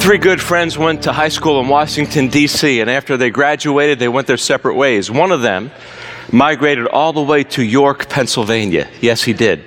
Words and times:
Three 0.00 0.18
good 0.18 0.40
friends 0.40 0.78
went 0.78 1.02
to 1.02 1.12
high 1.12 1.28
school 1.28 1.60
in 1.60 1.68
Washington, 1.68 2.28
D.C., 2.28 2.80
and 2.80 2.88
after 2.88 3.18
they 3.18 3.28
graduated, 3.28 3.98
they 3.98 4.08
went 4.08 4.26
their 4.26 4.38
separate 4.38 4.74
ways. 4.74 5.10
One 5.10 5.32
of 5.32 5.42
them 5.42 5.70
migrated 6.32 6.86
all 6.86 7.12
the 7.12 7.20
way 7.20 7.44
to 7.44 7.62
York, 7.62 8.08
Pennsylvania. 8.08 8.88
Yes, 9.02 9.22
he 9.22 9.34
did. 9.34 9.62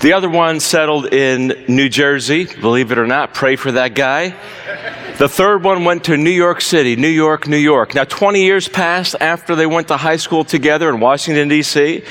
The 0.00 0.14
other 0.14 0.30
one 0.30 0.58
settled 0.58 1.12
in 1.12 1.66
New 1.68 1.90
Jersey. 1.90 2.46
Believe 2.46 2.92
it 2.92 2.98
or 2.98 3.06
not, 3.06 3.34
pray 3.34 3.56
for 3.56 3.72
that 3.72 3.94
guy. 3.94 4.34
The 5.18 5.28
third 5.28 5.62
one 5.62 5.84
went 5.84 6.04
to 6.04 6.16
New 6.16 6.30
York 6.30 6.60
City, 6.62 6.96
New 6.96 7.06
York, 7.06 7.46
New 7.46 7.58
York. 7.58 7.94
Now, 7.94 8.04
20 8.04 8.42
years 8.42 8.66
passed 8.66 9.14
after 9.20 9.54
they 9.54 9.66
went 9.66 9.88
to 9.88 9.96
high 9.96 10.16
school 10.16 10.42
together 10.42 10.88
in 10.88 11.00
Washington, 11.00 11.48
D.C. 11.48 12.02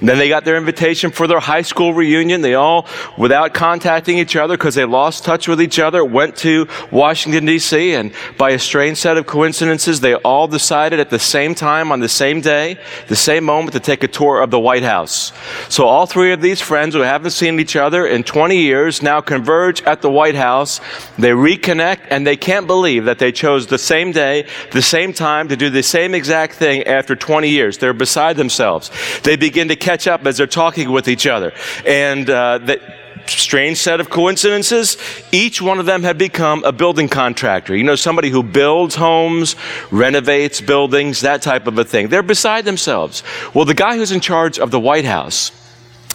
Then 0.00 0.18
they 0.18 0.28
got 0.28 0.44
their 0.44 0.56
invitation 0.56 1.10
for 1.10 1.26
their 1.26 1.38
high 1.38 1.62
school 1.62 1.92
reunion. 1.92 2.40
They 2.40 2.54
all, 2.54 2.88
without 3.18 3.52
contacting 3.52 4.18
each 4.18 4.36
other 4.36 4.56
because 4.56 4.74
they 4.74 4.86
lost 4.86 5.22
touch 5.22 5.46
with 5.46 5.60
each 5.60 5.78
other, 5.78 6.02
went 6.02 6.34
to 6.38 6.66
Washington, 6.90 7.44
D.C. 7.44 7.92
And 7.92 8.12
by 8.38 8.50
a 8.50 8.58
strange 8.58 8.98
set 8.98 9.18
of 9.18 9.26
coincidences, 9.26 10.00
they 10.00 10.14
all 10.14 10.48
decided 10.48 10.98
at 10.98 11.10
the 11.10 11.18
same 11.18 11.54
time, 11.54 11.92
on 11.92 12.00
the 12.00 12.08
same 12.08 12.40
day, 12.40 12.78
the 13.08 13.16
same 13.16 13.44
moment, 13.44 13.74
to 13.74 13.80
take 13.80 14.02
a 14.02 14.08
tour 14.08 14.40
of 14.40 14.50
the 14.50 14.58
White 14.58 14.82
House. 14.82 15.30
So 15.68 15.86
all 15.86 16.06
three 16.06 16.32
of 16.32 16.40
these 16.40 16.62
friends 16.62 16.94
who 16.94 17.02
haven't 17.02 17.32
seen 17.32 17.60
each 17.60 17.76
other 17.76 18.06
in 18.06 18.24
20 18.24 18.56
years 18.56 19.02
now 19.02 19.20
converge 19.20 19.82
at 19.82 20.00
the 20.00 20.10
White 20.10 20.36
House. 20.36 20.80
They 21.18 21.30
reconnect 21.30 22.06
and 22.10 22.26
they 22.26 22.36
can't 22.46 22.68
believe 22.68 23.06
that 23.06 23.18
they 23.18 23.32
chose 23.32 23.66
the 23.66 23.76
same 23.76 24.12
day, 24.12 24.46
the 24.70 24.80
same 24.80 25.12
time 25.12 25.48
to 25.48 25.56
do 25.56 25.68
the 25.68 25.82
same 25.82 26.14
exact 26.14 26.54
thing 26.54 26.84
after 26.84 27.16
20 27.16 27.48
years. 27.48 27.78
They're 27.78 27.92
beside 27.92 28.36
themselves. 28.36 28.88
They 29.24 29.34
begin 29.34 29.66
to 29.66 29.74
catch 29.74 30.06
up 30.06 30.24
as 30.24 30.36
they're 30.36 30.46
talking 30.46 30.92
with 30.92 31.08
each 31.08 31.26
other. 31.26 31.52
And 31.84 32.30
uh, 32.30 32.58
that 32.58 32.80
strange 33.28 33.78
set 33.78 33.98
of 33.98 34.10
coincidences, 34.10 34.96
each 35.32 35.60
one 35.60 35.80
of 35.80 35.86
them 35.86 36.04
had 36.04 36.18
become 36.18 36.62
a 36.62 36.70
building 36.70 37.08
contractor. 37.08 37.74
You 37.74 37.82
know, 37.82 37.96
somebody 37.96 38.30
who 38.30 38.44
builds 38.44 38.94
homes, 38.94 39.56
renovates 39.90 40.60
buildings, 40.60 41.22
that 41.22 41.42
type 41.42 41.66
of 41.66 41.76
a 41.78 41.84
thing. 41.84 42.10
They're 42.10 42.22
beside 42.22 42.64
themselves. 42.64 43.24
Well, 43.54 43.64
the 43.64 43.74
guy 43.74 43.96
who's 43.96 44.12
in 44.12 44.20
charge 44.20 44.60
of 44.60 44.70
the 44.70 44.78
White 44.78 45.04
House, 45.04 45.50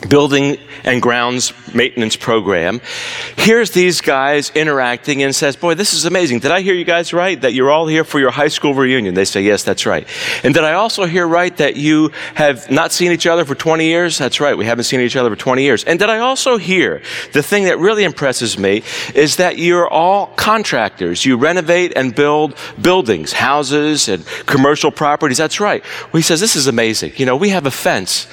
building 0.10 0.58
and 0.84 1.02
grounds 1.02 1.54
maintenance 1.74 2.16
program 2.16 2.82
hears 3.38 3.72
these 3.72 4.02
guys 4.02 4.52
interacting 4.56 5.24
and 5.24 5.36
says 5.36 5.56
boy 5.56 5.74
this 5.74 5.94
is 5.94 6.06
amazing. 6.06 6.40
Did 6.40 6.52
i 6.52 6.62
hear 6.62 6.74
you 6.74 6.84
guys 6.84 7.14
right 7.14 7.40
that 7.42 7.54
you're 7.54 7.70
all 7.70 7.88
here 7.88 8.04
for 8.04 8.20
your 8.20 8.32
high 8.32 8.48
school 8.48 8.74
reunion? 8.74 9.14
They 9.14 9.26
say 9.26 9.42
yes 9.42 9.64
that's 9.64 9.86
right. 9.86 10.08
And 10.44 10.54
did 10.54 10.64
i 10.64 10.74
also 10.74 11.06
hear 11.06 11.28
right 11.28 11.56
that 11.58 11.76
you 11.76 12.12
have 12.36 12.70
not 12.72 12.92
seen 12.92 13.12
each 13.12 13.28
other 13.28 13.46
for 13.46 13.56
20 13.56 13.86
years? 13.86 14.18
That's 14.18 14.40
right 14.40 14.58
we 14.58 14.66
haven't 14.66 14.86
seen 14.86 15.00
each 15.02 15.16
other 15.16 15.30
for 15.30 15.36
20 15.36 15.62
years. 15.62 15.84
And 15.84 16.00
did 16.00 16.10
i 16.10 16.20
also 16.20 16.58
hear 16.58 17.02
the 17.34 17.44
thing 17.44 17.66
that 17.66 17.78
really 17.80 18.04
impresses 18.04 18.58
me 18.58 18.84
is 19.16 19.38
that 19.38 19.58
you're 19.58 19.88
all 19.88 20.28
contractors. 20.36 21.26
You 21.26 21.38
renovate 21.38 21.94
and 21.96 22.14
build 22.14 22.56
buildings 22.82 23.34
houses 23.34 24.08
and 24.08 24.26
commercial 24.46 24.92
properties. 24.92 25.38
That's 25.38 25.60
right. 25.60 25.84
Well 26.12 26.20
he 26.20 26.24
says 26.24 26.40
this 26.40 26.56
is 26.56 26.68
amazing. 26.68 27.14
You 27.18 27.26
know 27.26 27.36
we 27.36 27.50
have 27.50 27.66
a 27.66 27.72
fence 27.72 28.28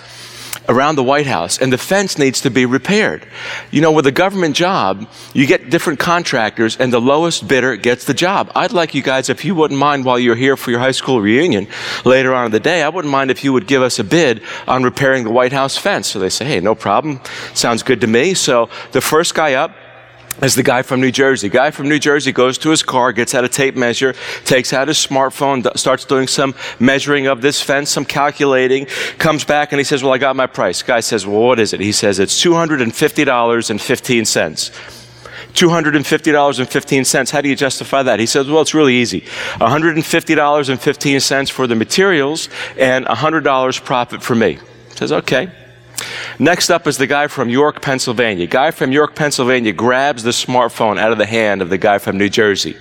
around 0.68 0.96
the 0.96 1.02
White 1.02 1.26
House, 1.26 1.58
and 1.58 1.72
the 1.72 1.78
fence 1.78 2.18
needs 2.18 2.40
to 2.42 2.50
be 2.50 2.66
repaired. 2.66 3.26
You 3.70 3.80
know, 3.80 3.92
with 3.92 4.06
a 4.06 4.12
government 4.12 4.54
job, 4.54 5.08
you 5.32 5.46
get 5.46 5.70
different 5.70 5.98
contractors, 5.98 6.76
and 6.76 6.92
the 6.92 7.00
lowest 7.00 7.48
bidder 7.48 7.76
gets 7.76 8.04
the 8.04 8.14
job. 8.14 8.52
I'd 8.54 8.72
like 8.72 8.94
you 8.94 9.02
guys, 9.02 9.28
if 9.28 9.44
you 9.44 9.54
wouldn't 9.54 9.80
mind, 9.80 10.04
while 10.04 10.18
you're 10.18 10.36
here 10.36 10.56
for 10.56 10.70
your 10.70 10.80
high 10.80 10.92
school 10.92 11.20
reunion 11.20 11.66
later 12.04 12.34
on 12.34 12.46
in 12.46 12.52
the 12.52 12.60
day, 12.60 12.82
I 12.82 12.88
wouldn't 12.88 13.10
mind 13.10 13.30
if 13.30 13.42
you 13.42 13.52
would 13.52 13.66
give 13.66 13.82
us 13.82 13.98
a 13.98 14.04
bid 14.04 14.42
on 14.66 14.82
repairing 14.82 15.24
the 15.24 15.30
White 15.30 15.52
House 15.52 15.76
fence. 15.76 16.08
So 16.08 16.18
they 16.18 16.28
say, 16.28 16.44
hey, 16.44 16.60
no 16.60 16.74
problem. 16.74 17.20
Sounds 17.54 17.82
good 17.82 18.00
to 18.02 18.06
me. 18.06 18.34
So 18.34 18.68
the 18.92 19.00
first 19.00 19.34
guy 19.34 19.54
up, 19.54 19.72
is 20.42 20.54
the 20.54 20.62
guy 20.62 20.82
from 20.82 21.00
New 21.00 21.10
Jersey. 21.10 21.48
Guy 21.48 21.70
from 21.70 21.88
New 21.88 21.98
Jersey 21.98 22.32
goes 22.32 22.58
to 22.58 22.68
his 22.70 22.82
car, 22.82 23.12
gets 23.12 23.34
out 23.34 23.44
a 23.44 23.48
tape 23.48 23.76
measure, 23.76 24.14
takes 24.44 24.72
out 24.72 24.88
his 24.88 24.98
smartphone, 24.98 25.76
starts 25.76 26.04
doing 26.04 26.26
some 26.26 26.54
measuring 26.78 27.26
of 27.26 27.42
this 27.42 27.60
fence, 27.60 27.90
some 27.90 28.04
calculating, 28.04 28.86
comes 29.18 29.44
back 29.44 29.72
and 29.72 29.80
he 29.80 29.84
says, 29.84 30.02
Well, 30.02 30.12
I 30.12 30.18
got 30.18 30.36
my 30.36 30.46
price. 30.46 30.82
Guy 30.82 31.00
says, 31.00 31.26
Well, 31.26 31.40
what 31.40 31.58
is 31.58 31.72
it? 31.72 31.80
He 31.80 31.92
says, 31.92 32.18
It's 32.18 32.42
$250.15. 32.42 34.94
$250.15. 35.54 37.30
How 37.30 37.40
do 37.40 37.48
you 37.48 37.56
justify 37.56 38.02
that? 38.04 38.20
He 38.20 38.26
says, 38.26 38.48
well, 38.48 38.60
it's 38.60 38.74
really 38.74 38.94
easy. 38.94 39.22
$150.15 39.22 41.50
for 41.50 41.66
the 41.66 41.74
materials 41.74 42.48
and 42.76 43.06
$100 43.06 43.84
profit 43.84 44.22
for 44.22 44.36
me. 44.36 44.58
He 44.90 44.94
says, 44.94 45.10
okay. 45.10 45.50
Next 46.38 46.70
up 46.70 46.86
is 46.86 46.98
the 46.98 47.06
guy 47.06 47.26
from 47.26 47.48
York, 47.48 47.80
Pennsylvania. 47.82 48.46
Guy 48.46 48.70
from 48.70 48.92
York, 48.92 49.16
Pennsylvania 49.16 49.72
grabs 49.72 50.22
the 50.22 50.30
smartphone 50.30 50.98
out 50.98 51.12
of 51.12 51.18
the 51.18 51.26
hand 51.26 51.62
of 51.62 51.70
the 51.70 51.78
guy 51.78 51.98
from 51.98 52.18
New 52.18 52.28
Jersey. 52.28 52.76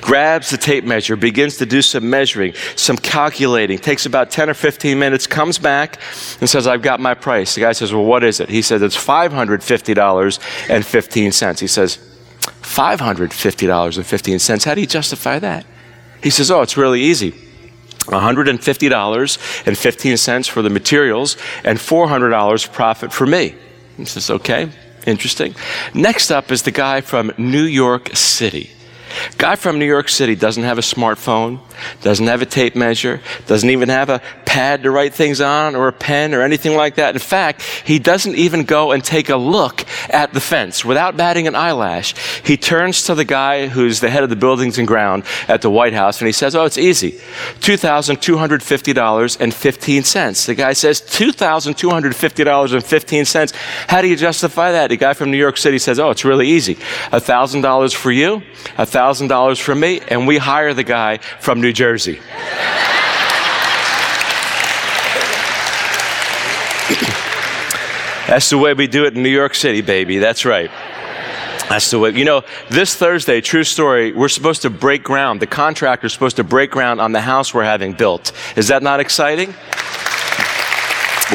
Grabs 0.00 0.50
the 0.50 0.56
tape 0.56 0.84
measure, 0.84 1.16
begins 1.16 1.56
to 1.58 1.66
do 1.66 1.82
some 1.82 2.08
measuring, 2.08 2.54
some 2.74 2.96
calculating, 2.96 3.78
takes 3.78 4.06
about 4.06 4.30
10 4.30 4.48
or 4.50 4.54
15 4.54 4.98
minutes, 4.98 5.26
comes 5.26 5.58
back 5.58 6.00
and 6.40 6.48
says, 6.48 6.66
I've 6.66 6.80
got 6.82 7.00
my 7.00 7.12
price. 7.14 7.54
The 7.54 7.60
guy 7.60 7.72
says, 7.72 7.92
Well, 7.92 8.04
what 8.04 8.24
is 8.24 8.40
it? 8.40 8.48
He 8.48 8.62
says, 8.62 8.80
It's 8.82 8.96
$550.15. 8.96 11.60
He 11.60 11.66
says, 11.66 11.98
$550.15. 12.62 14.64
How 14.64 14.74
do 14.74 14.80
you 14.80 14.86
justify 14.86 15.38
that? 15.38 15.66
He 16.22 16.30
says, 16.30 16.50
Oh, 16.50 16.62
it's 16.62 16.76
really 16.76 17.02
easy. 17.02 17.34
$150.15 18.08 20.48
for 20.48 20.62
the 20.62 20.70
materials 20.70 21.36
and 21.64 21.78
$400 21.78 22.72
profit 22.72 23.12
for 23.12 23.26
me. 23.26 23.54
He 23.96 24.04
says, 24.04 24.30
okay, 24.30 24.70
interesting. 25.06 25.56
Next 25.94 26.30
up 26.30 26.52
is 26.52 26.62
the 26.62 26.70
guy 26.70 27.00
from 27.00 27.32
New 27.36 27.64
York 27.64 28.14
City. 28.14 28.70
Guy 29.36 29.56
from 29.56 29.78
New 29.78 29.86
York 29.86 30.08
City 30.08 30.34
doesn't 30.34 30.64
have 30.64 30.78
a 30.78 30.82
smartphone, 30.82 31.60
doesn't 32.02 32.26
have 32.26 32.42
a 32.42 32.46
tape 32.46 32.74
measure, 32.74 33.20
doesn't 33.46 33.70
even 33.70 33.88
have 33.88 34.10
a 34.10 34.20
pad 34.44 34.82
to 34.82 34.90
write 34.90 35.14
things 35.14 35.40
on 35.40 35.76
or 35.76 35.86
a 35.88 35.92
pen 35.92 36.34
or 36.34 36.42
anything 36.42 36.76
like 36.76 36.96
that. 36.96 37.14
In 37.14 37.20
fact, 37.20 37.62
he 37.84 37.98
doesn't 37.98 38.34
even 38.34 38.64
go 38.64 38.92
and 38.92 39.04
take 39.04 39.28
a 39.28 39.36
look 39.36 39.84
at 40.08 40.32
the 40.32 40.40
fence 40.40 40.82
without 40.84 41.16
batting 41.16 41.46
an 41.46 41.54
eyelash. 41.54 42.14
He 42.44 42.56
turns 42.56 43.04
to 43.04 43.14
the 43.14 43.24
guy 43.24 43.68
who's 43.68 44.00
the 44.00 44.10
head 44.10 44.22
of 44.22 44.30
the 44.30 44.36
buildings 44.36 44.78
and 44.78 44.88
ground 44.88 45.24
at 45.48 45.60
the 45.62 45.70
White 45.70 45.92
House 45.92 46.20
and 46.20 46.26
he 46.26 46.32
says, 46.32 46.56
Oh, 46.56 46.64
it's 46.64 46.78
easy. 46.78 47.12
$2,250.15. 47.60 50.46
The 50.46 50.54
guy 50.54 50.72
says, 50.72 51.00
$2,250.15. 51.02 53.54
How 53.88 54.00
do 54.00 54.08
you 54.08 54.16
justify 54.16 54.72
that? 54.72 54.88
The 54.88 54.96
guy 54.96 55.12
from 55.12 55.30
New 55.30 55.36
York 55.36 55.56
City 55.56 55.78
says, 55.78 55.98
Oh, 55.98 56.10
it's 56.10 56.24
really 56.24 56.48
easy. 56.48 56.74
$1,000 56.74 57.94
for 57.94 58.10
you, 58.10 58.42
$1,000 58.76 58.97
for 59.58 59.74
me, 59.74 60.00
and 60.08 60.26
we 60.26 60.38
hire 60.38 60.74
the 60.74 60.84
guy 60.84 61.18
from 61.40 61.60
New 61.60 61.72
Jersey. 61.72 62.14
That's 68.26 68.50
the 68.50 68.58
way 68.58 68.74
we 68.74 68.86
do 68.86 69.04
it 69.04 69.14
in 69.16 69.22
New 69.22 69.28
York 69.28 69.54
City, 69.54 69.80
baby. 69.80 70.18
That's 70.18 70.44
right. 70.44 70.70
That's 71.68 71.90
the 71.90 71.98
way. 71.98 72.10
You 72.10 72.24
know, 72.24 72.44
this 72.70 72.94
Thursday, 72.94 73.40
true 73.40 73.64
story, 73.64 74.12
we're 74.12 74.28
supposed 74.28 74.62
to 74.62 74.70
break 74.70 75.02
ground. 75.02 75.40
The 75.40 75.46
contractor's 75.46 76.12
supposed 76.12 76.36
to 76.36 76.44
break 76.44 76.70
ground 76.70 77.00
on 77.00 77.12
the 77.12 77.20
house 77.20 77.52
we're 77.52 77.64
having 77.64 77.92
built. 77.92 78.32
Is 78.56 78.68
that 78.68 78.82
not 78.82 79.00
exciting? 79.00 79.54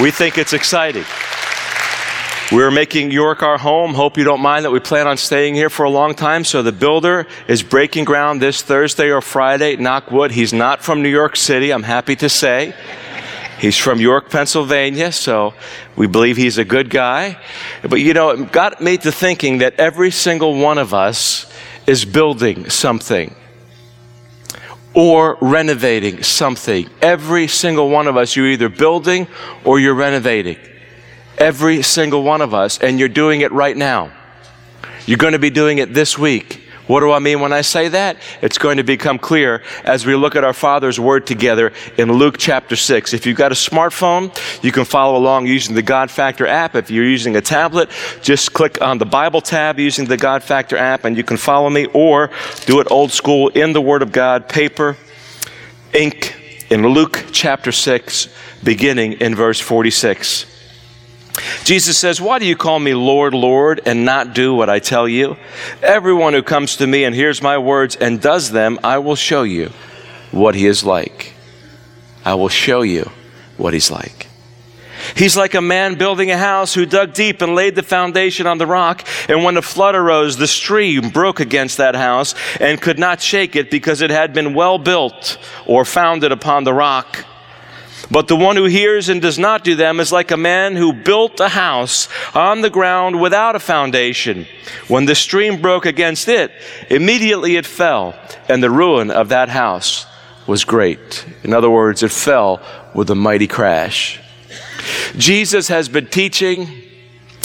We 0.01 0.09
think 0.09 0.37
it's 0.37 0.53
exciting. 0.53 1.05
We're 2.53 2.69
making 2.69 3.09
York 3.09 3.41
our 3.41 3.57
home. 3.57 3.95
Hope 3.95 4.15
you 4.15 4.23
don't 4.23 4.39
mind 4.39 4.63
that 4.63 4.69
we 4.69 4.79
plan 4.79 5.07
on 5.07 5.17
staying 5.17 5.55
here 5.55 5.71
for 5.71 5.85
a 5.85 5.89
long 5.89 6.13
time. 6.13 6.43
So 6.43 6.61
the 6.61 6.71
builder 6.71 7.25
is 7.47 7.63
breaking 7.63 8.05
ground 8.05 8.43
this 8.43 8.61
Thursday 8.61 9.09
or 9.09 9.21
Friday. 9.21 9.75
Knock 9.75 10.11
wood. 10.11 10.29
He's 10.29 10.53
not 10.53 10.83
from 10.83 11.01
New 11.01 11.09
York 11.09 11.35
City, 11.35 11.73
I'm 11.73 11.81
happy 11.81 12.15
to 12.17 12.29
say. 12.29 12.75
He's 13.59 13.75
from 13.75 13.99
York, 13.99 14.29
Pennsylvania, 14.29 15.11
so 15.11 15.55
we 15.95 16.05
believe 16.05 16.37
he's 16.37 16.59
a 16.59 16.63
good 16.63 16.91
guy. 16.91 17.39
But 17.81 18.01
you 18.01 18.13
know, 18.13 18.29
it 18.29 18.51
got 18.51 18.79
me 18.79 18.97
to 18.97 19.11
thinking 19.11 19.57
that 19.57 19.73
every 19.79 20.11
single 20.11 20.53
one 20.55 20.77
of 20.77 20.93
us 20.93 21.51
is 21.87 22.05
building 22.05 22.69
something 22.69 23.33
or 24.93 25.39
renovating 25.41 26.21
something. 26.21 26.87
Every 27.01 27.47
single 27.47 27.89
one 27.89 28.05
of 28.05 28.15
us, 28.15 28.35
you're 28.35 28.45
either 28.45 28.69
building 28.69 29.25
or 29.65 29.79
you're 29.79 29.95
renovating. 29.95 30.57
Every 31.37 31.81
single 31.81 32.23
one 32.23 32.41
of 32.41 32.53
us, 32.53 32.79
and 32.79 32.99
you're 32.99 33.09
doing 33.09 33.41
it 33.41 33.51
right 33.51 33.75
now. 33.75 34.11
You're 35.05 35.17
going 35.17 35.33
to 35.33 35.39
be 35.39 35.49
doing 35.49 35.79
it 35.79 35.93
this 35.93 36.17
week 36.17 36.63
What 36.87 36.99
do 36.99 37.11
I 37.11 37.19
mean 37.19 37.39
when 37.39 37.53
I 37.53 37.61
say 37.61 37.87
that? 37.89 38.17
It's 38.41 38.57
going 38.57 38.75
to 38.77 38.83
become 38.83 39.17
clear 39.17 39.63
as 39.85 40.05
we 40.05 40.15
look 40.15 40.35
at 40.35 40.43
our 40.43 40.53
Father's 40.53 40.99
Word 40.99 41.25
together 41.25 41.71
in 41.97 42.11
Luke 42.11 42.35
chapter 42.37 42.75
6. 42.75 43.13
If 43.13 43.25
you've 43.25 43.37
got 43.37 43.53
a 43.53 43.55
smartphone, 43.55 44.37
you 44.61 44.73
can 44.73 44.83
follow 44.83 45.17
along 45.17 45.47
using 45.47 45.75
the 45.75 45.81
God 45.81 46.11
Factor 46.11 46.45
app. 46.45 46.75
If 46.75 46.91
you're 46.91 47.07
using 47.07 47.37
a 47.37 47.41
tablet, 47.41 47.89
just 48.21 48.53
click 48.53 48.81
on 48.81 48.97
the 48.97 49.05
Bible 49.05 49.39
tab 49.39 49.79
using 49.79 50.05
the 50.05 50.17
God 50.17 50.43
Factor 50.43 50.75
app 50.75 51.05
and 51.05 51.15
you 51.15 51.23
can 51.23 51.37
follow 51.37 51.69
me 51.69 51.85
or 51.93 52.29
do 52.65 52.81
it 52.81 52.91
old 52.91 53.11
school 53.11 53.47
in 53.49 53.71
the 53.71 53.81
Word 53.81 54.01
of 54.01 54.11
God, 54.11 54.49
paper, 54.49 54.97
ink, 55.93 56.35
in 56.69 56.85
Luke 56.85 57.25
chapter 57.31 57.71
6, 57.71 58.27
beginning 58.63 59.13
in 59.13 59.35
verse 59.35 59.59
46. 59.59 60.52
Jesus 61.63 61.97
says, 61.97 62.21
Why 62.21 62.39
do 62.39 62.45
you 62.45 62.55
call 62.55 62.79
me 62.79 62.93
Lord, 62.93 63.33
Lord, 63.33 63.81
and 63.85 64.05
not 64.05 64.33
do 64.33 64.53
what 64.53 64.69
I 64.69 64.79
tell 64.79 65.07
you? 65.07 65.37
Everyone 65.81 66.33
who 66.33 66.43
comes 66.43 66.77
to 66.77 66.87
me 66.87 67.03
and 67.03 67.15
hears 67.15 67.41
my 67.41 67.57
words 67.57 67.95
and 67.95 68.21
does 68.21 68.51
them, 68.51 68.79
I 68.83 68.99
will 68.99 69.15
show 69.15 69.43
you 69.43 69.71
what 70.31 70.55
he 70.55 70.65
is 70.65 70.83
like. 70.83 71.33
I 72.25 72.35
will 72.35 72.49
show 72.49 72.81
you 72.81 73.09
what 73.57 73.73
he's 73.73 73.91
like. 73.91 74.27
He's 75.15 75.35
like 75.35 75.53
a 75.53 75.61
man 75.61 75.95
building 75.95 76.31
a 76.31 76.37
house 76.37 76.73
who 76.73 76.85
dug 76.85 77.13
deep 77.13 77.41
and 77.41 77.55
laid 77.55 77.75
the 77.75 77.83
foundation 77.83 78.47
on 78.47 78.57
the 78.57 78.65
rock. 78.65 79.05
And 79.27 79.43
when 79.43 79.55
the 79.55 79.61
flood 79.61 79.95
arose, 79.95 80.37
the 80.37 80.47
stream 80.47 81.09
broke 81.09 81.39
against 81.39 81.77
that 81.77 81.95
house 81.95 82.35
and 82.59 82.81
could 82.81 82.97
not 82.97 83.21
shake 83.21 83.55
it 83.55 83.69
because 83.69 84.01
it 84.01 84.09
had 84.09 84.33
been 84.33 84.53
well 84.53 84.77
built 84.77 85.37
or 85.65 85.83
founded 85.83 86.31
upon 86.31 86.63
the 86.63 86.73
rock. 86.73 87.25
But 88.11 88.27
the 88.27 88.35
one 88.35 88.55
who 88.55 88.65
hears 88.65 89.09
and 89.09 89.21
does 89.21 89.39
not 89.39 89.63
do 89.63 89.75
them 89.75 89.99
is 89.99 90.11
like 90.11 90.31
a 90.31 90.37
man 90.37 90.75
who 90.75 90.93
built 90.93 91.39
a 91.39 91.49
house 91.49 92.09
on 92.35 92.61
the 92.61 92.69
ground 92.69 93.19
without 93.19 93.55
a 93.55 93.59
foundation. 93.59 94.45
When 94.87 95.05
the 95.05 95.15
stream 95.15 95.61
broke 95.61 95.85
against 95.85 96.27
it, 96.27 96.51
immediately 96.89 97.55
it 97.55 97.65
fell, 97.65 98.15
and 98.49 98.61
the 98.61 98.69
ruin 98.69 99.09
of 99.09 99.29
that 99.29 99.49
house 99.49 100.05
was 100.47 100.65
great. 100.65 101.25
In 101.43 101.53
other 101.53 101.69
words, 101.69 102.03
it 102.03 102.11
fell 102.11 102.61
with 102.93 103.09
a 103.09 103.15
mighty 103.15 103.47
crash. 103.47 104.19
Jesus 105.17 105.69
has 105.69 105.87
been 105.87 106.07
teaching 106.07 106.83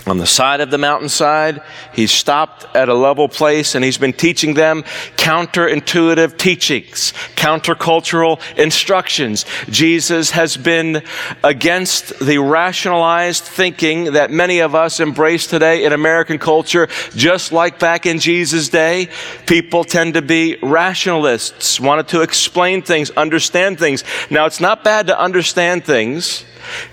on 0.08 0.18
the 0.18 0.26
side 0.26 0.60
of 0.60 0.70
the 0.70 0.78
mountainside. 0.78 1.60
He's 1.92 2.12
stopped 2.12 2.64
at 2.74 2.88
a 2.88 2.94
level 2.94 3.28
place 3.28 3.74
and 3.74 3.84
he's 3.84 3.98
been 3.98 4.12
teaching 4.12 4.54
them 4.54 4.82
counterintuitive 5.16 6.38
teachings, 6.38 7.12
countercultural 7.36 8.40
instructions. 8.56 9.44
Jesus 9.68 10.30
has 10.30 10.56
been 10.56 11.02
against 11.44 12.18
the 12.20 12.38
rationalized 12.38 13.44
thinking 13.44 14.12
that 14.12 14.30
many 14.30 14.60
of 14.60 14.74
us 14.74 15.00
embrace 15.00 15.46
today 15.46 15.84
in 15.84 15.92
American 15.92 16.38
culture, 16.38 16.88
just 17.14 17.52
like 17.52 17.78
back 17.78 18.06
in 18.06 18.18
Jesus' 18.18 18.68
day. 18.68 19.08
People 19.46 19.84
tend 19.84 20.14
to 20.14 20.22
be 20.22 20.56
rationalists, 20.62 21.80
wanted 21.80 22.08
to 22.08 22.22
explain 22.22 22.82
things, 22.82 23.10
understand 23.10 23.78
things. 23.78 24.04
Now, 24.30 24.46
it's 24.46 24.60
not 24.60 24.84
bad 24.84 25.08
to 25.08 25.18
understand 25.18 25.84
things. 25.84 26.44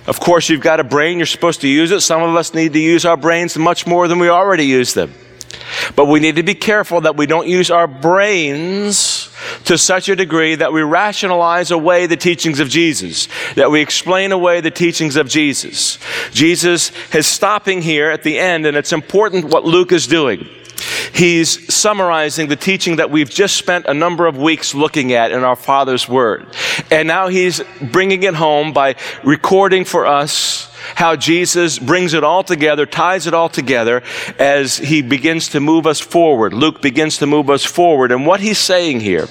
Of 0.08 0.20
course, 0.20 0.50
you've 0.50 0.62
got 0.62 0.80
a 0.80 0.84
brain, 0.84 1.18
you're 1.18 1.26
supposed 1.26 1.62
to 1.62 1.68
use 1.68 1.92
it. 1.92 2.02
Some 2.02 2.22
of 2.22 2.36
us 2.36 2.54
need 2.54 2.74
to 2.74 2.80
use 2.80 3.06
our 3.06 3.18
brains 3.18 3.58
much 3.58 3.86
more 3.88 4.08
than 4.08 4.20
we 4.20 4.30
already 4.30 4.66
use 4.66 4.94
them. 4.94 5.14
But 5.96 6.06
we 6.06 6.20
need 6.20 6.36
to 6.36 6.44
be 6.44 6.56
careful 6.56 7.02
that 7.02 7.16
we 7.16 7.26
don't 7.26 7.48
use 7.48 7.72
our 7.72 7.88
brains 7.88 9.30
to 9.66 9.78
such 9.78 10.10
a 10.10 10.16
degree 10.16 10.56
that 10.56 10.74
we 10.74 10.82
rationalize 10.82 11.72
away 11.72 12.08
the 12.08 12.18
teachings 12.18 12.60
of 12.60 12.70
Jesus, 12.70 13.28
that 13.56 13.72
we 13.72 13.82
explain 13.82 14.32
away 14.32 14.62
the 14.62 14.72
teachings 14.72 15.16
of 15.16 15.28
Jesus. 15.28 16.00
Jesus 16.32 16.92
is 17.14 17.28
stopping 17.28 17.82
here 17.82 18.10
at 18.10 18.24
the 18.24 18.38
end, 18.38 18.66
and 18.66 18.76
it's 18.76 18.94
important 18.94 19.46
what 19.46 19.66
Luke 19.66 19.92
is 19.92 20.08
doing. 20.08 20.48
He's 21.14 21.74
summarizing 21.74 22.48
the 22.48 22.56
teaching 22.56 22.98
that 22.98 23.12
we've 23.12 23.30
just 23.30 23.58
spent 23.58 23.86
a 23.86 23.94
number 23.94 24.26
of 24.28 24.38
weeks 24.38 24.76
looking 24.76 25.14
at 25.14 25.32
in 25.32 25.44
our 25.44 25.56
Father's 25.56 26.08
Word. 26.08 26.46
And 26.92 27.08
now 27.08 27.28
he's 27.28 27.62
bringing 27.82 28.24
it 28.24 28.36
home 28.36 28.74
by 28.74 28.96
recording 29.24 29.86
for 29.86 30.06
us 30.06 30.72
how 30.96 31.16
Jesus 31.16 31.80
brings 31.80 32.14
it 32.14 32.24
all 32.24 32.44
together, 32.44 32.86
ties 32.86 33.28
it 33.28 33.34
all 33.34 33.50
together 33.50 34.04
as 34.38 34.78
he 34.78 35.02
begins 35.02 35.50
to 35.50 35.60
move 35.60 35.88
us 35.88 36.00
forward. 36.00 36.54
Luke 36.54 36.82
begins 36.82 37.18
to 37.18 37.26
move 37.26 37.50
us 37.50 37.66
forward. 37.66 38.12
And 38.12 38.26
what 38.26 38.40
he's 38.40 38.60
saying 38.60 39.00
here 39.00 39.28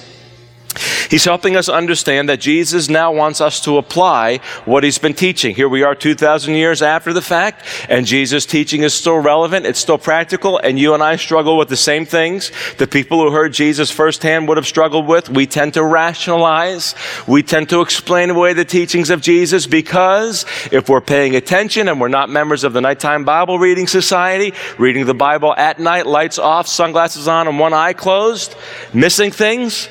He's 1.09 1.25
helping 1.25 1.55
us 1.55 1.69
understand 1.69 2.29
that 2.29 2.39
Jesus 2.39 2.89
now 2.89 3.11
wants 3.11 3.41
us 3.41 3.59
to 3.61 3.77
apply 3.77 4.37
what 4.65 4.83
he's 4.83 4.97
been 4.97 5.13
teaching. 5.13 5.55
Here 5.55 5.69
we 5.69 5.83
are 5.83 5.95
2,000 5.95 6.55
years 6.55 6.81
after 6.81 7.13
the 7.13 7.21
fact, 7.21 7.65
and 7.89 8.05
Jesus' 8.05 8.45
teaching 8.45 8.83
is 8.83 8.93
still 8.93 9.17
relevant, 9.17 9.65
it's 9.65 9.79
still 9.79 9.97
practical, 9.97 10.57
and 10.57 10.79
you 10.79 10.93
and 10.93 11.03
I 11.03 11.15
struggle 11.15 11.57
with 11.57 11.69
the 11.69 11.77
same 11.77 12.05
things 12.05 12.51
the 12.77 12.87
people 12.87 13.19
who 13.19 13.31
heard 13.31 13.53
Jesus 13.53 13.91
firsthand 13.91 14.47
would 14.47 14.57
have 14.57 14.67
struggled 14.67 15.07
with. 15.07 15.29
We 15.29 15.45
tend 15.45 15.73
to 15.75 15.83
rationalize, 15.83 16.95
we 17.27 17.43
tend 17.43 17.69
to 17.69 17.81
explain 17.81 18.29
away 18.29 18.53
the 18.53 18.65
teachings 18.65 19.09
of 19.09 19.21
Jesus 19.21 19.67
because 19.67 20.45
if 20.71 20.89
we're 20.89 21.01
paying 21.01 21.35
attention 21.35 21.87
and 21.87 21.99
we're 21.99 22.07
not 22.07 22.29
members 22.29 22.63
of 22.63 22.73
the 22.73 22.81
Nighttime 22.81 23.23
Bible 23.25 23.59
Reading 23.59 23.87
Society, 23.87 24.53
reading 24.77 25.05
the 25.05 25.13
Bible 25.13 25.53
at 25.55 25.79
night, 25.79 26.05
lights 26.05 26.39
off, 26.39 26.67
sunglasses 26.67 27.27
on, 27.27 27.47
and 27.47 27.59
one 27.59 27.73
eye 27.73 27.93
closed, 27.93 28.55
missing 28.93 29.31
things, 29.31 29.89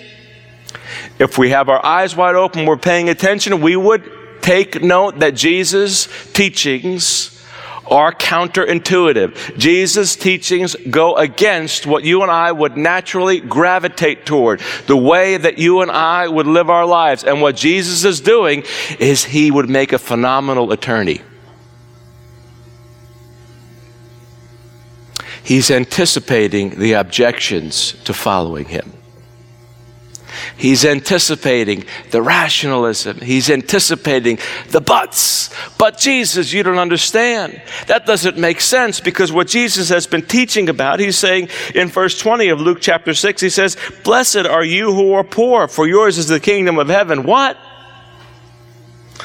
if 1.18 1.38
we 1.38 1.50
have 1.50 1.68
our 1.68 1.84
eyes 1.84 2.16
wide 2.16 2.34
open, 2.34 2.66
we're 2.66 2.76
paying 2.76 3.08
attention, 3.08 3.60
we 3.60 3.76
would 3.76 4.10
take 4.40 4.82
note 4.82 5.20
that 5.20 5.34
Jesus' 5.34 6.08
teachings 6.32 7.30
are 7.90 8.12
counterintuitive. 8.12 9.58
Jesus' 9.58 10.16
teachings 10.16 10.74
go 10.90 11.16
against 11.16 11.86
what 11.86 12.02
you 12.02 12.22
and 12.22 12.30
I 12.30 12.50
would 12.50 12.76
naturally 12.76 13.40
gravitate 13.40 14.26
toward, 14.26 14.60
the 14.86 14.96
way 14.96 15.36
that 15.36 15.58
you 15.58 15.82
and 15.82 15.90
I 15.90 16.28
would 16.28 16.46
live 16.46 16.70
our 16.70 16.86
lives. 16.86 17.24
And 17.24 17.42
what 17.42 17.56
Jesus 17.56 18.04
is 18.04 18.20
doing 18.20 18.64
is 18.98 19.24
he 19.24 19.50
would 19.50 19.68
make 19.68 19.92
a 19.92 19.98
phenomenal 19.98 20.72
attorney. 20.72 21.20
He's 25.42 25.70
anticipating 25.70 26.78
the 26.78 26.94
objections 26.94 27.92
to 28.04 28.14
following 28.14 28.64
him. 28.64 28.93
He's 30.56 30.84
anticipating 30.84 31.84
the 32.10 32.22
rationalism. 32.22 33.20
He's 33.20 33.50
anticipating 33.50 34.38
the 34.70 34.80
buts. 34.80 35.54
But 35.78 35.98
Jesus, 35.98 36.52
you 36.52 36.62
don't 36.62 36.78
understand. 36.78 37.60
That 37.86 38.06
doesn't 38.06 38.38
make 38.38 38.60
sense 38.60 39.00
because 39.00 39.32
what 39.32 39.48
Jesus 39.48 39.88
has 39.88 40.06
been 40.06 40.22
teaching 40.22 40.68
about, 40.68 41.00
he's 41.00 41.18
saying 41.18 41.48
in 41.74 41.88
verse 41.88 42.18
20 42.18 42.48
of 42.48 42.60
Luke 42.60 42.78
chapter 42.80 43.14
6, 43.14 43.40
he 43.40 43.50
says, 43.50 43.76
Blessed 44.02 44.46
are 44.46 44.64
you 44.64 44.92
who 44.92 45.12
are 45.12 45.24
poor, 45.24 45.68
for 45.68 45.86
yours 45.86 46.18
is 46.18 46.28
the 46.28 46.40
kingdom 46.40 46.78
of 46.78 46.88
heaven. 46.88 47.24
What? 47.24 47.58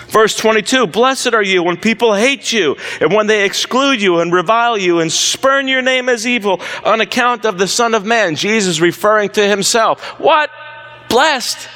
Verse 0.09 0.35
22 0.35 0.87
Blessed 0.87 1.33
are 1.33 1.43
you 1.43 1.63
when 1.63 1.77
people 1.77 2.13
hate 2.13 2.51
you, 2.51 2.75
and 2.99 3.13
when 3.13 3.27
they 3.27 3.45
exclude 3.45 4.01
you, 4.01 4.19
and 4.19 4.33
revile 4.33 4.77
you, 4.77 4.99
and 4.99 5.11
spurn 5.11 5.67
your 5.67 5.81
name 5.81 6.09
as 6.09 6.25
evil 6.25 6.61
on 6.83 7.01
account 7.01 7.45
of 7.45 7.57
the 7.57 7.67
Son 7.67 7.93
of 7.93 8.05
Man. 8.05 8.35
Jesus 8.35 8.79
referring 8.79 9.29
to 9.29 9.47
himself. 9.47 10.01
What? 10.19 10.49
Blessed. 11.09 11.67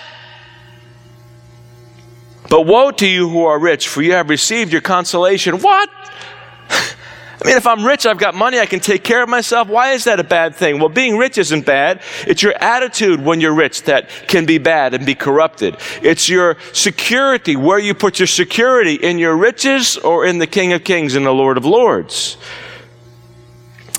But 2.49 2.67
woe 2.67 2.91
to 2.91 3.07
you 3.07 3.29
who 3.29 3.45
are 3.45 3.57
rich, 3.57 3.87
for 3.87 4.01
you 4.01 4.13
have 4.13 4.29
received 4.29 4.71
your 4.71 4.81
consolation. 4.81 5.59
What? 5.59 5.89
I 6.69 7.47
mean, 7.47 7.57
if 7.57 7.67
I'm 7.67 7.83
rich, 7.83 8.05
I've 8.05 8.19
got 8.19 8.35
money, 8.35 8.59
I 8.59 8.65
can 8.65 8.79
take 8.79 9.03
care 9.03 9.23
of 9.23 9.27
myself. 9.27 9.67
Why 9.67 9.93
is 9.93 10.03
that 10.05 10.19
a 10.19 10.23
bad 10.23 10.55
thing? 10.55 10.79
Well, 10.79 10.87
being 10.87 11.17
rich 11.17 11.37
isn't 11.37 11.65
bad. 11.65 12.01
It's 12.25 12.41
your 12.41 12.53
attitude 12.53 13.21
when 13.25 13.41
you're 13.41 13.55
rich 13.55 13.83
that 13.83 14.07
can 14.27 14.45
be 14.45 14.59
bad 14.59 14.93
and 14.93 15.05
be 15.05 15.15
corrupted. 15.15 15.77
It's 16.01 16.29
your 16.29 16.57
security, 16.71 17.55
where 17.55 17.79
you 17.79 17.93
put 17.93 18.19
your 18.19 18.27
security 18.27 18.93
in 18.93 19.17
your 19.17 19.35
riches 19.35 19.97
or 19.97 20.25
in 20.25 20.37
the 20.37 20.47
King 20.47 20.73
of 20.73 20.83
Kings 20.83 21.15
and 21.15 21.25
the 21.25 21.33
Lord 21.33 21.57
of 21.57 21.65
Lords. 21.65 22.37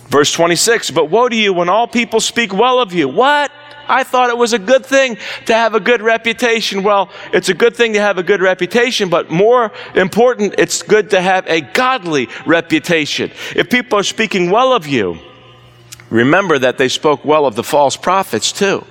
Verse 0.08 0.32
26 0.32 0.92
But 0.92 1.10
woe 1.10 1.28
to 1.28 1.36
you 1.36 1.52
when 1.52 1.68
all 1.68 1.88
people 1.88 2.20
speak 2.20 2.52
well 2.54 2.78
of 2.78 2.94
you. 2.94 3.08
What? 3.08 3.50
I 3.88 4.04
thought 4.04 4.30
it 4.30 4.38
was 4.38 4.52
a 4.52 4.58
good 4.58 4.84
thing 4.84 5.18
to 5.46 5.54
have 5.54 5.74
a 5.74 5.80
good 5.80 6.02
reputation. 6.02 6.82
Well, 6.82 7.10
it's 7.32 7.48
a 7.48 7.54
good 7.54 7.76
thing 7.76 7.94
to 7.94 8.00
have 8.00 8.18
a 8.18 8.22
good 8.22 8.40
reputation, 8.40 9.08
but 9.08 9.30
more 9.30 9.72
important, 9.94 10.54
it's 10.58 10.82
good 10.82 11.10
to 11.10 11.20
have 11.20 11.46
a 11.46 11.60
godly 11.60 12.28
reputation. 12.46 13.30
If 13.54 13.70
people 13.70 13.98
are 13.98 14.04
speaking 14.04 14.50
well 14.50 14.72
of 14.72 14.86
you, 14.86 15.18
remember 16.10 16.58
that 16.58 16.78
they 16.78 16.88
spoke 16.88 17.24
well 17.24 17.46
of 17.46 17.54
the 17.54 17.64
false 17.64 17.96
prophets 17.96 18.52
too. 18.52 18.84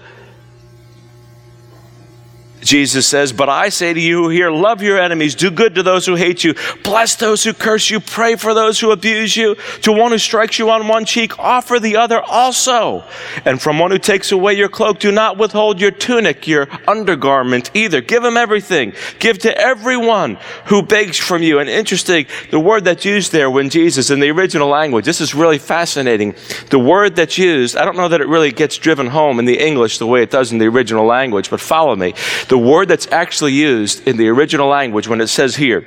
Jesus 2.63 3.07
says, 3.07 3.33
But 3.33 3.49
I 3.49 3.69
say 3.69 3.93
to 3.93 3.99
you 3.99 4.23
who 4.23 4.29
hear, 4.29 4.51
love 4.51 4.81
your 4.81 4.99
enemies, 4.99 5.35
do 5.35 5.51
good 5.51 5.75
to 5.75 5.83
those 5.83 6.05
who 6.05 6.15
hate 6.15 6.43
you, 6.43 6.55
bless 6.83 7.15
those 7.15 7.43
who 7.43 7.53
curse 7.53 7.89
you, 7.89 7.99
pray 7.99 8.35
for 8.35 8.53
those 8.53 8.79
who 8.79 8.91
abuse 8.91 9.35
you. 9.35 9.55
To 9.81 9.91
one 9.91 10.11
who 10.11 10.17
strikes 10.17 10.59
you 10.59 10.69
on 10.69 10.87
one 10.87 11.05
cheek, 11.05 11.37
offer 11.39 11.79
the 11.79 11.97
other 11.97 12.21
also. 12.21 13.03
And 13.45 13.61
from 13.61 13.79
one 13.79 13.91
who 13.91 13.97
takes 13.97 14.31
away 14.31 14.53
your 14.53 14.69
cloak, 14.69 14.99
do 14.99 15.11
not 15.11 15.37
withhold 15.37 15.79
your 15.79 15.91
tunic, 15.91 16.47
your 16.47 16.67
undergarment 16.87 17.71
either. 17.73 18.01
Give 18.01 18.23
him 18.23 18.37
everything. 18.37 18.93
Give 19.19 19.37
to 19.39 19.57
everyone 19.57 20.37
who 20.65 20.81
begs 20.81 21.17
from 21.17 21.43
you. 21.43 21.59
And 21.59 21.69
interesting, 21.69 22.25
the 22.51 22.59
word 22.59 22.85
that's 22.85 23.05
used 23.05 23.31
there 23.31 23.49
when 23.49 23.69
Jesus, 23.69 24.09
in 24.09 24.19
the 24.19 24.29
original 24.29 24.69
language, 24.69 25.05
this 25.05 25.21
is 25.21 25.35
really 25.35 25.57
fascinating. 25.57 26.35
The 26.69 26.79
word 26.79 27.15
that's 27.15 27.37
used, 27.37 27.75
I 27.75 27.85
don't 27.85 27.97
know 27.97 28.09
that 28.09 28.21
it 28.21 28.27
really 28.27 28.51
gets 28.51 28.77
driven 28.77 29.07
home 29.07 29.39
in 29.39 29.45
the 29.45 29.59
English 29.59 29.97
the 29.97 30.07
way 30.07 30.23
it 30.23 30.31
does 30.31 30.51
in 30.51 30.57
the 30.57 30.67
original 30.67 31.05
language, 31.05 31.49
but 31.49 31.59
follow 31.59 31.95
me. 31.95 32.13
The 32.47 32.52
word 32.57 32.87
that's 32.87 33.07
actually 33.11 33.53
used 33.53 34.07
in 34.07 34.17
the 34.17 34.27
original 34.29 34.67
language 34.67 35.07
when 35.07 35.21
it 35.21 35.27
says 35.27 35.55
here, 35.55 35.85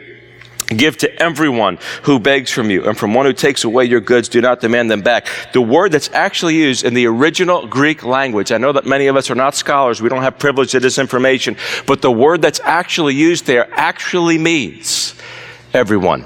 Give 0.68 0.96
to 0.98 1.22
everyone 1.22 1.78
who 2.02 2.18
begs 2.18 2.50
from 2.50 2.70
you, 2.70 2.88
and 2.88 2.98
from 2.98 3.14
one 3.14 3.24
who 3.24 3.32
takes 3.32 3.62
away 3.62 3.84
your 3.84 4.00
goods, 4.00 4.28
do 4.28 4.40
not 4.40 4.60
demand 4.60 4.90
them 4.90 5.00
back. 5.00 5.28
The 5.52 5.60
word 5.60 5.92
that's 5.92 6.10
actually 6.12 6.56
used 6.56 6.84
in 6.84 6.92
the 6.94 7.06
original 7.06 7.68
Greek 7.68 8.02
language, 8.02 8.50
I 8.50 8.58
know 8.58 8.72
that 8.72 8.84
many 8.84 9.06
of 9.06 9.14
us 9.14 9.30
are 9.30 9.36
not 9.36 9.54
scholars, 9.54 10.02
we 10.02 10.08
don't 10.08 10.22
have 10.22 10.40
privilege 10.40 10.72
to 10.72 10.80
this 10.80 10.98
information, 10.98 11.56
but 11.86 12.02
the 12.02 12.10
word 12.10 12.42
that's 12.42 12.58
actually 12.64 13.14
used 13.14 13.46
there 13.46 13.72
actually 13.74 14.38
means 14.38 15.14
everyone. 15.72 16.24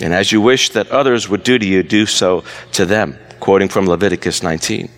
And 0.00 0.14
as 0.14 0.30
you 0.30 0.40
wish 0.40 0.70
that 0.70 0.88
others 0.90 1.28
would 1.28 1.42
do 1.42 1.58
to 1.58 1.66
you, 1.66 1.82
do 1.82 2.06
so 2.06 2.44
to 2.72 2.86
them. 2.86 3.18
Quoting 3.40 3.68
from 3.68 3.86
Leviticus 3.86 4.42
19. 4.42 4.88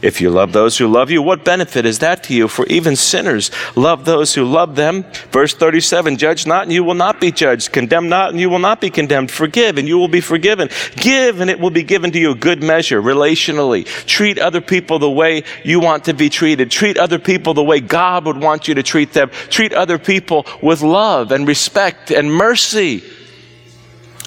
If 0.00 0.20
you 0.20 0.30
love 0.30 0.52
those 0.52 0.78
who 0.78 0.88
love 0.88 1.10
you, 1.10 1.22
what 1.22 1.44
benefit 1.44 1.86
is 1.86 2.00
that 2.00 2.24
to 2.24 2.34
you? 2.34 2.48
For 2.48 2.66
even 2.66 2.96
sinners 2.96 3.50
love 3.76 4.04
those 4.04 4.34
who 4.34 4.44
love 4.44 4.76
them. 4.76 5.04
Verse 5.30 5.54
37 5.54 6.16
Judge 6.16 6.46
not, 6.46 6.64
and 6.64 6.72
you 6.72 6.84
will 6.84 6.94
not 6.94 7.20
be 7.20 7.30
judged. 7.30 7.72
Condemn 7.72 8.08
not, 8.08 8.30
and 8.30 8.40
you 8.40 8.50
will 8.50 8.58
not 8.58 8.80
be 8.80 8.90
condemned. 8.90 9.30
Forgive, 9.30 9.78
and 9.78 9.88
you 9.88 9.98
will 9.98 10.08
be 10.08 10.20
forgiven. 10.20 10.68
Give, 10.96 11.40
and 11.40 11.50
it 11.50 11.58
will 11.58 11.70
be 11.70 11.82
given 11.82 12.12
to 12.12 12.18
you. 12.18 12.32
A 12.32 12.34
good 12.34 12.62
measure, 12.62 13.00
relationally. 13.00 13.84
Treat 14.06 14.38
other 14.38 14.60
people 14.60 14.98
the 14.98 15.10
way 15.10 15.44
you 15.64 15.80
want 15.80 16.04
to 16.04 16.14
be 16.14 16.28
treated. 16.28 16.70
Treat 16.70 16.96
other 16.96 17.18
people 17.18 17.54
the 17.54 17.64
way 17.64 17.80
God 17.80 18.24
would 18.26 18.38
want 18.38 18.68
you 18.68 18.74
to 18.74 18.82
treat 18.82 19.12
them. 19.12 19.30
Treat 19.50 19.72
other 19.72 19.98
people 19.98 20.46
with 20.62 20.82
love 20.82 21.32
and 21.32 21.46
respect 21.46 22.10
and 22.10 22.32
mercy 22.32 23.02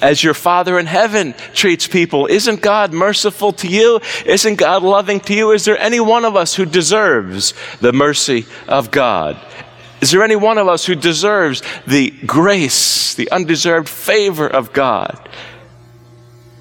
as 0.02 0.24
your 0.24 0.34
Father 0.34 0.78
in 0.80 0.86
heaven 0.86 1.34
treats 1.54 1.88
people. 1.88 2.28
Isn't 2.28 2.62
God 2.62 2.94
merciful 2.94 3.54
to 3.54 3.68
you? 3.68 4.00
Isn't 4.25 4.56
God 4.56 4.84
loving 4.84 5.20
to 5.22 5.34
you? 5.34 5.52
Is 5.52 5.66
there 5.66 5.78
any 5.78 6.00
one 6.00 6.25
of 6.25 6.36
us 6.36 6.56
who 6.56 6.66
deserves 6.66 7.54
the 7.82 7.94
mercy 7.94 8.46
of 8.68 8.92
God? 8.92 9.40
Is 10.02 10.12
there 10.12 10.24
any 10.24 10.36
one 10.36 10.58
of 10.58 10.68
us 10.68 10.86
who 10.86 10.96
deserves 10.96 11.62
the 11.88 12.12
grace, 12.12 13.16
the 13.16 13.32
undeserved 13.32 13.90
favor 13.90 14.48
of 14.48 14.74
God? 14.74 15.30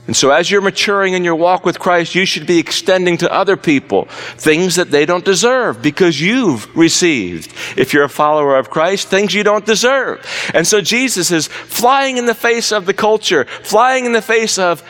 And 0.06 0.14
so, 0.14 0.30
as 0.30 0.50
you're 0.50 0.61
maturing 0.61 1.14
in 1.14 1.25
your 1.25 1.34
walk 1.34 1.64
with 1.64 1.78
Christ, 1.78 2.14
you 2.14 2.26
should 2.26 2.46
be 2.46 2.58
extending 2.58 3.16
to 3.18 3.32
other 3.32 3.56
people 3.56 4.04
things 4.37 4.76
that 4.76 4.90
they 4.90 5.06
don't 5.06 5.25
deserve 5.25 5.80
because 5.80 6.20
you've 6.20 6.75
received, 6.76 7.50
if 7.78 7.94
you're 7.94 8.04
a 8.04 8.08
follower 8.11 8.56
of 8.56 8.68
Christ, 8.68 9.08
things 9.08 9.32
you 9.32 9.42
don't 9.42 9.64
deserve. 9.64 10.26
And 10.52 10.66
so, 10.66 10.82
Jesus 10.82 11.30
is 11.30 11.46
flying 11.46 12.18
in 12.18 12.26
the 12.26 12.34
face 12.34 12.70
of 12.70 12.84
the 12.84 12.92
culture, 12.92 13.46
flying 13.62 14.04
in 14.04 14.12
the 14.12 14.20
face 14.20 14.58
of 14.58 14.82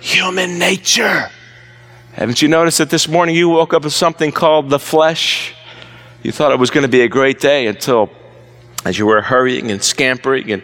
human 0.00 0.58
nature. 0.58 1.28
Haven't 2.12 2.40
you 2.40 2.48
noticed 2.48 2.78
that 2.78 2.88
this 2.88 3.08
morning 3.08 3.34
you 3.34 3.50
woke 3.50 3.74
up 3.74 3.84
with 3.84 3.92
something 3.92 4.32
called 4.32 4.70
the 4.70 4.78
flesh? 4.78 5.54
You 6.22 6.32
thought 6.32 6.50
it 6.52 6.58
was 6.58 6.70
going 6.70 6.82
to 6.82 6.88
be 6.88 7.02
a 7.02 7.08
great 7.08 7.40
day 7.40 7.66
until, 7.66 8.10
as 8.86 8.98
you 8.98 9.04
were 9.04 9.20
hurrying 9.20 9.70
and 9.70 9.82
scampering 9.82 10.50
and 10.50 10.62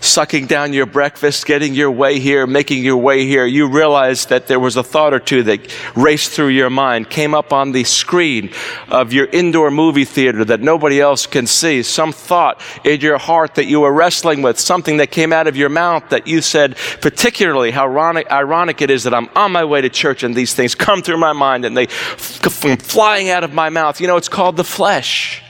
sucking 0.00 0.46
down 0.46 0.72
your 0.72 0.86
breakfast, 0.86 1.46
getting 1.46 1.74
your 1.74 1.90
way 1.90 2.18
here, 2.18 2.46
making 2.46 2.84
your 2.84 2.96
way 2.96 3.26
here, 3.26 3.44
you 3.44 3.68
realized 3.68 4.28
that 4.28 4.46
there 4.46 4.60
was 4.60 4.76
a 4.76 4.82
thought 4.82 5.12
or 5.12 5.18
two 5.18 5.42
that 5.44 5.60
raced 5.96 6.30
through 6.30 6.48
your 6.48 6.70
mind, 6.70 7.10
came 7.10 7.34
up 7.34 7.52
on 7.52 7.72
the 7.72 7.84
screen 7.84 8.50
of 8.88 9.12
your 9.12 9.26
indoor 9.26 9.70
movie 9.70 10.04
theater 10.04 10.44
that 10.44 10.60
nobody 10.60 11.00
else 11.00 11.26
can 11.26 11.46
see, 11.46 11.82
some 11.82 12.12
thought 12.12 12.60
in 12.84 13.00
your 13.00 13.18
heart 13.18 13.54
that 13.56 13.66
you 13.66 13.80
were 13.80 13.92
wrestling 13.92 14.42
with, 14.42 14.58
something 14.58 14.98
that 14.98 15.10
came 15.10 15.32
out 15.32 15.46
of 15.46 15.56
your 15.56 15.68
mouth 15.68 16.08
that 16.10 16.26
you 16.26 16.40
said, 16.40 16.76
particularly 17.00 17.70
how 17.70 17.84
ironic, 17.84 18.30
ironic 18.30 18.82
it 18.82 18.90
is 18.90 19.04
that 19.04 19.14
I'm 19.14 19.28
on 19.34 19.52
my 19.52 19.64
way 19.64 19.80
to 19.80 19.88
church 19.88 20.22
and 20.22 20.34
these 20.34 20.54
things 20.54 20.74
come 20.74 21.02
through 21.02 21.18
my 21.18 21.32
mind 21.32 21.64
and 21.64 21.76
they 21.76 21.86
come 21.86 22.76
flying 22.76 23.30
out 23.30 23.44
of 23.44 23.52
my 23.52 23.70
mouth. 23.70 24.00
You 24.00 24.06
know, 24.06 24.16
it's 24.16 24.28
called 24.28 24.56
the 24.56 24.64
flesh. 24.64 25.42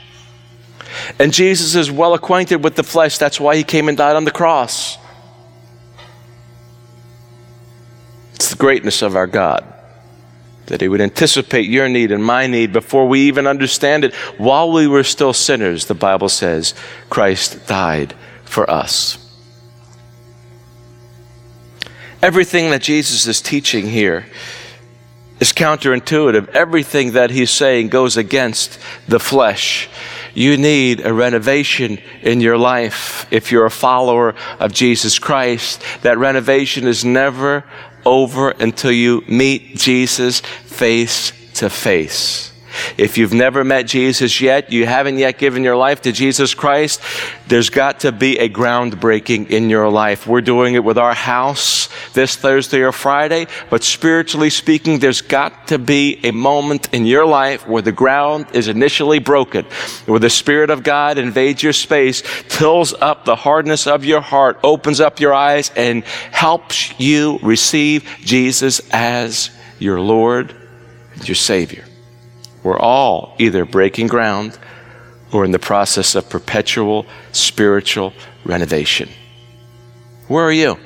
And 1.18 1.33
Jesus 1.33 1.75
is 1.75 1.90
well 1.90 2.14
acquainted 2.14 2.62
with 2.64 2.76
the 2.76 2.83
flesh. 2.83 3.18
That's 3.18 3.40
why 3.40 3.57
he 3.57 3.64
came 3.64 3.88
and 3.88 3.97
died 3.97 4.16
on 4.16 4.25
the 4.25 4.30
cross. 4.30 4.99
It's 8.35 8.50
the 8.50 8.57
greatness 8.57 9.02
of 9.02 9.16
our 9.16 9.26
God 9.26 9.75
that 10.66 10.80
he 10.80 10.88
would 10.88 11.00
anticipate 11.00 11.66
your 11.66 11.88
need 11.88 12.12
and 12.12 12.23
my 12.23 12.47
need 12.47 12.73
before 12.73 13.09
we 13.09 13.21
even 13.23 13.47
understand 13.47 14.04
it. 14.04 14.14
While 14.37 14.71
we 14.71 14.87
were 14.87 15.02
still 15.02 15.33
sinners, 15.33 15.87
the 15.87 15.95
Bible 15.95 16.28
says, 16.28 16.75
Christ 17.09 17.66
died 17.66 18.14
for 18.45 18.71
us. 18.71 19.18
Everything 22.23 22.71
that 22.71 22.83
Jesus 22.83 23.26
is 23.26 23.40
teaching 23.40 23.87
here 23.87 24.26
is 25.40 25.52
counterintuitive. 25.52 26.49
Everything 26.50 27.12
that 27.12 27.30
he's 27.30 27.50
saying 27.50 27.88
goes 27.88 28.16
against 28.16 28.78
the 29.07 29.21
flesh. 29.21 29.88
You 30.38 30.57
need 30.57 31.04
a 31.04 31.12
renovation 31.12 31.99
in 32.23 32.40
your 32.40 32.57
life 32.57 33.26
if 33.33 33.50
you're 33.50 33.66
a 33.66 33.73
follower 33.73 34.37
of 34.61 34.73
Jesus 34.73 35.18
Christ. 35.18 35.83
That 36.02 36.16
renovation 36.16 36.87
is 36.87 37.04
never 37.04 37.64
over 38.07 38.50
until 38.50 38.92
you 38.92 39.25
meet 39.26 39.75
Jesus 39.75 40.38
face 40.38 41.33
to 41.54 41.68
face. 41.68 42.52
If 42.97 43.18
you've 43.18 43.32
never 43.32 43.64
met 43.64 43.87
Jesus 43.87 44.40
yet, 44.40 44.73
you 44.73 44.87
haven't 44.87 45.18
yet 45.18 45.38
given 45.38 45.64
your 45.64 45.76
life 45.76 46.02
to 46.02 46.12
Jesus 46.12 46.54
Christ, 46.54 47.00
there's 47.47 47.70
got 47.70 48.00
to 48.00 48.12
be 48.12 48.38
a 48.38 48.49
groundbreaking 48.49 49.50
in 49.50 49.70
your 49.70 49.88
life. 49.88 50.26
We're 50.26 50.40
doing 50.40 50.75
it 50.75 50.85
with 50.85 50.99
our 50.99 51.14
house 51.14 51.88
this 52.12 52.37
Thursday 52.37 52.80
or 52.80 52.92
Friday, 52.92 53.47
but 53.70 53.85
spiritually 53.85 54.50
speaking, 54.50 54.99
there's 54.99 55.23
got 55.23 55.68
to 55.68 55.78
be 55.78 56.20
a 56.25 56.32
moment 56.32 56.92
in 56.92 57.06
your 57.06 57.26
life 57.26 57.66
where 57.66 57.82
the 57.82 57.92
ground 57.92 58.47
is 58.52 58.68
initially 58.68 59.18
broken, 59.18 59.64
where 60.06 60.20
the 60.20 60.30
Spirit 60.30 60.70
of 60.70 60.82
God 60.82 61.18
invades 61.18 61.62
your 61.62 61.73
space, 61.73 62.23
tills 62.49 62.94
up 62.94 63.25
the 63.25 63.37
hardness 63.37 63.87
of 63.87 64.04
your 64.04 64.20
heart, 64.20 64.58
opens 64.62 65.00
up 65.00 65.20
your 65.20 65.35
eyes, 65.35 65.70
and 65.76 66.04
helps 66.04 66.99
you 66.99 67.38
receive 67.42 68.08
Jesus 68.20 68.80
as 68.90 69.50
your 69.78 70.00
Lord 70.00 70.54
and 71.14 71.28
your 71.28 71.35
Savior. 71.35 71.88
We're 72.62 72.79
all 72.79 73.35
either 73.38 73.65
breaking 73.65 74.09
ground 74.09 74.59
or 75.33 75.45
in 75.45 75.50
the 75.50 75.59
process 75.59 76.15
of 76.15 76.29
perpetual 76.29 77.07
spiritual 77.33 78.12
renovation. 78.45 79.09
Where 80.27 80.45
are 80.45 80.53
you? 80.53 80.79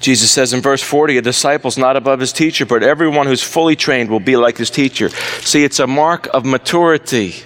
Jesus 0.00 0.30
says 0.30 0.52
in 0.52 0.60
verse 0.60 0.82
40, 0.82 1.16
a 1.16 1.22
disciple's 1.22 1.78
not 1.78 1.96
above 1.96 2.20
his 2.20 2.30
teacher, 2.32 2.66
but 2.66 2.82
everyone 2.82 3.26
who's 3.26 3.42
fully 3.42 3.74
trained 3.74 4.10
will 4.10 4.20
be 4.20 4.36
like 4.36 4.58
his 4.58 4.68
teacher. 4.68 5.08
See, 5.08 5.64
it's 5.64 5.78
a 5.78 5.86
mark 5.86 6.28
of 6.34 6.44
maturity 6.44 7.36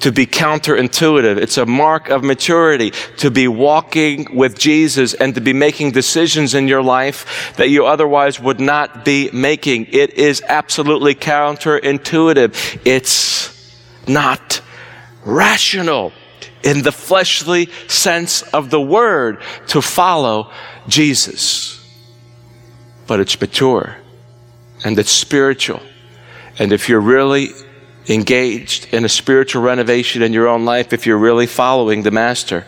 to 0.00 0.12
be 0.12 0.26
counterintuitive. 0.26 1.36
It's 1.36 1.58
a 1.58 1.66
mark 1.66 2.08
of 2.08 2.24
maturity 2.24 2.92
to 3.18 3.30
be 3.30 3.48
walking 3.48 4.36
with 4.36 4.58
Jesus 4.58 5.14
and 5.14 5.34
to 5.34 5.40
be 5.40 5.52
making 5.52 5.92
decisions 5.92 6.54
in 6.54 6.68
your 6.68 6.82
life 6.82 7.54
that 7.56 7.68
you 7.68 7.86
otherwise 7.86 8.40
would 8.40 8.60
not 8.60 9.04
be 9.04 9.30
making. 9.32 9.86
It 9.90 10.14
is 10.14 10.42
absolutely 10.46 11.14
counterintuitive. 11.14 12.80
It's 12.84 13.50
not 14.08 14.60
rational 15.24 16.12
in 16.62 16.82
the 16.82 16.92
fleshly 16.92 17.66
sense 17.88 18.42
of 18.42 18.70
the 18.70 18.80
word 18.80 19.42
to 19.68 19.80
follow 19.80 20.50
Jesus. 20.88 21.76
But 23.06 23.20
it's 23.20 23.40
mature 23.40 23.96
and 24.84 24.98
it's 24.98 25.10
spiritual. 25.10 25.82
And 26.58 26.72
if 26.72 26.88
you're 26.88 27.00
really 27.00 27.50
engaged 28.10 28.92
in 28.92 29.04
a 29.04 29.08
spiritual 29.08 29.62
renovation 29.62 30.22
in 30.22 30.32
your 30.32 30.48
own 30.48 30.64
life, 30.64 30.92
if 30.92 31.06
you're 31.06 31.18
really 31.18 31.46
following 31.46 32.02
the 32.02 32.10
Master, 32.10 32.66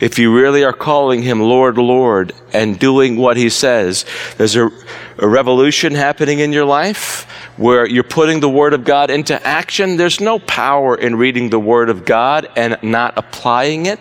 if 0.00 0.18
you 0.18 0.32
really 0.32 0.62
are 0.62 0.72
calling 0.72 1.22
him 1.22 1.40
Lord, 1.40 1.76
Lord, 1.76 2.32
and 2.52 2.78
doing 2.78 3.16
what 3.16 3.36
he 3.36 3.50
says, 3.50 4.04
there's 4.36 4.54
a, 4.54 4.70
a, 5.18 5.28
revolution 5.28 5.94
happening 5.94 6.38
in 6.38 6.52
your 6.52 6.64
life 6.64 7.24
where 7.56 7.84
you're 7.84 8.04
putting 8.04 8.38
the 8.38 8.48
Word 8.48 8.74
of 8.74 8.84
God 8.84 9.10
into 9.10 9.44
action. 9.44 9.96
There's 9.96 10.20
no 10.20 10.38
power 10.38 10.94
in 10.94 11.16
reading 11.16 11.50
the 11.50 11.58
Word 11.58 11.90
of 11.90 12.04
God 12.04 12.48
and 12.56 12.78
not 12.80 13.18
applying 13.18 13.86
it. 13.86 13.98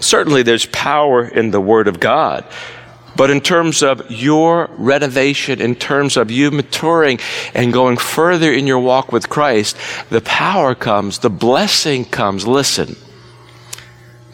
Certainly, 0.00 0.42
there's 0.42 0.66
power 0.66 1.24
in 1.24 1.52
the 1.52 1.60
Word 1.60 1.86
of 1.86 2.00
God. 2.00 2.44
But 3.16 3.30
in 3.30 3.40
terms 3.40 3.82
of 3.82 4.10
your 4.10 4.68
renovation, 4.76 5.60
in 5.60 5.76
terms 5.76 6.16
of 6.16 6.30
you 6.30 6.50
maturing 6.50 7.20
and 7.54 7.72
going 7.72 7.96
further 7.96 8.52
in 8.52 8.66
your 8.66 8.80
walk 8.80 9.12
with 9.12 9.28
Christ, 9.28 9.76
the 10.10 10.20
power 10.20 10.74
comes, 10.74 11.20
the 11.20 11.30
blessing 11.30 12.04
comes. 12.04 12.46
Listen, 12.46 12.96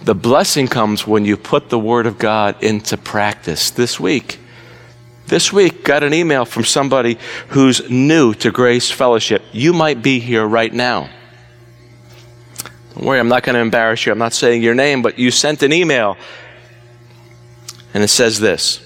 the 0.02 0.14
blessing 0.14 0.66
comes 0.66 1.06
when 1.06 1.26
you 1.26 1.36
put 1.36 1.68
the 1.68 1.78
Word 1.78 2.06
of 2.06 2.18
God 2.18 2.62
into 2.62 2.96
practice. 2.96 3.70
This 3.70 4.00
week, 4.00 4.38
this 5.26 5.52
week, 5.52 5.84
got 5.84 6.02
an 6.02 6.14
email 6.14 6.44
from 6.44 6.64
somebody 6.64 7.18
who's 7.48 7.88
new 7.90 8.32
to 8.34 8.50
Grace 8.50 8.90
Fellowship. 8.90 9.42
You 9.52 9.74
might 9.74 10.02
be 10.02 10.20
here 10.20 10.46
right 10.46 10.72
now. 10.72 11.10
Don't 12.94 13.04
worry, 13.04 13.20
I'm 13.20 13.28
not 13.28 13.42
going 13.42 13.54
to 13.54 13.60
embarrass 13.60 14.06
you. 14.06 14.12
I'm 14.12 14.18
not 14.18 14.32
saying 14.32 14.62
your 14.62 14.74
name, 14.74 15.02
but 15.02 15.18
you 15.18 15.30
sent 15.30 15.62
an 15.62 15.72
email 15.72 16.16
and 17.94 18.02
it 18.02 18.08
says 18.08 18.40
this 18.40 18.80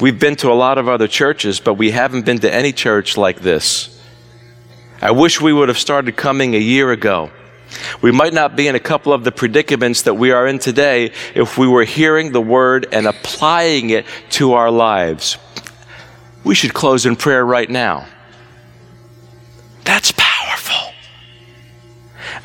We've 0.00 0.18
been 0.18 0.36
to 0.36 0.50
a 0.50 0.54
lot 0.54 0.78
of 0.78 0.88
other 0.88 1.06
churches, 1.06 1.60
but 1.60 1.74
we 1.74 1.90
haven't 1.90 2.24
been 2.24 2.40
to 2.40 2.52
any 2.52 2.72
church 2.72 3.16
like 3.16 3.40
this. 3.40 3.90
I 5.00 5.12
wish 5.12 5.40
we 5.40 5.52
would 5.52 5.68
have 5.68 5.78
started 5.78 6.16
coming 6.16 6.54
a 6.54 6.58
year 6.58 6.90
ago. 6.90 7.30
We 8.02 8.12
might 8.12 8.32
not 8.32 8.56
be 8.56 8.68
in 8.68 8.74
a 8.74 8.80
couple 8.80 9.12
of 9.12 9.24
the 9.24 9.32
predicaments 9.32 10.02
that 10.02 10.14
we 10.14 10.30
are 10.30 10.46
in 10.46 10.58
today 10.58 11.12
if 11.34 11.58
we 11.58 11.66
were 11.66 11.84
hearing 11.84 12.32
the 12.32 12.40
word 12.40 12.86
and 12.92 13.06
applying 13.06 13.90
it 13.90 14.06
to 14.30 14.54
our 14.54 14.70
lives. 14.70 15.38
We 16.44 16.54
should 16.54 16.74
close 16.74 17.06
in 17.06 17.16
prayer 17.16 17.44
right 17.44 17.68
now. 17.68 18.06
That's 19.84 20.12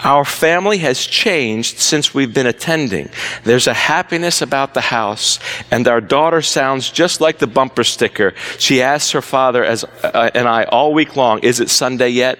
our 0.03 0.25
family 0.25 0.79
has 0.79 1.05
changed 1.05 1.79
since 1.79 2.13
we've 2.13 2.33
been 2.33 2.47
attending. 2.47 3.09
There's 3.43 3.67
a 3.67 3.73
happiness 3.73 4.41
about 4.41 4.73
the 4.73 4.81
house, 4.81 5.39
and 5.71 5.87
our 5.87 6.01
daughter 6.01 6.41
sounds 6.41 6.89
just 6.89 7.21
like 7.21 7.39
the 7.39 7.47
bumper 7.47 7.83
sticker. 7.83 8.33
She 8.57 8.81
asks 8.81 9.11
her 9.11 9.21
father 9.21 9.63
as, 9.63 9.83
uh, 9.83 10.29
and 10.33 10.47
I 10.47 10.63
all 10.63 10.93
week 10.93 11.15
long, 11.15 11.39
Is 11.39 11.59
it 11.59 11.69
Sunday 11.69 12.09
yet? 12.09 12.39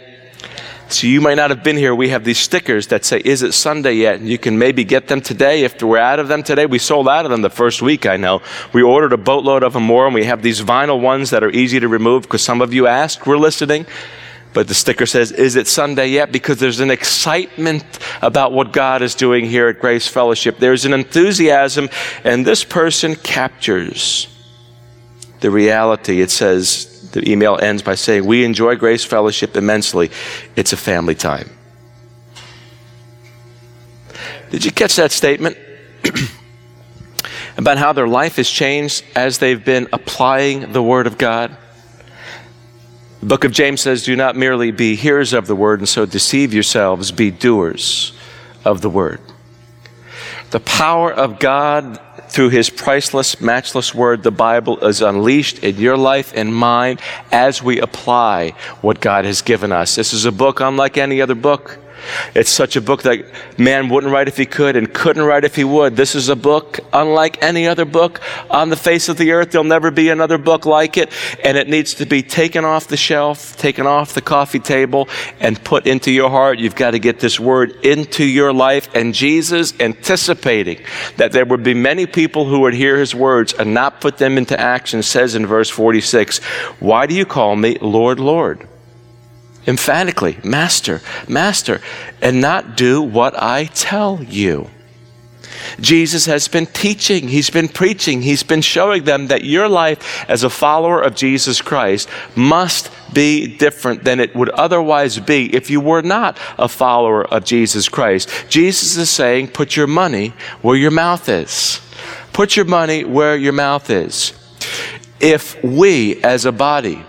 So 0.90 1.06
you 1.06 1.22
might 1.22 1.36
not 1.36 1.52
have 1.52 1.64
been 1.64 1.78
here. 1.78 1.94
We 1.94 2.10
have 2.10 2.24
these 2.24 2.40
stickers 2.40 2.88
that 2.88 3.06
say, 3.06 3.22
Is 3.24 3.44
it 3.44 3.52
Sunday 3.52 3.94
yet? 3.94 4.16
And 4.16 4.28
you 4.28 4.40
can 4.40 4.58
maybe 4.58 4.84
get 4.84 5.08
them 5.08 5.22
today. 5.22 5.64
If 5.64 5.82
we're 5.84 6.00
out 6.00 6.20
of 6.20 6.28
them 6.28 6.42
today, 6.42 6.66
we 6.66 6.80
sold 6.80 7.08
out 7.08 7.26
of 7.26 7.32
them 7.32 7.44
the 7.44 7.50
first 7.50 7.82
week, 7.82 8.08
I 8.08 8.18
know. 8.18 8.42
We 8.74 8.82
ordered 8.82 9.14
a 9.14 9.18
boatload 9.18 9.64
of 9.64 9.74
them 9.74 9.84
more, 9.84 10.06
and 10.06 10.16
we 10.16 10.26
have 10.26 10.42
these 10.42 10.62
vinyl 10.62 11.00
ones 11.00 11.30
that 11.30 11.44
are 11.44 11.52
easy 11.52 11.80
to 11.80 11.88
remove 11.88 12.24
because 12.24 12.42
some 12.42 12.62
of 12.62 12.74
you 12.74 12.88
asked, 12.88 13.28
we're 13.28 13.38
listening. 13.38 13.86
But 14.54 14.68
the 14.68 14.74
sticker 14.74 15.06
says, 15.06 15.32
Is 15.32 15.56
it 15.56 15.68
Sunday 15.68 16.08
yet? 16.08 16.32
Because 16.32 16.60
there's 16.60 16.80
an 16.80 16.92
excitement 16.92 17.84
about 18.22 18.52
what 18.52 18.74
God 18.74 19.02
is 19.02 19.16
doing 19.16 19.46
here 19.46 19.68
at 19.68 19.80
Grace 19.80 20.08
Fellowship. 20.08 20.58
There's 20.58 20.86
an 20.86 20.94
enthusiasm, 20.94 21.90
and 22.24 22.46
this 22.46 22.64
person 22.64 23.16
captures 23.16 24.28
the 25.40 25.52
reality. 25.52 26.22
It 26.22 26.32
says, 26.32 26.90
the 27.12 27.28
email 27.30 27.58
ends 27.62 27.82
by 27.82 27.96
saying, 27.96 28.26
We 28.26 28.44
enjoy 28.44 28.76
Grace 28.76 29.04
Fellowship 29.04 29.56
immensely. 29.56 30.12
It's 30.56 30.74
a 30.74 30.78
family 30.78 31.16
time. 31.16 31.50
Did 34.52 34.66
you 34.66 34.72
catch 34.72 34.96
that 34.96 35.12
statement? 35.12 35.58
about 37.58 37.78
how 37.78 37.94
their 37.94 38.08
life 38.08 38.38
has 38.38 38.50
changed 38.50 39.04
as 39.16 39.38
they've 39.38 39.64
been 39.64 39.88
applying 39.92 40.72
the 40.72 40.82
Word 40.82 41.08
of 41.08 41.18
God? 41.18 41.56
The 43.20 43.26
book 43.26 43.44
of 43.44 43.52
James 43.52 43.82
says, 43.82 44.04
Do 44.04 44.16
not 44.16 44.36
merely 44.36 44.72
be 44.72 44.96
hearers 44.96 45.34
of 45.34 45.48
the 45.48 45.56
word 45.56 45.80
and 45.80 45.90
so 45.90 46.06
deceive 46.06 46.54
yourselves, 46.54 47.12
be 47.12 47.32
doers 47.32 48.14
of 48.64 48.82
the 48.82 48.90
word. 48.90 49.20
The 50.52 50.60
power 50.60 51.12
of 51.12 51.40
God 51.40 52.00
through 52.30 52.50
his 52.50 52.70
priceless, 52.70 53.42
matchless 53.42 53.94
word, 53.94 54.24
the 54.24 54.32
Bible, 54.32 54.80
is 54.86 55.02
unleashed 55.02 55.60
in 55.60 55.78
your 55.78 55.98
life 55.98 56.32
and 56.36 56.56
mine 56.56 57.00
as 57.32 57.62
we 57.62 57.80
apply 57.80 58.52
what 58.82 59.02
God 59.02 59.26
has 59.26 59.42
given 59.42 59.72
us. 59.72 59.96
This 59.96 60.14
is 60.14 60.26
a 60.26 60.32
book 60.32 60.60
unlike 60.60 60.98
any 60.98 61.22
other 61.22 61.36
book. 61.36 61.80
It's 62.36 62.50
such 62.50 62.76
a 62.76 62.82
book 62.82 63.04
that 63.04 63.26
man 63.58 63.90
wouldn't 63.90 64.12
write 64.12 64.28
if 64.28 64.38
he 64.38 64.46
could 64.46 64.76
and 64.76 64.94
couldn't 64.94 65.24
write 65.24 65.44
if 65.44 65.56
he 65.56 65.64
would. 65.64 65.96
This 65.96 66.16
is 66.16 66.30
a 66.30 66.36
book 66.36 66.80
unlike 66.94 67.42
any 67.42 67.68
other 67.68 67.86
book 67.86 68.22
on 68.50 68.70
the 68.70 68.76
face 68.76 69.10
of 69.10 69.18
the 69.18 69.32
earth. 69.32 69.52
There'll 69.52 69.66
never 69.66 69.92
be 69.92 70.10
another 70.10 70.38
book 70.38 70.66
like 70.66 70.98
it. 70.98 71.12
And 71.44 71.58
it 71.58 71.68
needs 71.68 71.96
to 71.96 72.06
be 72.06 72.22
taken 72.22 72.64
off 72.66 72.88
the 72.88 72.98
shelf, 72.98 73.58
taken 73.58 73.86
off 73.88 74.14
the 74.14 74.22
coffee 74.22 74.60
table, 74.60 75.10
and 75.40 75.62
put 75.64 75.88
into 75.88 76.12
your 76.12 76.30
heart. 76.30 76.60
You've 76.60 76.76
got 76.76 76.92
to 76.92 77.00
get 77.00 77.20
this 77.20 77.40
word 77.40 77.72
into 77.84 78.24
your 78.24 78.54
life. 78.54 78.90
And 78.96 79.14
Jesus, 79.14 79.74
anticipating 79.80 80.82
that 81.18 81.32
there 81.32 81.46
would 81.46 81.64
be 81.64 81.74
many 81.74 82.06
people 82.06 82.46
who 82.46 82.62
would 82.62 82.74
hear 82.74 82.98
his 82.98 83.14
words 83.14 83.54
and 83.54 83.74
not 83.74 84.02
put 84.02 84.18
them 84.18 84.38
into 84.38 84.60
action, 84.60 85.04
says 85.04 85.36
in 85.36 85.46
verse 85.46 85.70
46, 85.70 86.40
Why 86.80 87.06
do 87.06 87.16
you 87.16 87.26
call 87.26 87.56
me 87.56 87.78
Lord, 87.82 88.20
Lord? 88.20 88.69
Emphatically, 89.68 90.38
Master, 90.44 91.02
Master, 91.28 91.82
and 92.22 92.42
not 92.42 92.78
do 92.78 93.02
what 93.02 93.42
I 93.42 93.66
tell 93.66 94.24
you. 94.24 94.70
Jesus 95.80 96.26
has 96.26 96.48
been 96.48 96.66
teaching, 96.66 97.28
he's 97.28 97.50
been 97.50 97.68
preaching, 97.68 98.22
he's 98.22 98.44
been 98.44 98.62
showing 98.62 99.04
them 99.04 99.28
that 99.28 99.44
your 99.44 99.68
life 99.68 100.26
as 100.30 100.44
a 100.44 100.50
follower 100.50 101.02
of 101.02 101.16
Jesus 101.16 101.62
Christ 101.62 102.10
must 102.36 102.92
be 103.14 103.58
different 103.58 104.04
than 104.04 104.20
it 104.20 104.36
would 104.36 104.50
otherwise 104.50 105.20
be 105.20 105.54
if 105.54 105.70
you 105.70 105.82
were 105.82 106.02
not 106.02 106.38
a 106.58 106.68
follower 106.68 107.26
of 107.26 107.46
Jesus 107.46 107.90
Christ. 107.90 108.30
Jesus 108.50 108.98
is 108.98 109.10
saying, 109.10 109.50
put 109.50 109.76
your 109.76 109.88
money 109.88 110.34
where 110.62 110.76
your 110.76 110.92
mouth 110.92 111.28
is. 111.30 111.82
Put 112.34 112.56
your 112.56 112.66
money 112.66 113.04
where 113.04 113.36
your 113.36 113.54
mouth 113.54 113.90
is. 113.90 114.34
If 115.20 115.62
we 115.64 116.22
as 116.24 116.46
a 116.46 116.52
body 116.52 117.04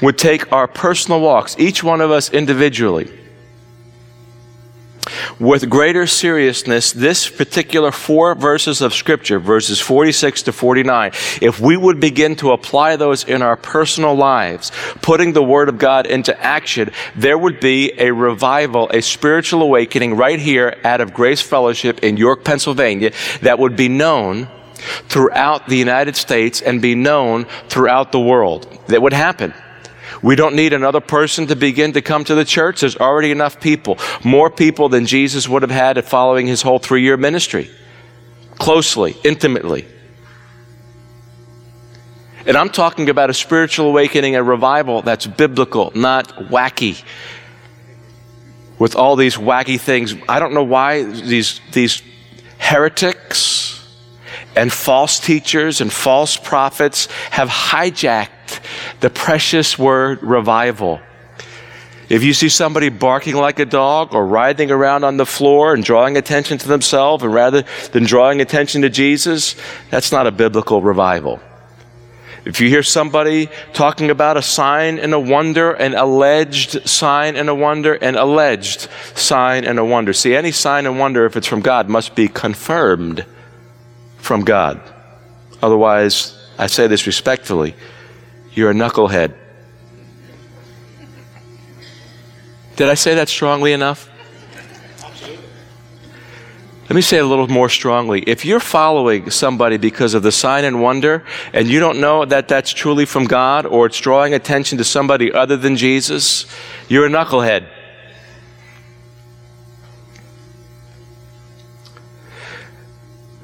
would 0.00 0.18
take 0.18 0.52
our 0.52 0.66
personal 0.66 1.20
walks, 1.20 1.56
each 1.58 1.82
one 1.82 2.00
of 2.00 2.10
us 2.10 2.30
individually, 2.30 3.10
with 5.38 5.68
greater 5.68 6.06
seriousness 6.06 6.92
this 6.92 7.28
particular 7.28 7.90
four 7.90 8.34
verses 8.34 8.80
of 8.80 8.94
Scripture, 8.94 9.40
verses 9.40 9.80
46 9.80 10.42
to 10.42 10.52
49, 10.52 11.10
if 11.40 11.58
we 11.58 11.76
would 11.76 11.98
begin 12.00 12.36
to 12.36 12.52
apply 12.52 12.96
those 12.96 13.24
in 13.24 13.42
our 13.42 13.56
personal 13.56 14.14
lives, 14.14 14.70
putting 15.00 15.32
the 15.32 15.42
Word 15.42 15.68
of 15.68 15.78
God 15.78 16.06
into 16.06 16.38
action, 16.40 16.92
there 17.16 17.36
would 17.36 17.60
be 17.60 17.92
a 17.98 18.12
revival, 18.12 18.88
a 18.90 19.02
spiritual 19.02 19.62
awakening 19.62 20.14
right 20.16 20.38
here 20.38 20.78
out 20.84 21.00
of 21.00 21.14
Grace 21.14 21.40
Fellowship 21.40 22.00
in 22.04 22.16
York, 22.16 22.44
Pennsylvania, 22.44 23.12
that 23.40 23.58
would 23.58 23.76
be 23.76 23.88
known 23.88 24.48
throughout 25.08 25.68
the 25.68 25.76
United 25.76 26.16
States 26.16 26.60
and 26.60 26.82
be 26.82 26.94
known 26.94 27.46
throughout 27.68 28.12
the 28.12 28.20
world. 28.20 28.66
That 28.88 29.02
would 29.02 29.12
happen. 29.12 29.54
We 30.20 30.36
don't 30.36 30.54
need 30.54 30.72
another 30.72 31.00
person 31.00 31.46
to 31.46 31.56
begin 31.56 31.92
to 31.92 32.02
come 32.02 32.24
to 32.24 32.34
the 32.34 32.44
church. 32.44 32.80
There's 32.80 32.96
already 32.96 33.30
enough 33.30 33.60
people, 33.60 33.98
more 34.24 34.50
people 34.50 34.88
than 34.88 35.06
Jesus 35.06 35.48
would 35.48 35.62
have 35.62 35.70
had 35.70 35.98
at 35.98 36.04
following 36.04 36.46
his 36.46 36.62
whole 36.62 36.78
three 36.78 37.02
year 37.02 37.16
ministry, 37.16 37.70
closely, 38.58 39.16
intimately. 39.24 39.86
And 42.44 42.56
I'm 42.56 42.70
talking 42.70 43.08
about 43.08 43.30
a 43.30 43.34
spiritual 43.34 43.86
awakening, 43.86 44.34
a 44.34 44.42
revival 44.42 45.02
that's 45.02 45.26
biblical, 45.26 45.92
not 45.94 46.28
wacky. 46.48 47.02
With 48.78 48.96
all 48.96 49.14
these 49.14 49.36
wacky 49.36 49.78
things, 49.80 50.14
I 50.28 50.40
don't 50.40 50.52
know 50.52 50.64
why 50.64 51.04
these, 51.04 51.60
these 51.70 52.02
heretics 52.58 53.86
and 54.56 54.72
false 54.72 55.20
teachers 55.20 55.80
and 55.80 55.92
false 55.92 56.36
prophets 56.36 57.06
have 57.30 57.48
hijacked 57.48 58.28
the 59.00 59.10
precious 59.10 59.78
word 59.78 60.22
revival. 60.22 61.00
If 62.08 62.22
you 62.22 62.34
see 62.34 62.48
somebody 62.48 62.90
barking 62.90 63.36
like 63.36 63.58
a 63.58 63.64
dog 63.64 64.14
or 64.14 64.26
writhing 64.26 64.70
around 64.70 65.04
on 65.04 65.16
the 65.16 65.24
floor 65.24 65.72
and 65.72 65.82
drawing 65.82 66.16
attention 66.16 66.58
to 66.58 66.68
themselves 66.68 67.24
and 67.24 67.32
rather 67.32 67.64
than 67.92 68.04
drawing 68.04 68.40
attention 68.40 68.82
to 68.82 68.90
Jesus, 68.90 69.56
that's 69.90 70.12
not 70.12 70.26
a 70.26 70.30
biblical 70.30 70.82
revival. 70.82 71.40
If 72.44 72.60
you 72.60 72.68
hear 72.68 72.82
somebody 72.82 73.48
talking 73.72 74.10
about 74.10 74.36
a 74.36 74.42
sign 74.42 74.98
and 74.98 75.14
a 75.14 75.20
wonder, 75.20 75.72
an 75.72 75.94
alleged 75.94 76.88
sign 76.88 77.36
and 77.36 77.48
a 77.48 77.54
wonder, 77.54 77.94
an 77.94 78.16
alleged 78.16 78.88
sign 79.14 79.64
and 79.64 79.78
a 79.78 79.84
wonder. 79.84 80.12
See, 80.12 80.34
any 80.34 80.50
sign 80.50 80.86
and 80.86 80.98
wonder, 80.98 81.24
if 81.24 81.36
it's 81.36 81.46
from 81.46 81.60
God, 81.60 81.88
must 81.88 82.16
be 82.16 82.26
confirmed 82.26 83.24
from 84.18 84.42
God. 84.42 84.80
Otherwise, 85.62 86.36
I 86.58 86.66
say 86.66 86.88
this 86.88 87.06
respectfully, 87.06 87.76
you're 88.54 88.70
a 88.70 88.74
knucklehead. 88.74 89.34
Did 92.76 92.88
I 92.88 92.94
say 92.94 93.14
that 93.14 93.28
strongly 93.28 93.72
enough? 93.72 94.08
Let 96.92 96.96
me 96.96 97.02
say 97.02 97.18
it 97.18 97.22
a 97.22 97.26
little 97.26 97.48
more 97.48 97.70
strongly. 97.70 98.20
If 98.20 98.44
you're 98.44 98.60
following 98.60 99.30
somebody 99.30 99.78
because 99.78 100.12
of 100.12 100.22
the 100.22 100.32
sign 100.32 100.64
and 100.64 100.82
wonder, 100.82 101.24
and 101.54 101.68
you 101.68 101.80
don't 101.80 102.00
know 102.00 102.24
that 102.24 102.48
that's 102.48 102.70
truly 102.70 103.06
from 103.06 103.24
God 103.24 103.64
or 103.64 103.86
it's 103.86 103.98
drawing 103.98 104.34
attention 104.34 104.76
to 104.78 104.84
somebody 104.84 105.32
other 105.32 105.56
than 105.56 105.76
Jesus, 105.76 106.44
you're 106.88 107.06
a 107.06 107.08
knucklehead. 107.08 107.66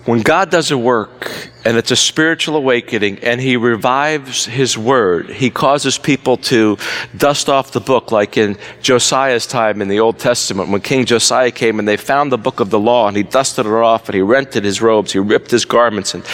When 0.05 0.21
God 0.21 0.51
does 0.51 0.71
a 0.71 0.77
work 0.77 1.51
and 1.68 1.76
it's 1.76 1.90
a 1.90 1.96
spiritual 1.96 2.57
awakening 2.57 3.18
and 3.18 3.42
He 3.42 3.59
revives 3.59 4.46
His 4.46 4.78
word, 4.78 5.28
He 5.28 5.50
causes 5.50 5.98
people 5.98 6.38
to 6.38 6.78
dust 7.14 7.50
off 7.50 7.72
the 7.72 7.81
book, 7.81 8.11
like 8.11 8.38
in 8.38 8.57
Josiah's 8.81 9.46
time 9.46 9.83
in 9.83 9.88
the 9.88 10.00
Old 10.00 10.18
Testament, 10.18 10.70
when 10.70 10.81
King 10.81 11.04
Josiah 11.04 11.50
came 11.50 11.78
and 11.78 11.87
they 11.87 11.98
found 11.98 12.33
the 12.33 12.38
book 12.38 12.61
of 12.61 12.70
the 12.70 12.78
law 12.78 13.07
and 13.07 13.14
he 13.14 13.22
dusted 13.22 13.66
it 13.66 13.72
off 13.72 14.09
and 14.09 14.14
he 14.14 14.22
rented 14.22 14.64
his 14.64 14.81
robes, 14.81 15.12
he 15.12 15.18
ripped 15.18 15.50
his 15.50 15.66
garments, 15.66 16.14
and 16.14 16.24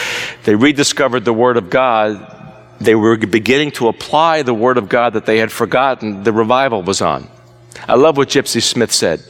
they 0.44 0.54
rediscovered 0.54 1.24
the 1.24 1.32
word 1.32 1.56
of 1.56 1.68
God. 1.68 2.30
They 2.80 2.94
were 2.94 3.16
beginning 3.16 3.72
to 3.72 3.88
apply 3.88 4.42
the 4.42 4.54
word 4.54 4.78
of 4.78 4.88
God 4.88 5.14
that 5.14 5.26
they 5.26 5.38
had 5.38 5.50
forgotten. 5.50 6.22
The 6.22 6.32
revival 6.32 6.82
was 6.82 7.02
on. 7.02 7.28
I 7.88 7.96
love 7.96 8.16
what 8.16 8.28
Gypsy 8.28 8.62
Smith 8.62 8.92
said. 8.92 9.20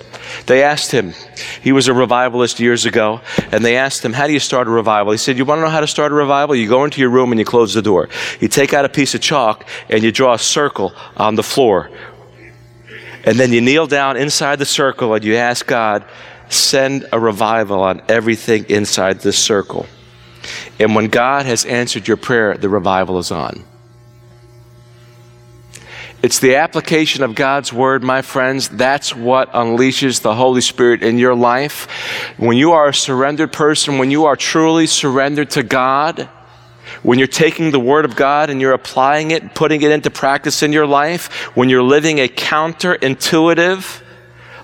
They 0.47 0.63
asked 0.63 0.91
him, 0.91 1.15
he 1.63 1.73
was 1.73 1.89
a 1.89 1.95
revivalist 1.95 2.61
years 2.61 2.87
ago, 2.87 3.21
and 3.51 3.65
they 3.65 3.77
asked 3.77 4.05
him, 4.05 4.13
How 4.13 4.27
do 4.27 4.33
you 4.33 4.41
start 4.41 4.67
a 4.67 4.71
revival? 4.71 5.13
He 5.13 5.19
said, 5.19 5.39
You 5.39 5.45
want 5.45 5.59
to 5.59 5.63
know 5.63 5.71
how 5.71 5.81
to 5.81 5.87
start 5.87 6.13
a 6.13 6.15
revival? 6.15 6.55
You 6.55 6.69
go 6.69 6.85
into 6.85 7.01
your 7.01 7.11
room 7.11 7.33
and 7.33 7.39
you 7.39 7.45
close 7.45 7.75
the 7.75 7.83
door. 7.83 8.09
You 8.41 8.49
take 8.49 8.73
out 8.73 8.85
a 8.85 8.89
piece 8.89 9.15
of 9.15 9.21
chalk 9.21 9.67
and 9.89 10.03
you 10.03 10.13
draw 10.13 10.35
a 10.35 10.39
circle 10.39 10.93
on 11.17 11.35
the 11.35 11.43
floor. 11.43 11.91
And 13.25 13.39
then 13.39 13.53
you 13.53 13.61
kneel 13.61 13.87
down 13.87 14.17
inside 14.17 14.59
the 14.59 14.67
circle 14.67 15.15
and 15.15 15.25
you 15.25 15.37
ask 15.37 15.67
God, 15.67 16.05
Send 16.51 17.09
a 17.11 17.19
revival 17.19 17.81
on 17.81 18.03
everything 18.09 18.67
inside 18.69 19.21
this 19.21 19.39
circle. 19.39 19.87
And 20.79 20.95
when 20.95 21.09
God 21.09 21.47
has 21.47 21.65
answered 21.65 22.07
your 22.07 22.17
prayer, 22.17 22.57
the 22.57 22.69
revival 22.69 23.19
is 23.19 23.31
on. 23.31 23.65
It's 26.25 26.39
the 26.39 26.57
application 26.57 27.23
of 27.23 27.35
God's 27.35 27.71
word, 27.71 28.03
my 28.03 28.23
friends. 28.23 28.71
That's 28.71 29.15
what 29.15 29.53
unleashes 29.53 30.23
the 30.23 30.35
Holy 30.35 30.63
Spirit 30.63 31.03
in 31.03 31.19
your 31.19 31.35
life. 31.35 31.87
When 32.39 32.57
you 32.57 32.73
are 32.73 32.89
a 32.89 32.95
surrendered 32.95 33.53
person, 33.53 33.99
when 33.99 34.11
you 34.11 34.25
are 34.25 34.35
truly 34.35 34.87
surrendered 34.87 35.51
to 35.51 35.63
God, 35.63 36.31
when 37.03 37.19
you're 37.19 37.29
taking 37.29 37.73
the 37.73 37.79
Word 37.79 38.07
of 38.07 38.17
God 38.17 38.49
and 38.49 38.59
you're 38.59 38.73
applying 38.73 39.33
it, 39.33 39.55
putting 39.55 39.83
it 39.83 39.91
into 39.91 40.11
practice 40.11 40.63
in 40.63 40.73
your 40.73 40.87
life, 40.87 41.31
when 41.55 41.69
you're 41.69 41.83
living 41.83 42.21
a 42.21 42.29
counterintuitive 42.29 44.01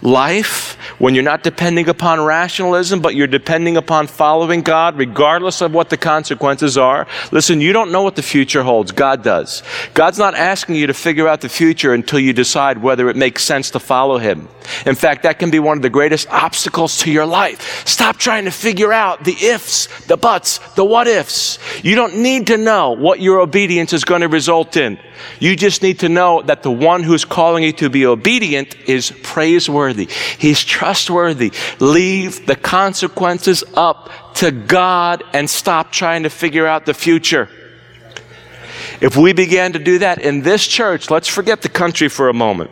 life, 0.02 0.76
when 0.98 1.14
you're 1.14 1.24
not 1.24 1.42
depending 1.42 1.88
upon 1.88 2.20
rationalism, 2.20 3.00
but 3.00 3.14
you're 3.14 3.26
depending 3.26 3.76
upon 3.76 4.06
following 4.06 4.62
God, 4.62 4.96
regardless 4.96 5.60
of 5.60 5.72
what 5.72 5.90
the 5.90 5.96
consequences 5.96 6.78
are. 6.78 7.06
Listen, 7.32 7.60
you 7.60 7.72
don't 7.72 7.92
know 7.92 8.02
what 8.02 8.16
the 8.16 8.22
future 8.22 8.62
holds. 8.62 8.92
God 8.92 9.22
does. 9.22 9.62
God's 9.94 10.18
not 10.18 10.34
asking 10.34 10.76
you 10.76 10.86
to 10.86 10.94
figure 10.94 11.28
out 11.28 11.40
the 11.40 11.48
future 11.48 11.92
until 11.92 12.18
you 12.18 12.32
decide 12.32 12.82
whether 12.82 13.08
it 13.08 13.16
makes 13.16 13.42
sense 13.42 13.70
to 13.70 13.80
follow 13.80 14.18
Him. 14.18 14.48
In 14.86 14.94
fact, 14.94 15.22
that 15.24 15.38
can 15.38 15.50
be 15.50 15.58
one 15.58 15.78
of 15.78 15.82
the 15.82 15.90
greatest 15.90 16.28
obstacles 16.30 16.98
to 16.98 17.10
your 17.10 17.26
life. 17.26 17.86
Stop 17.86 18.16
trying 18.16 18.44
to 18.44 18.50
figure 18.50 18.92
out 18.92 19.24
the 19.24 19.36
ifs, 19.40 19.88
the 20.06 20.16
buts, 20.16 20.58
the 20.74 20.84
what 20.84 21.06
ifs. 21.06 21.58
You 21.82 21.94
don't 21.94 22.18
need 22.18 22.46
to 22.48 22.56
know 22.56 22.92
what 22.92 23.20
your 23.20 23.40
obedience 23.40 23.92
is 23.92 24.04
going 24.04 24.20
to 24.20 24.28
result 24.28 24.76
in. 24.76 24.98
You 25.38 25.56
just 25.56 25.82
need 25.82 26.00
to 26.00 26.08
know 26.08 26.42
that 26.42 26.62
the 26.62 26.70
one 26.70 27.02
who's 27.02 27.24
calling 27.24 27.64
you 27.64 27.72
to 27.74 27.90
be 27.90 28.06
obedient 28.06 28.76
is 28.88 29.10
praiseworthy. 29.22 29.89
He's 29.94 30.62
trustworthy. 30.64 31.52
Leave 31.78 32.46
the 32.46 32.56
consequences 32.56 33.64
up 33.74 34.10
to 34.34 34.50
God 34.50 35.22
and 35.32 35.48
stop 35.48 35.92
trying 35.92 36.22
to 36.24 36.30
figure 36.30 36.66
out 36.66 36.86
the 36.86 36.94
future. 36.94 37.48
If 39.00 39.16
we 39.16 39.32
began 39.32 39.72
to 39.72 39.78
do 39.78 39.98
that 39.98 40.20
in 40.20 40.42
this 40.42 40.66
church, 40.66 41.10
let's 41.10 41.28
forget 41.28 41.62
the 41.62 41.68
country 41.68 42.08
for 42.08 42.28
a 42.28 42.34
moment. 42.34 42.70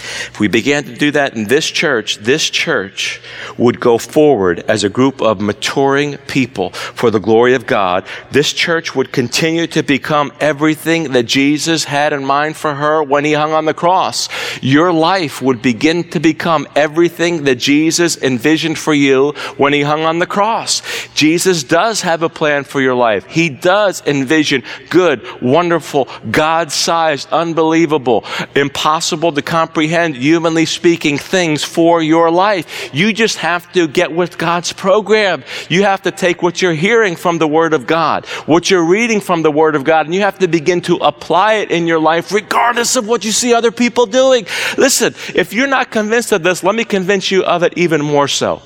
If 0.00 0.40
we 0.40 0.48
began 0.48 0.84
to 0.84 0.96
do 0.96 1.10
that 1.12 1.34
in 1.34 1.44
this 1.44 1.66
church, 1.66 2.18
this 2.18 2.48
church 2.48 3.20
would 3.58 3.80
go 3.80 3.98
forward 3.98 4.60
as 4.60 4.84
a 4.84 4.88
group 4.88 5.20
of 5.20 5.40
maturing 5.40 6.16
people 6.26 6.70
for 6.70 7.10
the 7.10 7.20
glory 7.20 7.54
of 7.54 7.66
God. 7.66 8.06
This 8.30 8.52
church 8.52 8.94
would 8.94 9.12
continue 9.12 9.66
to 9.68 9.82
become 9.82 10.32
everything 10.40 11.12
that 11.12 11.24
Jesus 11.24 11.84
had 11.84 12.12
in 12.12 12.24
mind 12.24 12.56
for 12.56 12.74
her 12.74 13.02
when 13.02 13.24
he 13.24 13.32
hung 13.32 13.52
on 13.52 13.66
the 13.66 13.74
cross. 13.74 14.28
Your 14.62 14.92
life 14.92 15.42
would 15.42 15.62
begin 15.62 16.08
to 16.10 16.20
become 16.20 16.66
everything 16.74 17.44
that 17.44 17.56
Jesus 17.56 18.16
envisioned 18.16 18.78
for 18.78 18.94
you 18.94 19.32
when 19.56 19.72
he 19.72 19.82
hung 19.82 20.02
on 20.02 20.18
the 20.18 20.26
cross. 20.26 20.82
Jesus 21.14 21.62
does 21.62 22.00
have 22.02 22.22
a 22.22 22.28
plan 22.28 22.64
for 22.64 22.80
your 22.80 22.94
life. 22.94 23.26
He 23.26 23.48
does 23.48 24.02
envision 24.06 24.62
good, 24.88 25.26
wonderful, 25.42 26.08
God 26.30 26.72
sized, 26.72 27.28
unbelievable, 27.30 28.24
impossible 28.54 29.32
to 29.32 29.42
comprehend 29.42 29.89
comprehend, 29.90 30.16
humanly 30.16 30.66
speaking, 30.66 31.18
things 31.18 31.64
for 31.64 32.00
your 32.00 32.30
life. 32.30 32.90
You 32.94 33.12
just 33.12 33.38
have 33.38 33.70
to 33.72 33.88
get 33.88 34.12
with 34.12 34.38
God's 34.38 34.72
program. 34.72 35.42
You 35.68 35.82
have 35.82 36.02
to 36.02 36.12
take 36.12 36.42
what 36.42 36.62
you're 36.62 36.74
hearing 36.74 37.16
from 37.16 37.38
the 37.38 37.48
Word 37.48 37.74
of 37.74 37.86
God, 37.86 38.24
what 38.46 38.70
you're 38.70 38.84
reading 38.84 39.20
from 39.20 39.42
the 39.42 39.50
Word 39.50 39.74
of 39.74 39.82
God, 39.82 40.06
and 40.06 40.14
you 40.14 40.20
have 40.20 40.38
to 40.38 40.48
begin 40.48 40.80
to 40.82 40.96
apply 40.96 41.54
it 41.54 41.72
in 41.72 41.88
your 41.88 41.98
life, 41.98 42.30
regardless 42.32 42.94
of 42.94 43.08
what 43.08 43.24
you 43.24 43.32
see 43.32 43.52
other 43.52 43.72
people 43.72 44.06
doing. 44.06 44.46
Listen, 44.78 45.12
if 45.34 45.52
you're 45.52 45.66
not 45.66 45.90
convinced 45.90 46.30
of 46.32 46.44
this, 46.44 46.62
let 46.62 46.76
me 46.76 46.84
convince 46.84 47.30
you 47.32 47.42
of 47.42 47.64
it 47.64 47.72
even 47.76 48.00
more 48.00 48.28
so. 48.28 48.62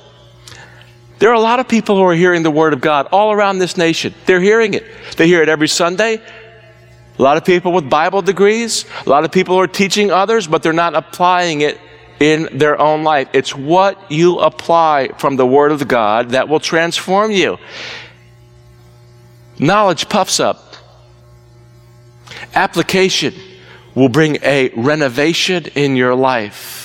There 1.20 1.30
are 1.30 1.34
a 1.34 1.40
lot 1.40 1.58
of 1.58 1.68
people 1.68 1.96
who 1.96 2.02
are 2.02 2.14
hearing 2.14 2.42
the 2.42 2.50
Word 2.50 2.74
of 2.74 2.82
God 2.82 3.06
all 3.12 3.32
around 3.32 3.60
this 3.60 3.78
nation. 3.78 4.12
They're 4.26 4.42
hearing 4.42 4.74
it. 4.74 4.84
They 5.16 5.26
hear 5.26 5.42
it 5.42 5.48
every 5.48 5.68
Sunday. 5.68 6.20
A 7.18 7.22
lot 7.22 7.37
of 7.37 7.44
people 7.44 7.72
with 7.72 7.88
Bible 7.88 8.22
degrees, 8.22 8.85
a 9.07 9.09
lot 9.09 9.24
of 9.24 9.31
people 9.31 9.59
are 9.61 9.68
teaching 9.68 10.11
others, 10.11 10.48
but 10.48 10.62
they're 10.62 10.72
not 10.72 10.94
applying 10.94 11.61
it 11.61 11.81
in 12.18 12.59
their 12.59 12.81
own 12.81 13.05
life. 13.05 13.29
It's 13.33 13.55
what 13.55 14.11
you 14.11 14.38
apply 14.38 15.11
from 15.18 15.37
the 15.37 15.46
Word 15.46 15.72
of 15.72 15.87
God 15.87 16.31
that 16.31 16.48
will 16.48 16.61
transform 16.61 17.31
you. 17.31 17.59
Knowledge 19.59 20.09
puffs 20.09 20.40
up. 20.40 20.74
Application 22.55 23.35
will 23.94 24.09
bring 24.09 24.38
a 24.42 24.70
renovation 24.70 25.66
in 25.77 25.94
your 25.94 26.14
life. 26.16 26.84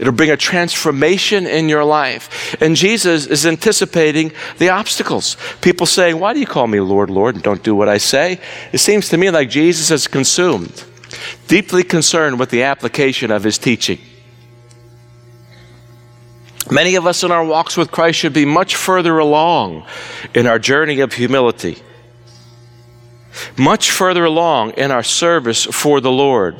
It'll 0.00 0.14
bring 0.14 0.30
a 0.30 0.36
transformation 0.36 1.46
in 1.46 1.68
your 1.68 1.84
life. 1.84 2.56
And 2.62 2.74
Jesus 2.74 3.26
is 3.26 3.44
anticipating 3.44 4.32
the 4.56 4.70
obstacles. 4.70 5.36
People 5.60 5.84
saying, 5.84 6.18
Why 6.18 6.32
do 6.32 6.40
you 6.40 6.46
call 6.46 6.66
me 6.66 6.80
Lord, 6.80 7.10
Lord, 7.10 7.34
and 7.34 7.44
don't 7.44 7.62
do 7.62 7.74
what 7.74 7.90
I 7.90 7.98
say? 7.98 8.40
It 8.72 8.78
seems 8.78 9.10
to 9.10 9.18
me 9.18 9.28
like 9.30 9.50
Jesus 9.50 9.90
is 9.90 10.08
consumed, 10.08 10.84
deeply 11.48 11.82
concerned 11.82 12.40
with 12.40 12.48
the 12.48 12.62
application 12.62 13.30
of 13.30 13.44
his 13.44 13.58
teaching. 13.58 13.98
Many 16.70 16.94
of 16.94 17.06
us 17.06 17.22
in 17.22 17.30
our 17.30 17.44
walks 17.44 17.76
with 17.76 17.90
Christ 17.90 18.18
should 18.20 18.32
be 18.32 18.46
much 18.46 18.76
further 18.76 19.18
along 19.18 19.84
in 20.34 20.46
our 20.46 20.58
journey 20.58 21.00
of 21.00 21.12
humility, 21.12 21.76
much 23.58 23.90
further 23.90 24.24
along 24.24 24.70
in 24.78 24.90
our 24.90 25.02
service 25.02 25.64
for 25.66 26.00
the 26.00 26.10
Lord. 26.10 26.56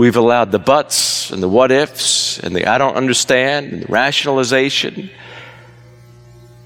We've 0.00 0.16
allowed 0.16 0.50
the 0.50 0.58
buts 0.58 1.30
and 1.30 1.42
the 1.42 1.48
what 1.50 1.70
ifs 1.70 2.38
and 2.38 2.56
the 2.56 2.66
I 2.66 2.78
don't 2.78 2.96
understand 2.96 3.70
and 3.70 3.82
the 3.82 3.92
rationalization, 3.92 5.10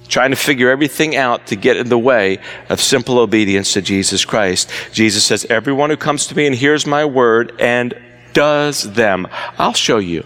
trying 0.06 0.30
to 0.30 0.36
figure 0.36 0.70
everything 0.70 1.16
out 1.16 1.48
to 1.48 1.56
get 1.56 1.76
in 1.76 1.88
the 1.88 1.98
way 1.98 2.38
of 2.68 2.80
simple 2.80 3.18
obedience 3.18 3.72
to 3.72 3.82
Jesus 3.82 4.24
Christ. 4.24 4.70
Jesus 4.92 5.24
says, 5.24 5.44
Everyone 5.46 5.90
who 5.90 5.96
comes 5.96 6.28
to 6.28 6.36
me 6.36 6.46
and 6.46 6.54
hears 6.54 6.86
my 6.86 7.04
word 7.04 7.56
and 7.58 8.00
does 8.34 8.84
them, 8.92 9.26
I'll 9.58 9.72
show 9.72 9.98
you 9.98 10.24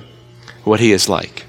what 0.64 0.78
he 0.78 0.92
is 0.92 1.08
like. 1.08 1.46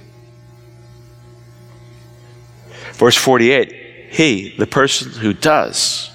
Verse 2.93 3.17
48 3.17 4.13
He, 4.13 4.56
the 4.58 4.65
person 4.65 5.12
who 5.12 5.34
does 5.34 6.10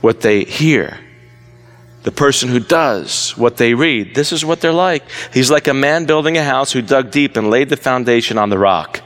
what 0.00 0.22
they 0.22 0.42
hear, 0.42 0.98
the 2.02 2.12
person 2.12 2.48
who 2.48 2.60
does 2.60 3.36
what 3.36 3.56
they 3.56 3.74
read. 3.74 4.14
This 4.14 4.32
is 4.32 4.44
what 4.44 4.60
they're 4.60 4.72
like. 4.72 5.04
He's 5.32 5.50
like 5.50 5.68
a 5.68 5.74
man 5.74 6.06
building 6.06 6.36
a 6.36 6.44
house 6.44 6.72
who 6.72 6.82
dug 6.82 7.10
deep 7.10 7.36
and 7.36 7.50
laid 7.50 7.68
the 7.68 7.76
foundation 7.76 8.38
on 8.38 8.50
the 8.50 8.58
rock. 8.58 9.00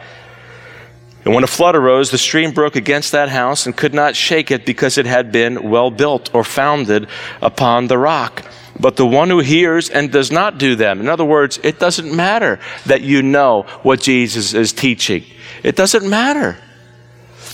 And 1.25 1.35
when 1.35 1.45
a 1.45 1.49
flood 1.49 1.75
arose, 1.75 2.11
the 2.11 2.19
stream 2.19 2.53
broke 2.53 2.77
against 2.77 3.13
that 3.13 3.29
house 3.29 3.67
and 3.67 3.77
could 3.77 3.93
not 3.93 4.15
shake 4.15 4.51
it 4.51 4.65
because 4.65 4.97
it 4.97 5.07
had 5.07 5.33
been 5.33 5.69
well 5.69 5.91
built 5.91 6.33
or 6.33 6.45
founded 6.45 7.09
upon 7.43 7.89
the 7.89 7.99
rock. 7.99 8.45
But 8.79 8.97
the 8.97 9.07
one 9.07 9.29
who 9.29 9.41
hears 9.41 9.91
and 9.91 10.13
does 10.13 10.31
not 10.31 10.59
do 10.59 10.77
them, 10.77 11.01
in 11.01 11.09
other 11.09 11.25
words, 11.25 11.59
it 11.65 11.81
doesn't 11.81 12.15
matter 12.15 12.61
that 12.87 13.01
you 13.01 13.23
know 13.23 13.63
what 13.83 14.01
Jesus 14.01 14.55
is 14.55 14.73
teaching. 14.73 15.25
It 15.63 15.75
doesn't 15.75 16.09
matter. 16.09 16.59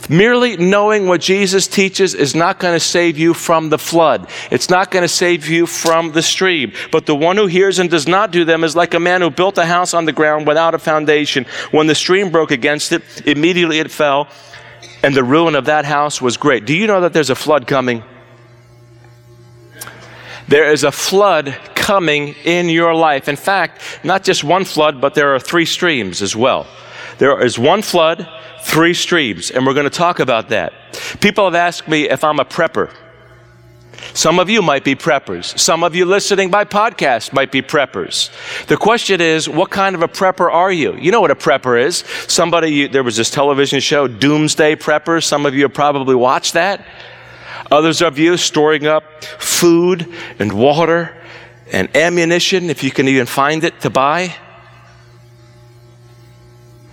Merely 0.08 0.56
knowing 0.56 1.06
what 1.06 1.20
Jesus 1.20 1.68
teaches 1.68 2.14
is 2.14 2.34
not 2.34 2.58
going 2.58 2.74
to 2.74 2.80
save 2.80 3.18
you 3.18 3.34
from 3.34 3.68
the 3.68 3.78
flood. 3.78 4.28
It's 4.50 4.68
not 4.68 4.90
going 4.90 5.02
to 5.02 5.08
save 5.08 5.48
you 5.48 5.66
from 5.66 6.12
the 6.12 6.22
stream. 6.22 6.72
But 6.90 7.06
the 7.06 7.14
one 7.14 7.36
who 7.36 7.46
hears 7.46 7.78
and 7.78 7.88
does 7.88 8.08
not 8.08 8.32
do 8.32 8.44
them 8.44 8.64
is 8.64 8.74
like 8.74 8.94
a 8.94 9.00
man 9.00 9.20
who 9.20 9.30
built 9.30 9.58
a 9.58 9.64
house 9.64 9.94
on 9.94 10.04
the 10.04 10.12
ground 10.12 10.46
without 10.46 10.74
a 10.74 10.78
foundation. 10.78 11.46
When 11.70 11.86
the 11.86 11.94
stream 11.94 12.30
broke 12.30 12.50
against 12.50 12.92
it, 12.92 13.02
immediately 13.26 13.78
it 13.78 13.90
fell, 13.90 14.28
and 15.02 15.14
the 15.14 15.24
ruin 15.24 15.54
of 15.54 15.66
that 15.66 15.84
house 15.84 16.20
was 16.20 16.36
great. 16.36 16.64
Do 16.64 16.74
you 16.74 16.86
know 16.86 17.02
that 17.02 17.12
there's 17.12 17.30
a 17.30 17.34
flood 17.34 17.66
coming? 17.66 18.02
There 20.48 20.70
is 20.70 20.84
a 20.84 20.92
flood 20.92 21.56
coming 21.74 22.34
in 22.44 22.68
your 22.68 22.94
life. 22.94 23.28
In 23.28 23.36
fact, 23.36 23.80
not 24.04 24.24
just 24.24 24.44
one 24.44 24.64
flood, 24.64 25.00
but 25.00 25.14
there 25.14 25.34
are 25.34 25.40
three 25.40 25.64
streams 25.64 26.22
as 26.22 26.36
well. 26.36 26.66
There 27.18 27.40
is 27.42 27.58
one 27.58 27.82
flood, 27.82 28.28
three 28.62 28.94
streams, 28.94 29.50
and 29.50 29.66
we're 29.66 29.74
going 29.74 29.84
to 29.84 29.90
talk 29.90 30.20
about 30.20 30.48
that. 30.50 30.72
People 31.20 31.44
have 31.44 31.54
asked 31.54 31.88
me 31.88 32.08
if 32.08 32.24
I'm 32.24 32.38
a 32.38 32.44
prepper. 32.44 32.90
Some 34.14 34.38
of 34.38 34.50
you 34.50 34.62
might 34.62 34.84
be 34.84 34.94
preppers. 34.94 35.58
Some 35.58 35.84
of 35.84 35.94
you 35.94 36.04
listening 36.04 36.50
by 36.50 36.64
podcast 36.64 37.32
might 37.32 37.52
be 37.52 37.62
preppers. 37.62 38.30
The 38.66 38.76
question 38.76 39.20
is, 39.20 39.48
what 39.48 39.70
kind 39.70 39.94
of 39.94 40.02
a 40.02 40.08
prepper 40.08 40.52
are 40.52 40.72
you? 40.72 40.96
You 40.96 41.12
know 41.12 41.20
what 41.20 41.30
a 41.30 41.36
prepper 41.36 41.80
is. 41.80 41.98
Somebody, 42.28 42.70
you, 42.70 42.88
there 42.88 43.02
was 43.02 43.16
this 43.16 43.30
television 43.30 43.80
show, 43.80 44.08
Doomsday 44.08 44.76
Preppers. 44.76 45.24
Some 45.24 45.46
of 45.46 45.54
you 45.54 45.62
have 45.62 45.74
probably 45.74 46.14
watched 46.14 46.54
that. 46.54 46.84
Others 47.70 48.02
of 48.02 48.18
you 48.18 48.36
storing 48.36 48.86
up 48.86 49.24
food 49.24 50.12
and 50.38 50.52
water 50.52 51.16
and 51.72 51.94
ammunition, 51.96 52.70
if 52.70 52.84
you 52.84 52.90
can 52.90 53.08
even 53.08 53.26
find 53.26 53.64
it 53.64 53.80
to 53.80 53.90
buy 53.90 54.34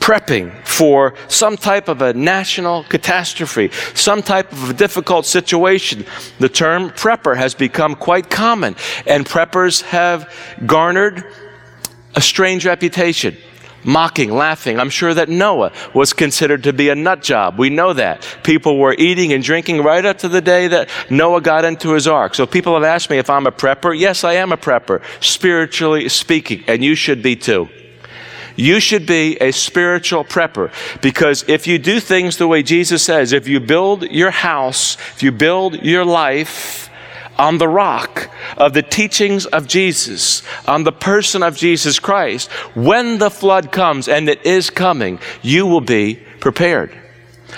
prepping 0.10 0.52
for 0.66 1.14
some 1.28 1.56
type 1.56 1.88
of 1.88 2.02
a 2.02 2.12
national 2.16 2.84
catastrophe, 2.86 3.70
some 3.94 4.24
type 4.24 4.52
of 4.52 4.72
a 4.72 4.74
difficult 4.74 5.24
situation. 5.24 6.04
The 6.40 6.50
term 6.50 6.90
prepper 6.90 7.38
has 7.38 7.54
become 7.54 7.94
quite 7.94 8.28
common, 8.28 8.76
and 9.06 9.24
preppers 9.24 9.84
have 9.84 10.34
garnered 10.66 11.24
a 12.16 12.22
strange 12.22 12.66
reputation. 12.66 13.38
Mocking, 13.84 14.32
laughing. 14.32 14.80
I'm 14.80 14.90
sure 14.90 15.14
that 15.14 15.30
Noah 15.30 15.72
was 15.94 16.12
considered 16.12 16.64
to 16.64 16.74
be 16.74 16.90
a 16.90 16.96
nut 16.96 17.22
job. 17.22 17.60
We 17.60 17.70
know 17.70 17.94
that. 17.94 18.28
People 18.44 18.80
were 18.80 18.96
eating 18.98 19.32
and 19.32 19.44
drinking 19.44 19.84
right 19.84 20.04
up 20.04 20.18
to 20.18 20.28
the 20.28 20.42
day 20.42 20.68
that 20.70 20.90
Noah 21.12 21.42
got 21.42 21.66
into 21.66 21.92
his 21.92 22.08
ark. 22.08 22.34
So 22.34 22.48
people 22.48 22.74
have 22.74 22.84
asked 22.84 23.12
me 23.12 23.20
if 23.20 23.30
I'm 23.30 23.46
a 23.46 23.52
prepper. 23.52 23.98
Yes, 23.98 24.24
I 24.24 24.34
am 24.34 24.52
a 24.52 24.58
prepper, 24.58 25.04
spiritually 25.24 26.10
speaking, 26.10 26.64
and 26.68 26.84
you 26.84 26.96
should 26.96 27.22
be 27.22 27.36
too. 27.36 27.70
You 28.60 28.82
should 28.82 29.06
be 29.06 29.38
a 29.38 29.52
spiritual 29.52 30.26
prepper 30.26 30.70
because 31.02 31.46
if 31.48 31.66
you 31.66 31.80
do 31.80 32.02
things 32.02 32.36
the 32.36 32.46
way 32.46 32.62
Jesus 32.62 33.02
says, 33.02 33.32
if 33.32 33.48
you 33.48 33.62
build 33.62 34.04
your 34.04 34.32
house, 34.32 34.98
if 35.16 35.24
you 35.24 35.32
build 35.32 35.82
your 35.82 36.04
life 36.04 36.90
on 37.38 37.58
the 37.58 37.70
rock 37.70 38.30
of 38.58 38.74
the 38.74 38.82
teachings 38.82 39.46
of 39.46 39.66
Jesus, 39.66 40.44
on 40.68 40.84
the 40.84 40.92
person 40.92 41.42
of 41.42 41.56
Jesus 41.56 42.00
Christ, 42.00 42.52
when 42.76 43.18
the 43.18 43.30
flood 43.30 43.72
comes, 43.72 44.10
and 44.10 44.28
it 44.28 44.46
is 44.46 44.70
coming, 44.70 45.20
you 45.42 45.66
will 45.66 45.80
be 45.80 46.16
prepared. 46.42 46.92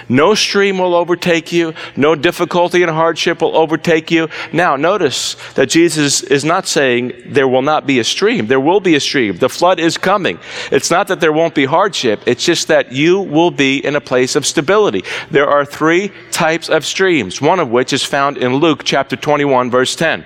No 0.09 0.33
stream 0.33 0.77
will 0.77 0.95
overtake 0.95 1.51
you. 1.51 1.73
No 1.95 2.15
difficulty 2.15 2.81
and 2.83 2.91
hardship 2.91 3.41
will 3.41 3.55
overtake 3.55 4.11
you. 4.11 4.29
Now, 4.51 4.75
notice 4.75 5.35
that 5.53 5.69
Jesus 5.69 6.21
is 6.23 6.43
not 6.43 6.67
saying 6.67 7.13
there 7.25 7.47
will 7.47 7.61
not 7.61 7.85
be 7.85 7.99
a 7.99 8.03
stream. 8.03 8.47
There 8.47 8.59
will 8.59 8.79
be 8.79 8.95
a 8.95 8.99
stream. 8.99 9.37
The 9.37 9.49
flood 9.49 9.79
is 9.79 9.97
coming. 9.97 10.39
It's 10.71 10.91
not 10.91 11.07
that 11.07 11.19
there 11.19 11.33
won't 11.33 11.55
be 11.55 11.65
hardship. 11.65 12.21
It's 12.25 12.43
just 12.43 12.67
that 12.67 12.91
you 12.91 13.19
will 13.19 13.51
be 13.51 13.83
in 13.85 13.95
a 13.95 14.01
place 14.01 14.35
of 14.35 14.45
stability. 14.45 15.03
There 15.29 15.49
are 15.49 15.65
three 15.65 16.11
types 16.31 16.69
of 16.69 16.85
streams, 16.85 17.41
one 17.41 17.59
of 17.59 17.69
which 17.69 17.93
is 17.93 18.03
found 18.03 18.37
in 18.37 18.55
Luke 18.55 18.83
chapter 18.83 19.15
21, 19.15 19.71
verse 19.71 19.95
10. 19.95 20.25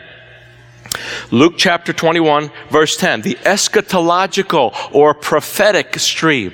Luke 1.32 1.56
chapter 1.58 1.94
21, 1.94 2.52
verse 2.70 2.98
10, 2.98 3.22
the 3.22 3.36
eschatological 3.44 4.74
or 4.94 5.14
prophetic 5.14 6.00
stream. 6.00 6.54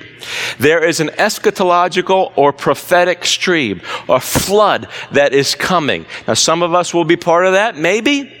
There 0.58 0.82
is 0.84 1.00
an 1.00 1.08
eschatological 1.08 2.32
or 2.36 2.52
prophetic 2.52 3.24
stream, 3.24 3.80
a 4.08 4.20
flood 4.20 4.88
that 5.12 5.32
is 5.32 5.54
coming. 5.54 6.06
Now, 6.26 6.34
some 6.34 6.62
of 6.62 6.74
us 6.74 6.94
will 6.94 7.04
be 7.04 7.16
part 7.16 7.46
of 7.46 7.52
that, 7.52 7.76
maybe. 7.76 8.32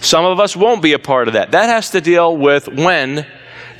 Some 0.00 0.24
of 0.24 0.38
us 0.38 0.56
won't 0.56 0.82
be 0.82 0.92
a 0.92 0.98
part 0.98 1.28
of 1.28 1.34
that. 1.34 1.50
That 1.50 1.68
has 1.68 1.90
to 1.90 2.00
deal 2.00 2.36
with 2.36 2.68
when 2.68 3.26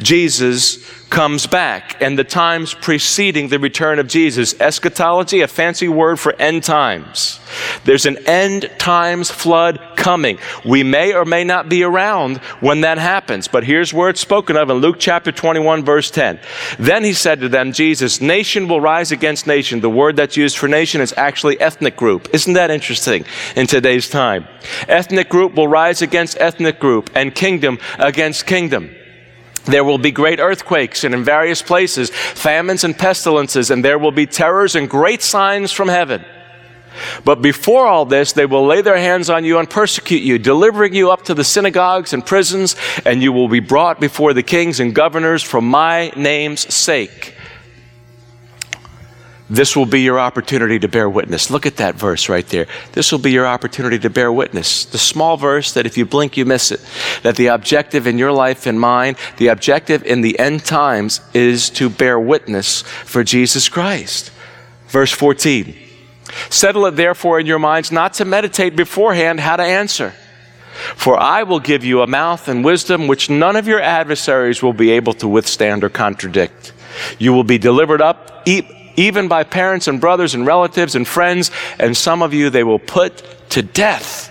Jesus 0.00 0.84
comes 1.14 1.46
back 1.46 2.02
and 2.02 2.18
the 2.18 2.24
times 2.24 2.74
preceding 2.74 3.46
the 3.46 3.58
return 3.58 4.00
of 4.00 4.08
Jesus. 4.08 4.58
Eschatology, 4.60 5.42
a 5.42 5.48
fancy 5.48 5.86
word 5.86 6.18
for 6.18 6.32
end 6.40 6.64
times. 6.64 7.38
There's 7.84 8.04
an 8.04 8.18
end 8.26 8.68
times 8.78 9.30
flood 9.30 9.78
coming. 9.94 10.38
We 10.64 10.82
may 10.82 11.14
or 11.14 11.24
may 11.24 11.44
not 11.44 11.68
be 11.68 11.84
around 11.84 12.38
when 12.58 12.80
that 12.80 12.98
happens, 12.98 13.46
but 13.46 13.62
here's 13.62 13.94
where 13.94 14.08
it's 14.08 14.20
spoken 14.20 14.56
of 14.56 14.70
in 14.70 14.78
Luke 14.78 14.96
chapter 14.98 15.30
21, 15.30 15.84
verse 15.84 16.10
10. 16.10 16.40
Then 16.80 17.04
he 17.04 17.12
said 17.12 17.40
to 17.40 17.48
them, 17.48 17.72
Jesus, 17.72 18.20
nation 18.20 18.66
will 18.66 18.80
rise 18.80 19.12
against 19.12 19.46
nation. 19.46 19.80
The 19.80 19.90
word 19.90 20.16
that's 20.16 20.36
used 20.36 20.58
for 20.58 20.66
nation 20.66 21.00
is 21.00 21.14
actually 21.16 21.60
ethnic 21.60 21.96
group. 21.96 22.28
Isn't 22.34 22.54
that 22.54 22.72
interesting 22.72 23.24
in 23.54 23.68
today's 23.68 24.10
time? 24.10 24.48
Ethnic 24.88 25.28
group 25.28 25.54
will 25.54 25.68
rise 25.68 26.02
against 26.02 26.40
ethnic 26.40 26.80
group 26.80 27.08
and 27.14 27.32
kingdom 27.32 27.78
against 28.00 28.46
kingdom. 28.46 28.90
There 29.66 29.84
will 29.84 29.98
be 29.98 30.10
great 30.10 30.40
earthquakes 30.40 31.04
and 31.04 31.14
in 31.14 31.24
various 31.24 31.62
places, 31.62 32.10
famines 32.10 32.84
and 32.84 32.96
pestilences, 32.96 33.70
and 33.70 33.84
there 33.84 33.98
will 33.98 34.12
be 34.12 34.26
terrors 34.26 34.74
and 34.74 34.88
great 34.88 35.22
signs 35.22 35.72
from 35.72 35.88
heaven. 35.88 36.24
But 37.24 37.42
before 37.42 37.86
all 37.86 38.04
this, 38.04 38.32
they 38.32 38.46
will 38.46 38.66
lay 38.66 38.82
their 38.82 38.96
hands 38.96 39.30
on 39.30 39.44
you 39.44 39.58
and 39.58 39.68
persecute 39.68 40.22
you, 40.22 40.38
delivering 40.38 40.94
you 40.94 41.10
up 41.10 41.22
to 41.22 41.34
the 41.34 41.44
synagogues 41.44 42.12
and 42.12 42.24
prisons, 42.24 42.76
and 43.04 43.22
you 43.22 43.32
will 43.32 43.48
be 43.48 43.60
brought 43.60 44.00
before 44.00 44.32
the 44.32 44.42
kings 44.42 44.80
and 44.80 44.94
governors 44.94 45.42
for 45.42 45.60
my 45.60 46.12
name's 46.14 46.72
sake. 46.72 47.34
This 49.50 49.76
will 49.76 49.86
be 49.86 50.00
your 50.00 50.18
opportunity 50.18 50.78
to 50.78 50.88
bear 50.88 51.08
witness. 51.08 51.50
Look 51.50 51.66
at 51.66 51.76
that 51.76 51.96
verse 51.96 52.30
right 52.30 52.46
there. 52.46 52.66
This 52.92 53.12
will 53.12 53.18
be 53.18 53.32
your 53.32 53.46
opportunity 53.46 53.98
to 53.98 54.08
bear 54.08 54.32
witness. 54.32 54.86
The 54.86 54.98
small 54.98 55.36
verse 55.36 55.74
that 55.74 55.84
if 55.84 55.98
you 55.98 56.06
blink, 56.06 56.38
you 56.38 56.46
miss 56.46 56.72
it. 56.72 56.80
That 57.22 57.36
the 57.36 57.48
objective 57.48 58.06
in 58.06 58.16
your 58.16 58.32
life 58.32 58.66
and 58.66 58.80
mine, 58.80 59.16
the 59.36 59.48
objective 59.48 60.02
in 60.04 60.22
the 60.22 60.38
end 60.38 60.64
times 60.64 61.20
is 61.34 61.68
to 61.70 61.90
bear 61.90 62.18
witness 62.18 62.82
for 62.82 63.22
Jesus 63.22 63.68
Christ. 63.68 64.30
Verse 64.88 65.12
14 65.12 65.76
Settle 66.48 66.86
it 66.86 66.92
therefore 66.92 67.38
in 67.38 67.46
your 67.46 67.58
minds 67.58 67.92
not 67.92 68.14
to 68.14 68.24
meditate 68.24 68.74
beforehand 68.74 69.40
how 69.40 69.56
to 69.56 69.62
answer. 69.62 70.14
For 70.96 71.18
I 71.18 71.42
will 71.42 71.60
give 71.60 71.84
you 71.84 72.00
a 72.00 72.06
mouth 72.06 72.48
and 72.48 72.64
wisdom 72.64 73.06
which 73.06 73.28
none 73.30 73.56
of 73.56 73.68
your 73.68 73.80
adversaries 73.80 74.62
will 74.62 74.72
be 74.72 74.90
able 74.92 75.12
to 75.14 75.28
withstand 75.28 75.84
or 75.84 75.90
contradict. 75.90 76.72
You 77.18 77.32
will 77.32 77.44
be 77.44 77.58
delivered 77.58 78.00
up 78.00 78.42
even 78.96 79.28
by 79.28 79.44
parents 79.44 79.88
and 79.88 80.00
brothers 80.00 80.34
and 80.34 80.46
relatives 80.46 80.94
and 80.94 81.06
friends, 81.06 81.50
and 81.78 81.96
some 81.96 82.22
of 82.22 82.34
you 82.34 82.50
they 82.50 82.64
will 82.64 82.78
put 82.78 83.22
to 83.50 83.62
death. 83.62 84.30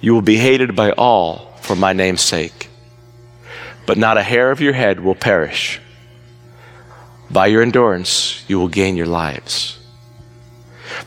You 0.00 0.14
will 0.14 0.22
be 0.22 0.36
hated 0.36 0.76
by 0.76 0.92
all 0.92 1.56
for 1.60 1.74
my 1.74 1.92
name's 1.92 2.20
sake, 2.20 2.68
but 3.86 3.98
not 3.98 4.18
a 4.18 4.22
hair 4.22 4.50
of 4.50 4.60
your 4.60 4.74
head 4.74 5.00
will 5.00 5.14
perish. 5.14 5.80
By 7.30 7.46
your 7.46 7.62
endurance, 7.62 8.44
you 8.48 8.58
will 8.58 8.68
gain 8.68 8.96
your 8.96 9.06
lives. 9.06 9.78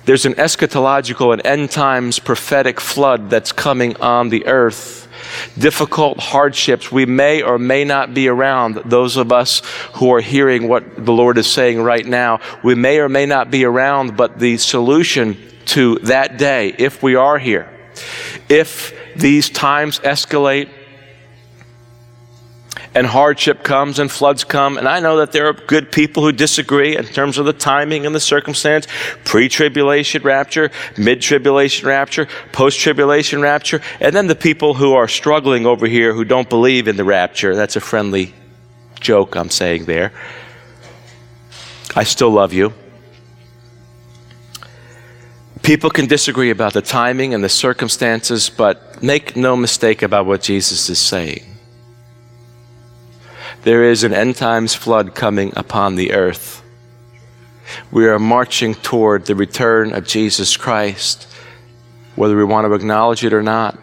There's 0.05 0.25
an 0.25 0.33
eschatological 0.33 1.31
and 1.31 1.45
end 1.45 1.71
times 1.71 2.19
prophetic 2.19 2.79
flood 2.79 3.29
that's 3.29 3.51
coming 3.51 3.95
on 3.97 4.29
the 4.29 4.45
earth 4.47 5.06
difficult 5.57 6.19
hardships. 6.19 6.91
We 6.91 7.05
may 7.05 7.41
or 7.41 7.57
may 7.57 7.83
not 7.83 8.13
be 8.13 8.27
around. 8.27 8.75
Those 8.85 9.17
of 9.17 9.31
us 9.31 9.61
who 9.93 10.13
are 10.13 10.21
hearing 10.21 10.67
what 10.67 11.05
the 11.05 11.13
Lord 11.13 11.37
is 11.37 11.47
saying 11.47 11.81
right 11.81 12.05
now, 12.05 12.39
we 12.63 12.75
may 12.75 12.99
or 12.99 13.09
may 13.09 13.25
not 13.25 13.51
be 13.51 13.65
around, 13.65 14.17
but 14.17 14.39
the 14.39 14.57
solution 14.57 15.37
to 15.67 15.99
that 15.99 16.37
day, 16.37 16.73
if 16.77 17.03
we 17.03 17.15
are 17.15 17.37
here, 17.37 17.69
if 18.49 18.93
these 19.15 19.49
times 19.49 19.99
escalate, 19.99 20.69
and 22.97 23.05
hardship 23.05 23.61
comes 23.61 23.99
and 23.99 24.11
floods 24.11 24.43
come. 24.43 24.75
And 24.75 24.87
I 24.87 24.99
know 24.99 25.17
that 25.17 25.31
there 25.31 25.47
are 25.47 25.53
good 25.53 25.91
people 25.91 26.23
who 26.23 26.31
disagree 26.31 26.97
in 26.97 27.05
terms 27.05 27.37
of 27.37 27.45
the 27.45 27.53
timing 27.53 28.07
and 28.07 28.15
the 28.15 28.19
circumstance 28.19 28.87
pre 29.23 29.49
tribulation 29.49 30.23
rapture, 30.23 30.71
mid 30.97 31.21
tribulation 31.21 31.87
rapture, 31.87 32.27
post 32.51 32.79
tribulation 32.79 33.39
rapture, 33.39 33.81
and 33.99 34.15
then 34.15 34.25
the 34.25 34.35
people 34.35 34.73
who 34.73 34.93
are 34.93 35.07
struggling 35.07 35.67
over 35.67 35.85
here 35.85 36.11
who 36.11 36.25
don't 36.25 36.49
believe 36.49 36.87
in 36.87 36.97
the 36.97 37.03
rapture. 37.03 37.55
That's 37.55 37.75
a 37.75 37.79
friendly 37.79 38.33
joke 38.99 39.35
I'm 39.35 39.51
saying 39.51 39.85
there. 39.85 40.11
I 41.95 42.03
still 42.03 42.31
love 42.31 42.51
you. 42.51 42.73
People 45.61 45.91
can 45.91 46.07
disagree 46.07 46.49
about 46.49 46.73
the 46.73 46.81
timing 46.81 47.35
and 47.35 47.43
the 47.43 47.49
circumstances, 47.49 48.49
but 48.49 49.03
make 49.03 49.35
no 49.35 49.55
mistake 49.55 50.01
about 50.01 50.25
what 50.25 50.41
Jesus 50.41 50.89
is 50.89 50.97
saying 50.97 51.46
there 53.67 53.83
is 53.83 54.05
an 54.05 54.13
end 54.13 54.33
times 54.37 54.73
flood 54.73 55.13
coming 55.13 55.51
upon 55.57 55.95
the 55.95 56.13
earth. 56.13 56.63
We 57.91 58.07
are 58.07 58.17
marching 58.17 58.73
toward 58.75 59.25
the 59.25 59.35
return 59.35 59.93
of 59.93 60.07
Jesus 60.07 60.55
Christ, 60.55 61.27
whether 62.15 62.37
we 62.37 62.45
want 62.45 62.65
to 62.65 62.73
acknowledge 62.73 63.25
it 63.25 63.33
or 63.33 63.43
not. 63.43 63.77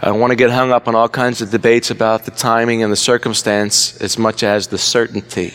I 0.00 0.06
don't 0.06 0.20
want 0.20 0.30
to 0.30 0.36
get 0.36 0.48
hung 0.48 0.72
up 0.72 0.88
on 0.88 0.94
all 0.94 1.10
kinds 1.10 1.42
of 1.42 1.50
debates 1.50 1.90
about 1.90 2.24
the 2.24 2.30
timing 2.30 2.82
and 2.82 2.90
the 2.90 2.96
circumstance 2.96 4.00
as 4.00 4.16
much 4.16 4.42
as 4.42 4.68
the 4.68 4.78
certainty. 4.78 5.52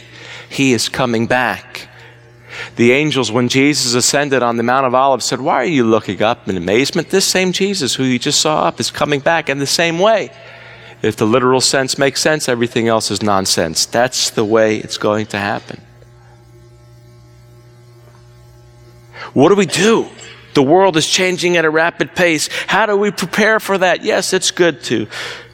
He 0.47 0.73
is 0.73 0.87
coming 0.87 1.25
back. 1.25 1.89
The 2.75 2.91
angels, 2.91 3.31
when 3.31 3.49
Jesus 3.49 3.95
ascended 3.95 4.43
on 4.43 4.57
the 4.57 4.63
Mount 4.63 4.85
of 4.85 4.93
Olives, 4.93 5.25
said, 5.25 5.41
Why 5.41 5.55
are 5.55 5.65
you 5.65 5.85
looking 5.85 6.21
up 6.21 6.47
in 6.47 6.55
amazement? 6.55 7.09
This 7.09 7.25
same 7.25 7.51
Jesus 7.51 7.95
who 7.95 8.03
you 8.03 8.19
just 8.19 8.39
saw 8.39 8.65
up 8.65 8.79
is 8.79 8.91
coming 8.91 9.21
back 9.21 9.49
in 9.49 9.57
the 9.57 9.65
same 9.65 9.97
way. 9.97 10.29
If 11.01 11.15
the 11.15 11.25
literal 11.25 11.61
sense 11.61 11.97
makes 11.97 12.21
sense, 12.21 12.49
everything 12.49 12.87
else 12.87 13.11
is 13.11 13.21
nonsense. 13.21 13.85
That's 13.85 14.31
the 14.31 14.43
way 14.43 14.77
it's 14.77 14.97
going 14.97 15.27
to 15.27 15.37
happen. 15.37 15.81
What 19.33 19.49
do 19.49 19.55
we 19.55 19.67
do? 19.67 20.09
The 20.55 20.63
world 20.63 20.97
is 20.97 21.07
changing 21.07 21.55
at 21.57 21.65
a 21.65 21.69
rapid 21.69 22.15
pace. 22.15 22.49
How 22.65 22.87
do 22.87 22.97
we 22.97 23.11
prepare 23.11 23.59
for 23.59 23.77
that? 23.77 24.03
Yes, 24.03 24.33
it's 24.33 24.49
good 24.49 24.81
to 24.85 25.07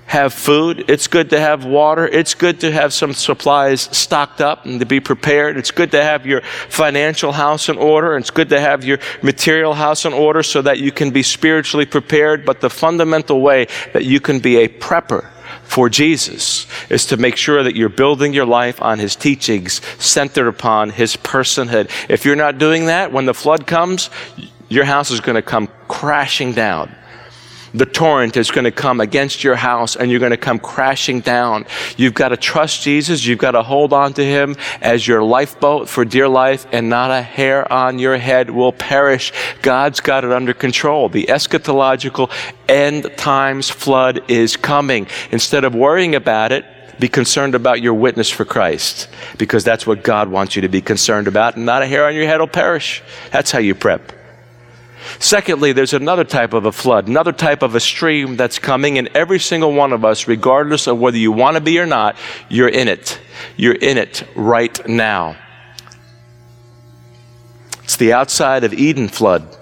have 0.05 0.33
food. 0.33 0.85
It's 0.87 1.07
good 1.07 1.31
to 1.31 1.39
have 1.39 1.65
water. 1.65 2.07
It's 2.07 2.35
good 2.35 2.61
to 2.61 2.71
have 2.71 2.93
some 2.93 3.13
supplies 3.13 3.81
stocked 3.91 4.39
up 4.39 4.65
and 4.65 4.79
to 4.79 4.85
be 4.85 5.01
prepared. 5.01 5.57
It's 5.57 5.71
good 5.71 5.91
to 5.91 6.01
have 6.01 6.25
your 6.25 6.41
financial 6.69 7.33
house 7.33 7.67
in 7.67 7.77
order. 7.77 8.15
It's 8.15 8.29
good 8.29 8.49
to 8.49 8.61
have 8.61 8.85
your 8.85 8.99
material 9.21 9.73
house 9.73 10.05
in 10.05 10.13
order 10.13 10.43
so 10.43 10.61
that 10.61 10.79
you 10.79 10.93
can 10.93 11.11
be 11.11 11.23
spiritually 11.23 11.85
prepared. 11.85 12.45
But 12.45 12.61
the 12.61 12.69
fundamental 12.69 13.41
way 13.41 13.67
that 13.91 14.05
you 14.05 14.21
can 14.21 14.39
be 14.39 14.57
a 14.57 14.69
prepper 14.69 15.32
for 15.63 15.89
Jesus 15.89 16.67
is 16.89 17.05
to 17.07 17.17
make 17.17 17.35
sure 17.35 17.63
that 17.63 17.75
you're 17.75 17.89
building 17.89 18.33
your 18.33 18.45
life 18.45 18.81
on 18.81 18.99
his 18.99 19.15
teachings 19.15 19.81
centered 19.99 20.47
upon 20.47 20.89
his 20.89 21.15
personhood. 21.17 21.89
If 22.09 22.25
you're 22.25 22.35
not 22.35 22.57
doing 22.57 22.87
that, 22.87 23.11
when 23.11 23.25
the 23.25 23.33
flood 23.33 23.67
comes, 23.67 24.09
your 24.69 24.85
house 24.85 25.11
is 25.11 25.19
going 25.19 25.35
to 25.35 25.41
come 25.41 25.69
crashing 25.87 26.53
down. 26.53 26.93
The 27.73 27.85
torrent 27.87 28.37
is 28.37 28.51
going 28.51 28.65
to 28.65 28.71
come 28.71 29.01
against 29.01 29.43
your 29.43 29.55
house 29.55 29.95
and 29.95 30.11
you're 30.11 30.19
going 30.19 30.31
to 30.31 30.37
come 30.37 30.59
crashing 30.59 31.21
down. 31.21 31.65
You've 31.97 32.13
got 32.13 32.29
to 32.29 32.37
trust 32.37 32.83
Jesus. 32.83 33.25
You've 33.25 33.39
got 33.39 33.51
to 33.51 33.63
hold 33.63 33.93
on 33.93 34.13
to 34.13 34.23
him 34.23 34.55
as 34.81 35.07
your 35.07 35.23
lifeboat 35.23 35.89
for 35.89 36.05
dear 36.05 36.27
life 36.27 36.67
and 36.71 36.87
not 36.87 37.09
a 37.09 37.21
hair 37.21 37.71
on 37.71 37.97
your 37.97 38.17
head 38.17 38.51
will 38.51 38.73
perish. 38.73 39.33
God's 39.63 39.99
got 40.01 40.23
it 40.23 40.31
under 40.31 40.53
control. 40.53 41.09
The 41.09 41.25
eschatological 41.25 42.31
end 42.69 43.11
times 43.17 43.69
flood 43.69 44.29
is 44.29 44.55
coming. 44.55 45.07
Instead 45.31 45.63
of 45.63 45.73
worrying 45.73 46.13
about 46.13 46.51
it, 46.51 46.65
be 46.99 47.07
concerned 47.07 47.55
about 47.55 47.81
your 47.81 47.95
witness 47.95 48.29
for 48.29 48.45
Christ 48.45 49.09
because 49.39 49.63
that's 49.63 49.87
what 49.87 50.03
God 50.03 50.29
wants 50.29 50.55
you 50.55 50.61
to 50.61 50.69
be 50.69 50.81
concerned 50.81 51.27
about 51.27 51.55
and 51.55 51.65
not 51.65 51.81
a 51.81 51.87
hair 51.87 52.05
on 52.05 52.13
your 52.13 52.27
head 52.27 52.39
will 52.39 52.47
perish. 52.47 53.01
That's 53.31 53.51
how 53.51 53.59
you 53.59 53.73
prep. 53.73 54.22
Secondly, 55.19 55.73
there's 55.73 55.93
another 55.93 56.23
type 56.23 56.53
of 56.53 56.65
a 56.65 56.71
flood, 56.71 57.07
another 57.07 57.31
type 57.31 57.61
of 57.61 57.75
a 57.75 57.79
stream 57.79 58.35
that's 58.35 58.59
coming, 58.59 58.97
and 58.97 59.09
every 59.09 59.39
single 59.39 59.73
one 59.73 59.93
of 59.93 60.05
us, 60.05 60.27
regardless 60.27 60.87
of 60.87 60.99
whether 60.99 61.17
you 61.17 61.31
want 61.31 61.55
to 61.55 61.61
be 61.61 61.79
or 61.79 61.85
not, 61.85 62.15
you're 62.49 62.69
in 62.69 62.87
it. 62.87 63.19
You're 63.57 63.75
in 63.75 63.97
it 63.97 64.23
right 64.35 64.87
now. 64.87 65.37
It's 67.83 67.97
the 67.97 68.13
outside 68.13 68.63
of 68.63 68.73
Eden 68.73 69.07
flood. 69.07 69.57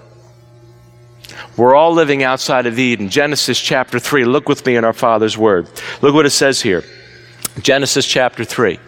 We're 1.56 1.74
all 1.74 1.92
living 1.92 2.22
outside 2.22 2.66
of 2.66 2.78
Eden. 2.78 3.08
Genesis 3.08 3.60
chapter 3.60 3.98
3. 3.98 4.24
Look 4.24 4.48
with 4.48 4.64
me 4.64 4.76
in 4.76 4.84
our 4.84 4.92
Father's 4.92 5.36
Word. 5.36 5.68
Look 6.00 6.14
what 6.14 6.24
it 6.24 6.30
says 6.30 6.62
here. 6.62 6.84
Genesis 7.60 8.06
chapter 8.06 8.44
3 8.44 8.78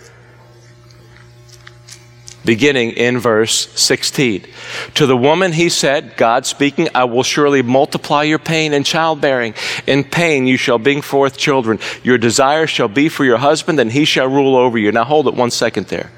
beginning 2.45 2.91
in 2.93 3.19
verse 3.19 3.69
16. 3.81 4.47
To 4.95 5.07
the 5.07 5.17
woman 5.17 5.53
he 5.53 5.69
said, 5.69 6.17
God 6.17 6.47
speaking, 6.47 6.89
I 6.95 7.05
will 7.05 7.23
surely 7.23 7.63
multiply 7.63 8.23
your 8.23 8.39
pain 8.39 8.73
in 8.73 8.85
childbearing. 8.85 9.55
In 9.87 10.05
pain 10.05 10.47
you 10.47 10.57
shall 10.57 10.79
bring 10.79 11.03
forth 11.03 11.37
children. 11.37 11.79
Your 12.03 12.19
desire 12.19 12.67
shall 12.67 12.89
be 12.89 13.09
for 13.09 13.25
your 13.25 13.39
husband, 13.39 13.81
and 13.81 13.91
he 13.91 14.05
shall 14.05 14.29
rule 14.29 14.57
over 14.57 14.79
you. 14.79 14.93
Now 14.93 15.05
hold 15.05 15.29
it 15.29 15.35
one 15.35 15.51
second 15.51 15.87
there. 15.87 16.11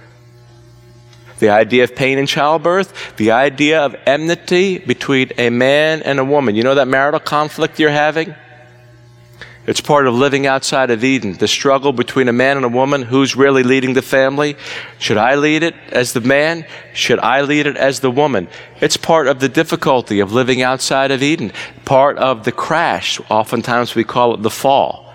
The 1.39 1.51
idea 1.51 1.85
of 1.85 1.95
pain 1.95 2.19
in 2.19 2.27
childbirth, 2.27 3.17
the 3.17 3.33
idea 3.33 3.83
of 3.83 3.95
enmity 4.07 4.79
between 4.79 5.33
a 5.37 5.51
man 5.51 6.03
and 6.03 6.19
a 6.19 6.25
woman. 6.25 6.55
You 6.55 6.62
know 6.62 6.77
that 6.77 6.89
marital 6.89 7.21
conflict 7.21 7.79
you're 7.79 7.91
having? 7.91 8.35
It's 9.66 9.81
part 9.81 10.07
of 10.07 10.14
living 10.14 10.46
outside 10.46 10.90
of 10.90 11.02
Eden. 11.02 11.35
The 11.35 11.48
struggle 11.48 11.92
between 11.92 12.29
a 12.29 12.33
man 12.33 12.57
and 12.57 12.64
a 12.64 12.68
woman. 12.68 13.02
Who's 13.02 13.35
really 13.35 13.64
leading 13.64 13.94
the 13.94 14.02
family? 14.02 14.57
Should 14.98 15.16
I 15.16 15.35
lead 15.35 15.64
it 15.64 15.74
as 15.90 16.12
the 16.12 16.20
man? 16.20 16.64
Should 16.94 17.18
I 17.18 17.40
lead 17.42 17.66
it 17.66 17.76
as 17.76 18.00
the 18.00 18.11
woman? 18.11 18.48
It's 18.81 18.96
part 18.96 19.26
of 19.26 19.40
the 19.40 19.48
difficulty 19.48 20.20
of 20.20 20.33
living 20.33 20.62
outside 20.62 21.11
of 21.11 21.22
Eden. 21.22 21.52
Part 21.85 22.16
of 22.18 22.44
the 22.44 22.52
crash. 22.52 23.20
Oftentimes 23.29 23.94
we 23.94 24.05
call 24.05 24.35
it 24.35 24.42
the 24.42 24.50
fall. 24.50 25.12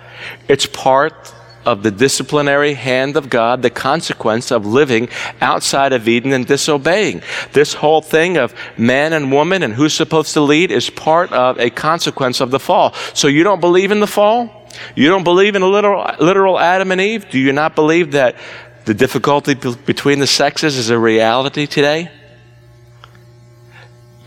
It's 0.48 0.66
part 0.66 1.34
of 1.64 1.82
the 1.82 1.90
disciplinary 1.90 2.74
hand 2.74 3.16
of 3.16 3.30
God, 3.30 3.62
the 3.62 3.70
consequence 3.70 4.50
of 4.50 4.66
living 4.66 5.08
outside 5.40 5.92
of 5.92 6.08
Eden 6.08 6.32
and 6.32 6.46
disobeying. 6.46 7.22
This 7.52 7.74
whole 7.74 8.02
thing 8.02 8.36
of 8.36 8.54
man 8.76 9.12
and 9.12 9.32
woman 9.32 9.62
and 9.62 9.72
who's 9.72 9.94
supposed 9.94 10.32
to 10.34 10.40
lead 10.40 10.70
is 10.70 10.90
part 10.90 11.32
of 11.32 11.58
a 11.58 11.70
consequence 11.70 12.40
of 12.40 12.50
the 12.50 12.58
fall. 12.58 12.94
So 13.14 13.28
you 13.28 13.44
don't 13.44 13.60
believe 13.60 13.92
in 13.92 14.00
the 14.00 14.06
fall? 14.06 14.68
You 14.94 15.08
don't 15.08 15.24
believe 15.24 15.54
in 15.54 15.62
a 15.62 15.66
literal, 15.66 16.04
literal 16.18 16.58
Adam 16.58 16.92
and 16.92 17.00
Eve? 17.00 17.30
Do 17.30 17.38
you 17.38 17.52
not 17.52 17.74
believe 17.74 18.12
that 18.12 18.36
the 18.84 18.94
difficulty 18.94 19.54
between 19.54 20.18
the 20.18 20.26
sexes 20.26 20.76
is 20.76 20.90
a 20.90 20.98
reality 20.98 21.66
today? 21.66 22.10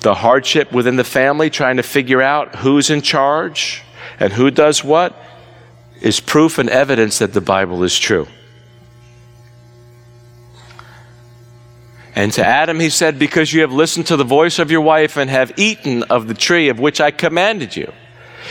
The 0.02 0.14
hardship 0.14 0.72
within 0.72 0.98
the 0.98 1.04
family 1.04 1.50
trying 1.50 1.78
to 1.78 1.84
figure 1.84 2.22
out 2.22 2.58
who's 2.58 2.90
in 2.90 3.02
charge 3.02 3.82
and 4.20 4.32
who 4.32 4.52
does 4.52 4.84
what? 4.84 5.20
Is 6.02 6.20
proof 6.20 6.58
and 6.58 6.70
evidence 6.70 7.20
that 7.20 7.34
the 7.34 7.42
Bible 7.42 7.84
is 7.84 7.98
true. 7.98 8.28
And 12.16 12.32
to 12.34 12.46
Adam 12.46 12.80
he 12.80 12.90
said, 12.90 13.20
Because 13.20 13.52
you 13.52 13.62
have 13.62 13.74
listened 13.74 14.08
to 14.08 14.18
the 14.18 14.24
voice 14.24 14.58
of 14.58 14.72
your 14.72 14.82
wife 14.82 15.18
and 15.18 15.30
have 15.30 15.52
eaten 15.58 16.04
of 16.04 16.28
the 16.28 16.34
tree 16.34 16.70
of 16.70 16.80
which 16.80 17.02
I 17.02 17.12
commanded 17.12 17.76
you, 17.76 17.92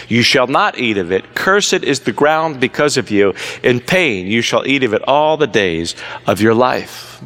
you 0.08 0.22
shall 0.22 0.46
not 0.46 0.78
eat 0.78 0.98
of 0.98 1.12
it. 1.12 1.34
Cursed 1.34 1.82
is 1.82 2.00
the 2.00 2.12
ground 2.12 2.60
because 2.60 2.96
of 2.96 3.10
you. 3.10 3.34
In 3.62 3.80
pain 3.80 4.26
you 4.26 4.42
shall 4.42 4.66
eat 4.66 4.84
of 4.84 4.92
it 4.92 5.02
all 5.08 5.36
the 5.36 5.46
days 5.46 5.94
of 6.26 6.40
your 6.40 6.54
life. 6.54 7.22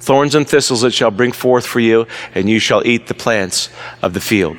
Thorns 0.00 0.34
and 0.34 0.48
thistles 0.48 0.82
it 0.82 0.92
shall 0.92 1.12
bring 1.12 1.30
forth 1.30 1.64
for 1.64 1.78
you, 1.78 2.08
and 2.34 2.50
you 2.50 2.58
shall 2.58 2.84
eat 2.84 3.06
the 3.06 3.14
plants 3.14 3.68
of 4.02 4.14
the 4.14 4.20
field. 4.20 4.56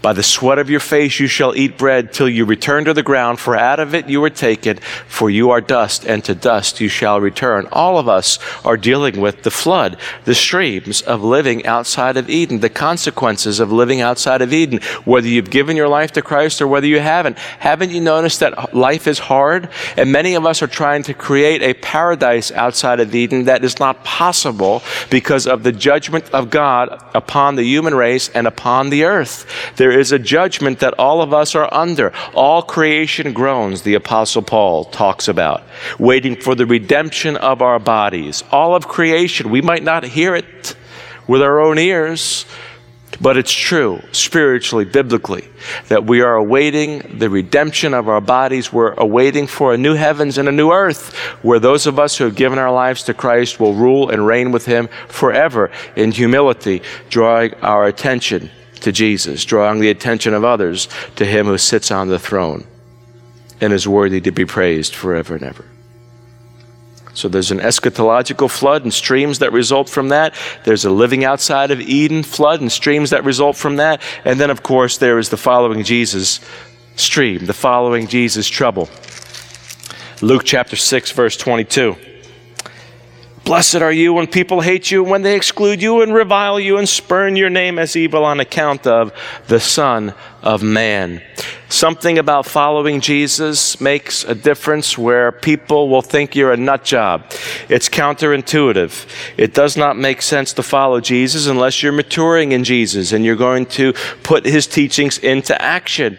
By 0.00 0.12
the 0.12 0.22
sweat 0.22 0.58
of 0.58 0.70
your 0.70 0.80
face 0.80 1.18
you 1.18 1.26
shall 1.26 1.56
eat 1.56 1.76
bread 1.76 2.12
till 2.12 2.28
you 2.28 2.44
return 2.44 2.84
to 2.84 2.94
the 2.94 3.02
ground, 3.02 3.40
for 3.40 3.56
out 3.56 3.80
of 3.80 3.94
it 3.94 4.08
you 4.08 4.20
were 4.20 4.30
taken, 4.30 4.78
for 5.08 5.28
you 5.28 5.50
are 5.50 5.60
dust, 5.60 6.04
and 6.04 6.24
to 6.24 6.36
dust 6.36 6.80
you 6.80 6.88
shall 6.88 7.20
return. 7.20 7.66
All 7.72 7.98
of 7.98 8.08
us 8.08 8.38
are 8.64 8.76
dealing 8.76 9.20
with 9.20 9.42
the 9.42 9.50
flood, 9.50 9.96
the 10.24 10.36
streams 10.36 11.02
of 11.02 11.24
living 11.24 11.66
outside 11.66 12.16
of 12.16 12.30
Eden, 12.30 12.60
the 12.60 12.68
consequences 12.68 13.58
of 13.58 13.72
living 13.72 14.00
outside 14.00 14.40
of 14.40 14.52
Eden, 14.52 14.80
whether 15.04 15.26
you've 15.26 15.50
given 15.50 15.76
your 15.76 15.88
life 15.88 16.12
to 16.12 16.22
Christ 16.22 16.62
or 16.62 16.68
whether 16.68 16.86
you 16.86 17.00
haven't. 17.00 17.36
Haven't 17.38 17.90
you 17.90 18.00
noticed 18.00 18.38
that 18.40 18.74
life 18.74 19.08
is 19.08 19.18
hard? 19.18 19.68
And 19.96 20.12
many 20.12 20.34
of 20.34 20.46
us 20.46 20.62
are 20.62 20.68
trying 20.68 21.02
to 21.04 21.14
create 21.14 21.60
a 21.60 21.74
paradise 21.74 22.52
outside 22.52 23.00
of 23.00 23.14
Eden 23.14 23.44
that 23.44 23.64
is 23.64 23.80
not 23.80 24.04
possible 24.04 24.82
because 25.10 25.46
of 25.46 25.64
the 25.64 25.72
judgment 25.72 26.30
of 26.30 26.50
God 26.50 27.02
upon 27.14 27.56
the 27.56 27.64
human 27.64 27.94
race 27.94 28.28
and 28.28 28.46
upon 28.46 28.90
the 28.90 29.04
earth. 29.04 29.44
There 29.76 29.87
there 29.88 29.98
is 29.98 30.12
a 30.12 30.18
judgment 30.18 30.80
that 30.80 30.92
all 30.98 31.22
of 31.22 31.32
us 31.32 31.54
are 31.54 31.72
under. 31.72 32.12
All 32.34 32.60
creation 32.60 33.32
groans, 33.32 33.80
the 33.80 33.94
Apostle 33.94 34.42
Paul 34.42 34.84
talks 34.84 35.28
about, 35.28 35.62
waiting 35.98 36.36
for 36.36 36.54
the 36.54 36.66
redemption 36.66 37.38
of 37.38 37.62
our 37.62 37.78
bodies. 37.78 38.44
All 38.52 38.74
of 38.74 38.86
creation, 38.86 39.48
we 39.48 39.62
might 39.62 39.82
not 39.82 40.04
hear 40.04 40.34
it 40.34 40.76
with 41.26 41.40
our 41.40 41.58
own 41.58 41.78
ears, 41.78 42.44
but 43.18 43.38
it's 43.38 43.50
true, 43.50 44.02
spiritually, 44.12 44.84
biblically, 44.84 45.48
that 45.88 46.04
we 46.04 46.20
are 46.20 46.36
awaiting 46.36 47.16
the 47.18 47.30
redemption 47.30 47.94
of 47.94 48.10
our 48.10 48.20
bodies. 48.20 48.70
We're 48.70 48.92
awaiting 48.92 49.46
for 49.46 49.72
a 49.72 49.78
new 49.78 49.94
heavens 49.94 50.36
and 50.36 50.50
a 50.50 50.52
new 50.52 50.70
earth, 50.70 51.14
where 51.42 51.58
those 51.58 51.86
of 51.86 51.98
us 51.98 52.18
who 52.18 52.24
have 52.24 52.36
given 52.36 52.58
our 52.58 52.70
lives 52.70 53.04
to 53.04 53.14
Christ 53.14 53.58
will 53.58 53.72
rule 53.72 54.10
and 54.10 54.26
reign 54.26 54.52
with 54.52 54.66
Him 54.66 54.90
forever 55.08 55.70
in 55.96 56.12
humility, 56.12 56.82
drawing 57.08 57.54
our 57.62 57.86
attention 57.86 58.50
to 58.80 58.92
Jesus, 58.92 59.44
drawing 59.44 59.80
the 59.80 59.90
attention 59.90 60.34
of 60.34 60.44
others 60.44 60.88
to 61.16 61.24
him 61.24 61.46
who 61.46 61.58
sits 61.58 61.90
on 61.90 62.08
the 62.08 62.18
throne 62.18 62.66
and 63.60 63.72
is 63.72 63.88
worthy 63.88 64.20
to 64.20 64.30
be 64.30 64.44
praised 64.44 64.94
forever 64.94 65.34
and 65.34 65.44
ever. 65.44 65.64
So 67.14 67.28
there's 67.28 67.50
an 67.50 67.58
eschatological 67.58 68.48
flood 68.48 68.84
and 68.84 68.94
streams 68.94 69.40
that 69.40 69.52
result 69.52 69.88
from 69.88 70.10
that. 70.10 70.34
There's 70.64 70.84
a 70.84 70.90
living 70.90 71.24
outside 71.24 71.72
of 71.72 71.80
Eden 71.80 72.22
flood 72.22 72.60
and 72.60 72.70
streams 72.70 73.10
that 73.10 73.24
result 73.24 73.56
from 73.56 73.76
that. 73.76 74.00
And 74.24 74.38
then, 74.38 74.50
of 74.50 74.62
course, 74.62 74.98
there 74.98 75.18
is 75.18 75.28
the 75.28 75.36
following 75.36 75.82
Jesus 75.82 76.38
stream, 76.94 77.46
the 77.46 77.54
following 77.54 78.06
Jesus 78.06 78.46
trouble. 78.46 78.88
Luke 80.22 80.42
chapter 80.44 80.76
6, 80.76 81.10
verse 81.10 81.36
22. 81.36 81.96
Blessed 83.48 83.76
are 83.76 83.90
you 83.90 84.12
when 84.12 84.26
people 84.26 84.60
hate 84.60 84.90
you, 84.90 85.02
when 85.02 85.22
they 85.22 85.34
exclude 85.34 85.80
you 85.80 86.02
and 86.02 86.12
revile 86.12 86.60
you 86.60 86.76
and 86.76 86.86
spurn 86.86 87.34
your 87.34 87.48
name 87.48 87.78
as 87.78 87.96
evil 87.96 88.22
on 88.22 88.40
account 88.40 88.86
of 88.86 89.10
the 89.46 89.58
Son 89.58 90.12
of 90.42 90.62
Man. 90.62 91.22
Something 91.70 92.18
about 92.18 92.44
following 92.44 93.00
Jesus 93.00 93.80
makes 93.80 94.22
a 94.22 94.34
difference 94.34 94.98
where 94.98 95.32
people 95.32 95.88
will 95.88 96.02
think 96.02 96.36
you're 96.36 96.52
a 96.52 96.58
nut 96.58 96.84
job. 96.84 97.24
It's 97.70 97.88
counterintuitive. 97.88 99.08
It 99.38 99.54
does 99.54 99.78
not 99.78 99.96
make 99.96 100.20
sense 100.20 100.52
to 100.52 100.62
follow 100.62 101.00
Jesus 101.00 101.46
unless 101.46 101.82
you're 101.82 101.90
maturing 101.90 102.52
in 102.52 102.64
Jesus 102.64 103.12
and 103.12 103.24
you're 103.24 103.34
going 103.34 103.64
to 103.64 103.94
put 104.24 104.44
his 104.44 104.66
teachings 104.66 105.16
into 105.16 105.58
action. 105.60 106.18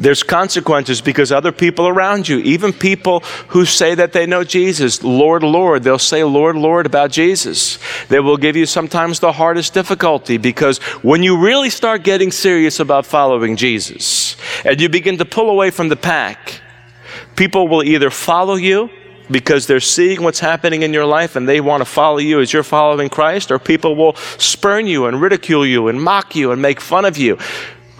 There's 0.00 0.22
consequences 0.22 1.02
because 1.02 1.30
other 1.30 1.52
people 1.52 1.86
around 1.86 2.26
you, 2.26 2.38
even 2.38 2.72
people 2.72 3.20
who 3.48 3.66
say 3.66 3.94
that 3.94 4.14
they 4.14 4.24
know 4.24 4.44
Jesus, 4.44 5.04
Lord, 5.04 5.42
Lord, 5.42 5.82
they'll 5.82 5.98
say, 5.98 6.24
Lord, 6.24 6.56
Lord 6.56 6.86
about 6.86 7.10
Jesus. 7.10 7.78
They 8.08 8.18
will 8.18 8.38
give 8.38 8.56
you 8.56 8.64
sometimes 8.64 9.20
the 9.20 9.32
hardest 9.32 9.74
difficulty 9.74 10.38
because 10.38 10.78
when 11.02 11.22
you 11.22 11.38
really 11.38 11.68
start 11.68 12.02
getting 12.02 12.32
serious 12.32 12.80
about 12.80 13.04
following 13.04 13.56
Jesus 13.56 14.36
and 14.64 14.80
you 14.80 14.88
begin 14.88 15.18
to 15.18 15.26
pull 15.26 15.50
away 15.50 15.70
from 15.70 15.90
the 15.90 15.96
pack, 15.96 16.62
people 17.36 17.68
will 17.68 17.84
either 17.84 18.08
follow 18.08 18.54
you 18.54 18.88
because 19.30 19.66
they're 19.66 19.80
seeing 19.80 20.22
what's 20.22 20.40
happening 20.40 20.82
in 20.82 20.94
your 20.94 21.06
life 21.06 21.36
and 21.36 21.48
they 21.48 21.60
want 21.60 21.82
to 21.82 21.84
follow 21.84 22.18
you 22.18 22.40
as 22.40 22.52
you're 22.52 22.62
following 22.62 23.08
Christ, 23.08 23.50
or 23.50 23.58
people 23.58 23.94
will 23.94 24.16
spurn 24.38 24.86
you 24.86 25.06
and 25.06 25.20
ridicule 25.20 25.64
you 25.64 25.88
and 25.88 26.02
mock 26.02 26.34
you 26.34 26.52
and 26.52 26.60
make 26.60 26.80
fun 26.80 27.04
of 27.04 27.16
you. 27.16 27.38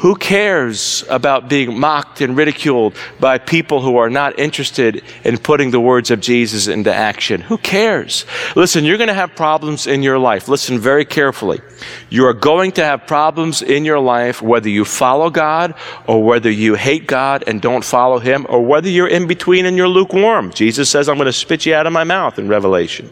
Who 0.01 0.15
cares 0.15 1.05
about 1.11 1.51
being 1.51 1.79
mocked 1.79 2.23
and 2.23 2.35
ridiculed 2.35 2.97
by 3.19 3.37
people 3.37 3.83
who 3.83 3.99
are 3.99 4.09
not 4.09 4.39
interested 4.39 5.05
in 5.25 5.37
putting 5.37 5.73
the 5.73 5.81
words 5.81 6.11
of 6.11 6.21
Jesus 6.21 6.69
into 6.69 6.93
action? 6.93 7.43
Who 7.43 7.59
cares? 7.59 8.25
Listen, 8.57 8.87
you're 8.87 8.97
going 8.97 9.09
to 9.09 9.15
have 9.15 9.37
problems 9.37 9.87
in 9.87 10.03
your 10.03 10.19
life. 10.19 10.49
Listen 10.49 10.79
very 10.79 11.05
carefully. 11.05 11.61
You 12.09 12.25
are 12.25 12.33
going 12.33 12.73
to 12.73 12.85
have 12.85 13.07
problems 13.07 13.61
in 13.61 13.85
your 13.85 14.01
life 14.01 14.41
whether 14.41 14.71
you 14.71 14.87
follow 14.87 15.29
God 15.29 15.75
or 16.07 16.25
whether 16.25 16.51
you 16.51 16.77
hate 16.77 17.07
God 17.07 17.45
and 17.47 17.61
don't 17.61 17.85
follow 17.85 18.19
Him 18.19 18.47
or 18.49 18.65
whether 18.65 18.89
you're 18.89 19.07
in 19.07 19.27
between 19.27 19.67
and 19.67 19.77
you're 19.77 19.87
lukewarm. 19.87 20.51
Jesus 20.51 20.89
says, 20.89 21.11
I'm 21.11 21.17
going 21.17 21.27
to 21.27 21.33
spit 21.33 21.67
you 21.67 21.75
out 21.75 21.87
of 21.87 21.93
my 21.93 22.05
mouth 22.05 22.39
in 22.39 22.49
Revelation. 22.49 23.11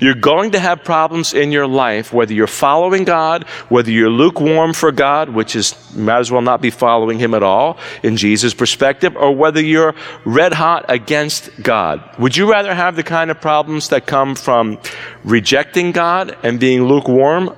You're 0.00 0.14
going 0.14 0.52
to 0.52 0.58
have 0.58 0.82
problems 0.82 1.34
in 1.34 1.52
your 1.52 1.66
life, 1.66 2.12
whether 2.12 2.32
you're 2.32 2.46
following 2.46 3.04
God, 3.04 3.44
whether 3.68 3.90
you're 3.90 4.10
lukewarm 4.10 4.72
for 4.72 4.90
God, 4.92 5.28
which 5.28 5.54
is 5.54 5.74
might 5.94 6.18
as 6.18 6.32
well 6.32 6.42
not 6.42 6.62
be 6.62 6.70
following 6.70 7.18
Him 7.18 7.34
at 7.34 7.42
all 7.42 7.78
in 8.02 8.16
Jesus' 8.16 8.54
perspective, 8.54 9.14
or 9.16 9.34
whether 9.34 9.62
you're 9.62 9.94
red 10.24 10.54
hot 10.54 10.86
against 10.88 11.50
God. 11.62 12.02
Would 12.18 12.36
you 12.36 12.50
rather 12.50 12.74
have 12.74 12.96
the 12.96 13.02
kind 13.02 13.30
of 13.30 13.40
problems 13.40 13.90
that 13.90 14.06
come 14.06 14.34
from 14.34 14.78
rejecting 15.22 15.92
God 15.92 16.36
and 16.42 16.58
being 16.58 16.84
lukewarm 16.84 17.54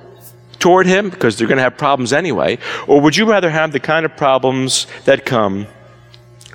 toward 0.59 0.85
Him, 0.85 1.09
because 1.09 1.37
they're 1.37 1.47
going 1.47 1.57
to 1.57 1.63
have 1.63 1.77
problems 1.77 2.13
anyway, 2.13 2.57
or 2.87 3.01
would 3.01 3.15
you 3.15 3.29
rather 3.29 3.49
have 3.49 3.71
the 3.71 3.79
kind 3.79 4.05
of 4.05 4.15
problems 4.17 4.87
that 5.05 5.25
come 5.25 5.67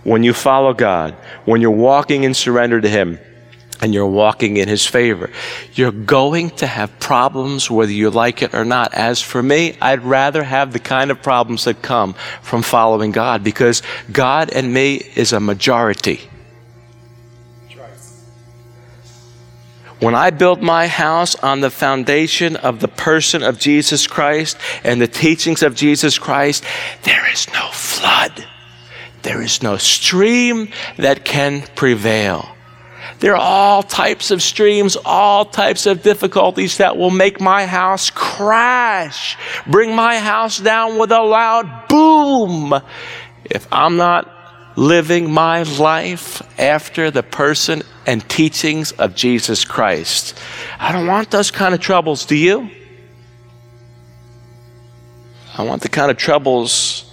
when 0.04 0.22
you 0.22 0.32
follow 0.32 0.72
God, 0.72 1.14
when 1.44 1.60
you're 1.60 1.70
walking 1.70 2.24
in 2.24 2.34
surrender 2.34 2.80
to 2.80 2.88
Him? 2.88 3.18
And 3.80 3.94
you're 3.94 4.06
walking 4.06 4.56
in 4.56 4.68
his 4.68 4.86
favor. 4.86 5.30
You're 5.74 5.92
going 5.92 6.50
to 6.50 6.66
have 6.66 6.98
problems 6.98 7.70
whether 7.70 7.92
you 7.92 8.10
like 8.10 8.42
it 8.42 8.54
or 8.54 8.64
not. 8.64 8.94
As 8.94 9.22
for 9.22 9.42
me, 9.42 9.76
I'd 9.80 10.02
rather 10.02 10.42
have 10.42 10.72
the 10.72 10.78
kind 10.78 11.10
of 11.10 11.22
problems 11.22 11.64
that 11.64 11.82
come 11.82 12.14
from 12.42 12.62
following 12.62 13.12
God 13.12 13.44
because 13.44 13.82
God 14.10 14.50
and 14.50 14.72
me 14.72 14.96
is 15.14 15.32
a 15.32 15.40
majority. 15.40 16.20
When 20.00 20.14
I 20.14 20.30
built 20.30 20.62
my 20.62 20.86
house 20.86 21.34
on 21.34 21.60
the 21.60 21.70
foundation 21.70 22.54
of 22.54 22.78
the 22.78 22.86
person 22.86 23.42
of 23.42 23.58
Jesus 23.58 24.06
Christ 24.06 24.56
and 24.84 25.00
the 25.00 25.08
teachings 25.08 25.62
of 25.64 25.74
Jesus 25.74 26.18
Christ, 26.18 26.62
there 27.02 27.28
is 27.32 27.48
no 27.52 27.68
flood. 27.72 28.46
There 29.22 29.42
is 29.42 29.60
no 29.60 29.76
stream 29.76 30.68
that 30.98 31.24
can 31.24 31.62
prevail. 31.74 32.48
There 33.20 33.34
are 33.34 33.40
all 33.40 33.82
types 33.82 34.30
of 34.30 34.42
streams, 34.42 34.96
all 35.04 35.44
types 35.44 35.86
of 35.86 36.02
difficulties 36.02 36.76
that 36.78 36.96
will 36.96 37.10
make 37.10 37.40
my 37.40 37.66
house 37.66 38.10
crash, 38.10 39.36
bring 39.66 39.94
my 39.94 40.18
house 40.18 40.58
down 40.58 40.98
with 40.98 41.10
a 41.10 41.22
loud 41.22 41.88
boom. 41.88 42.80
If 43.44 43.66
I'm 43.72 43.96
not 43.96 44.30
living 44.76 45.32
my 45.32 45.64
life 45.64 46.42
after 46.60 47.10
the 47.10 47.24
person 47.24 47.82
and 48.06 48.26
teachings 48.28 48.92
of 48.92 49.16
Jesus 49.16 49.64
Christ, 49.64 50.38
I 50.78 50.92
don't 50.92 51.08
want 51.08 51.32
those 51.32 51.50
kind 51.50 51.74
of 51.74 51.80
troubles, 51.80 52.24
do 52.24 52.36
you? 52.36 52.70
I 55.56 55.64
want 55.64 55.82
the 55.82 55.88
kind 55.88 56.08
of 56.08 56.16
troubles 56.16 57.12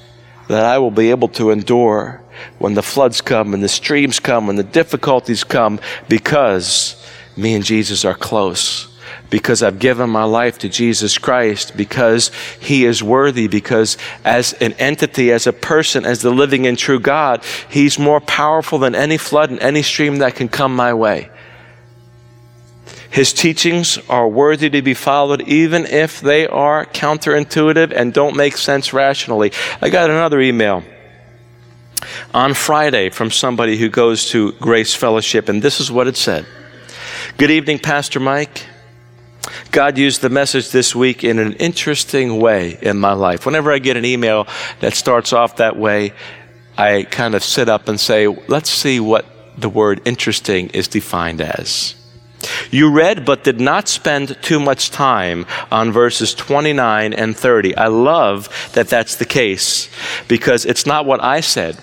that 0.49 0.63
I 0.63 0.77
will 0.77 0.91
be 0.91 1.09
able 1.09 1.29
to 1.29 1.49
endure 1.49 2.21
when 2.59 2.73
the 2.73 2.83
floods 2.83 3.21
come 3.21 3.53
and 3.53 3.63
the 3.63 3.69
streams 3.69 4.19
come 4.19 4.49
and 4.49 4.57
the 4.57 4.63
difficulties 4.63 5.43
come 5.43 5.79
because 6.09 7.01
me 7.37 7.53
and 7.53 7.63
Jesus 7.63 8.05
are 8.05 8.15
close. 8.15 8.91
Because 9.29 9.63
I've 9.63 9.79
given 9.79 10.09
my 10.09 10.23
life 10.23 10.59
to 10.59 10.69
Jesus 10.69 11.17
Christ, 11.17 11.75
because 11.75 12.31
He 12.59 12.85
is 12.85 13.03
worthy, 13.03 13.47
because 13.47 13.97
as 14.23 14.53
an 14.53 14.73
entity, 14.73 15.31
as 15.31 15.47
a 15.47 15.53
person, 15.53 16.05
as 16.05 16.21
the 16.21 16.31
living 16.31 16.67
and 16.67 16.77
true 16.77 16.99
God, 16.99 17.43
He's 17.69 17.97
more 17.99 18.21
powerful 18.21 18.79
than 18.79 18.95
any 18.95 19.17
flood 19.17 19.49
and 19.49 19.59
any 19.59 19.81
stream 19.81 20.19
that 20.19 20.35
can 20.35 20.47
come 20.47 20.75
my 20.75 20.93
way. 20.93 21.29
His 23.09 23.33
teachings 23.33 23.97
are 24.09 24.27
worthy 24.27 24.69
to 24.69 24.81
be 24.81 24.93
followed, 24.93 25.41
even 25.47 25.85
if 25.85 26.21
they 26.21 26.47
are 26.47 26.85
counterintuitive 26.85 27.93
and 27.95 28.13
don't 28.13 28.35
make 28.35 28.57
sense 28.57 28.93
rationally. 28.93 29.53
I 29.81 29.89
got 29.89 30.09
another 30.09 30.41
email 30.41 30.83
on 32.33 32.53
Friday 32.53 33.09
from 33.09 33.31
somebody 33.31 33.77
who 33.77 33.89
goes 33.89 34.29
to 34.29 34.51
Grace 34.53 34.93
Fellowship, 34.93 35.49
and 35.49 35.61
this 35.61 35.79
is 35.79 35.91
what 35.91 36.07
it 36.07 36.17
said 36.17 36.45
Good 37.37 37.51
evening, 37.51 37.79
Pastor 37.79 38.19
Mike. 38.19 38.65
God 39.71 39.97
used 39.97 40.21
the 40.21 40.29
message 40.29 40.69
this 40.71 40.95
week 40.95 41.23
in 41.23 41.37
an 41.37 41.53
interesting 41.53 42.39
way 42.39 42.77
in 42.81 42.97
my 42.97 43.13
life. 43.13 43.45
Whenever 43.45 43.71
I 43.71 43.79
get 43.79 43.97
an 43.97 44.05
email 44.05 44.47
that 44.79 44.93
starts 44.93 45.33
off 45.33 45.57
that 45.57 45.75
way, 45.75 46.13
I 46.77 47.03
kind 47.03 47.35
of 47.35 47.43
sit 47.43 47.69
up 47.69 47.87
and 47.87 47.99
say, 47.99 48.27
let's 48.27 48.69
see 48.69 48.99
what 48.99 49.25
the 49.57 49.69
word 49.69 50.01
interesting 50.05 50.69
is 50.69 50.87
defined 50.87 51.41
as. 51.41 51.95
You 52.71 52.91
read 52.91 53.25
but 53.25 53.43
did 53.43 53.59
not 53.59 53.87
spend 53.87 54.37
too 54.41 54.59
much 54.59 54.91
time 54.91 55.45
on 55.71 55.91
verses 55.91 56.33
29 56.33 57.13
and 57.13 57.35
30. 57.35 57.75
I 57.75 57.87
love 57.87 58.49
that 58.73 58.87
that's 58.87 59.15
the 59.15 59.25
case 59.25 59.89
because 60.27 60.65
it's 60.65 60.85
not 60.85 61.05
what 61.05 61.23
I 61.23 61.39
said. 61.39 61.77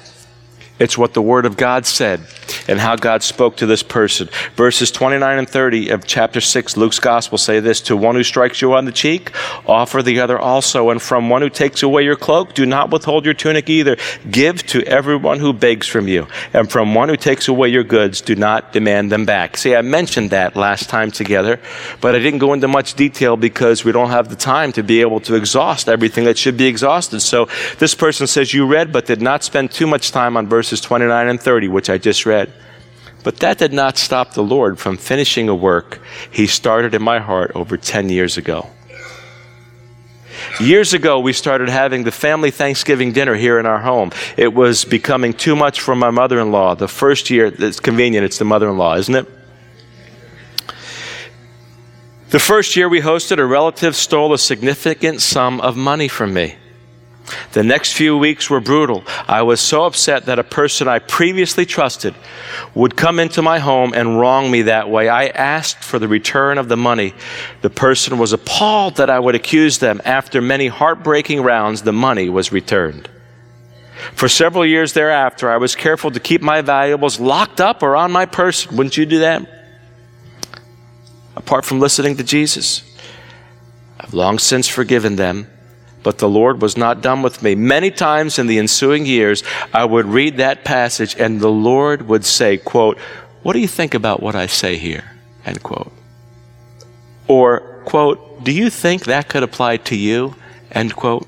It's 0.83 0.99
what 0.99 1.15
the 1.15 1.23
Word 1.23 1.47
of 1.47 1.57
God 1.57 1.87
said 1.87 2.23
and 2.67 2.81
how 2.81 2.97
God 2.97 3.23
spoke 3.23 3.59
to 3.59 3.67
this 3.67 3.85
person. 3.85 4.29
Verses 4.57 4.91
29 4.91 5.39
and 5.39 5.49
30 5.49 5.91
of 5.91 6.05
chapter 6.05 6.41
6, 6.41 6.77
Luke's 6.77 6.99
Gospel 6.99 7.39
say 7.39 7.61
this 7.61 7.81
To 7.83 7.97
one 7.97 8.17
who 8.17 8.25
strikes 8.25 8.61
you 8.61 8.75
on 8.75 8.85
the 8.85 8.91
cheek, 8.91 9.31
offer 9.65 10.03
the 10.03 10.19
other 10.19 10.37
also. 10.37 10.91
And 10.91 11.01
from 11.01 11.31
one 11.31 11.41
who 11.41 11.51
takes 11.51 11.85
away 11.85 12.03
your 12.03 12.17
cloak, 12.17 12.55
do 12.55 12.67
not 12.67 12.91
withhold 12.91 13.25
your 13.25 13.35
tunic 13.35 13.71
either. 13.71 13.97
Give 14.29 14.61
to 14.67 14.83
everyone 14.83 15.39
who 15.39 15.53
begs 15.53 15.87
from 15.87 16.09
you. 16.09 16.27
And 16.53 16.69
from 16.69 16.97
one 16.97 17.09
who 17.09 17.17
takes 17.17 17.47
away 17.47 17.69
your 17.69 17.85
goods, 17.85 18.21
do 18.21 18.35
not 18.35 18.73
demand 18.73 19.13
them 19.13 19.25
back. 19.25 19.57
See, 19.57 19.77
I 19.77 19.83
mentioned 19.83 20.31
that 20.31 20.57
last 20.57 20.91
time 20.91 21.13
together, 21.13 21.61
but 22.01 22.17
I 22.17 22.19
didn't 22.19 22.41
go 22.41 22.55
into 22.55 22.67
much 22.67 22.95
detail 22.95 23.37
because 23.37 23.85
we 23.85 23.93
don't 23.93 24.11
have 24.11 24.31
the 24.31 24.37
time 24.37 24.73
to 24.73 24.83
be 24.83 25.01
able 25.01 25.21
to 25.21 25.37
exhaust 25.37 25.89
everything 25.89 26.25
that 26.25 26.39
should 26.39 26.57
be 26.57 26.67
exhausted. 26.67 27.21
So 27.21 27.49
this 27.79 27.95
person 27.95 28.27
says, 28.27 28.53
You 28.53 28.67
read, 28.67 28.93
but 28.93 29.07
did 29.07 29.23
not 29.23 29.45
spend 29.45 29.71
too 29.71 29.87
much 29.87 30.11
time 30.11 30.37
on 30.37 30.49
verses 30.49 30.72
verses 30.73 30.87
29 30.87 31.29
and 31.29 31.39
30, 31.39 31.69
which 31.69 31.91
I 31.91 31.99
just 31.99 32.25
read. 32.25 32.51
But 33.23 33.37
that 33.41 33.59
did 33.59 33.75
not 33.75 33.99
stop 33.99 34.33
the 34.33 34.43
Lord 34.43 34.79
from 34.79 34.97
finishing 34.97 35.51
a 35.51 35.55
work 35.55 36.01
He 36.31 36.47
started 36.47 36.95
in 36.95 37.03
my 37.03 37.19
heart 37.19 37.53
over 37.55 37.77
10 37.77 38.09
years 38.09 38.39
ago. 38.39 38.71
Years 40.59 40.95
ago, 40.95 41.21
we 41.21 41.35
started 41.35 41.69
having 41.69 42.05
the 42.05 42.11
family 42.11 42.51
Thanksgiving 42.51 43.13
dinner 43.13 43.35
here 43.35 43.59
in 43.59 43.67
our 43.67 43.81
home. 43.81 44.13
It 44.39 44.55
was 44.55 44.87
becoming 44.87 45.35
too 45.35 45.55
much 45.55 45.83
for 45.83 45.95
my 45.95 46.11
mother 46.11 46.41
in 46.41 46.51
law. 46.51 46.75
The 46.75 46.89
first 46.89 47.29
year, 47.29 47.47
it's 47.47 47.79
convenient, 47.79 48.25
it's 48.25 48.39
the 48.39 48.47
mother 48.47 48.71
in 48.71 48.79
law, 48.79 48.97
isn't 48.97 49.15
it? 49.15 49.29
The 52.31 52.39
first 52.39 52.77
year 52.77 52.89
we 52.89 53.03
hosted, 53.03 53.39
a 53.39 53.45
relative 53.45 53.95
stole 53.95 54.33
a 54.33 54.39
significant 54.39 55.21
sum 55.21 55.61
of 55.61 55.77
money 55.77 56.09
from 56.09 56.33
me. 56.33 56.57
The 57.53 57.63
next 57.63 57.93
few 57.93 58.17
weeks 58.17 58.49
were 58.49 58.61
brutal. 58.61 59.05
I 59.29 59.43
was 59.43 59.61
so 59.61 59.85
upset 59.85 60.27
that 60.27 60.39
a 60.39 60.45
person 60.45 60.89
I 60.89 60.99
previously 60.99 61.67
trusted 61.67 62.15
would 62.75 62.97
come 62.97 63.19
into 63.19 63.43
my 63.43 63.59
home 63.59 63.93
and 63.95 64.19
wrong 64.19 64.51
me 64.51 64.63
that 64.63 64.91
way. 64.91 65.09
I 65.09 65.27
asked 65.29 65.83
for 65.83 65.99
the 65.99 66.09
return 66.09 66.59
of 66.59 66.69
the 66.69 66.77
money. 66.77 67.15
The 67.61 67.71
person 67.71 68.19
was 68.19 68.33
appalled 68.33 68.97
that 68.97 69.11
I 69.11 69.19
would 69.19 69.35
accuse 69.35 69.79
them. 69.79 70.01
After 70.05 70.41
many 70.41 70.69
heartbreaking 70.69 71.43
rounds, 71.43 71.83
the 71.83 71.93
money 71.93 72.29
was 72.29 72.53
returned. 72.53 73.09
For 74.15 74.29
several 74.29 74.67
years 74.67 74.95
thereafter, 74.95 75.51
I 75.51 75.59
was 75.59 75.77
careful 75.77 76.11
to 76.11 76.21
keep 76.21 76.43
my 76.43 76.61
valuables 76.61 77.21
locked 77.21 77.61
up 77.61 77.83
or 77.83 77.95
on 77.97 78.11
my 78.11 78.27
person. 78.27 78.77
Wouldn't 78.77 78.97
you 78.97 79.07
do 79.07 79.21
that? 79.21 79.47
apart 81.37 81.65
from 81.65 81.81
listening 81.81 82.17
to 82.17 82.25
Jesus. 82.25 82.83
I've 83.99 84.15
long 84.15 84.39
since 84.39 84.69
forgiven 84.69 85.17
them, 85.17 85.49
but 86.03 86.19
the 86.19 86.29
Lord 86.29 86.61
was 86.61 86.77
not 86.77 87.01
done 87.01 87.23
with 87.23 87.43
me. 87.43 87.55
Many 87.55 87.91
times 87.91 88.39
in 88.39 88.47
the 88.47 88.59
ensuing 88.59 89.07
years, 89.07 89.43
I 89.73 89.85
would 89.85 90.07
read 90.07 90.37
that 90.37 90.65
passage 90.65 91.17
and 91.19 91.41
the 91.41 91.51
Lord 91.51 92.09
would 92.09 92.25
say, 92.25 92.57
quote, 92.59 92.99
what 93.43 93.55
do 93.55 93.61
you 93.61 93.69
think 93.69 93.95
about 93.95 94.23
what 94.23 94.35
I 94.35 94.47
say 94.47 94.77
here? 94.77 95.05
End 95.45 95.63
quote. 95.63 95.93
Or, 97.29 97.61
quote, 97.85 98.45
do 98.45 98.53
you 98.53 98.71
think 98.71 99.05
that 99.05 99.29
could 99.29 99.43
apply 99.43 99.79
to 99.79 99.97
you? 99.97 100.35
End 100.71 100.95
quote. 100.95 101.27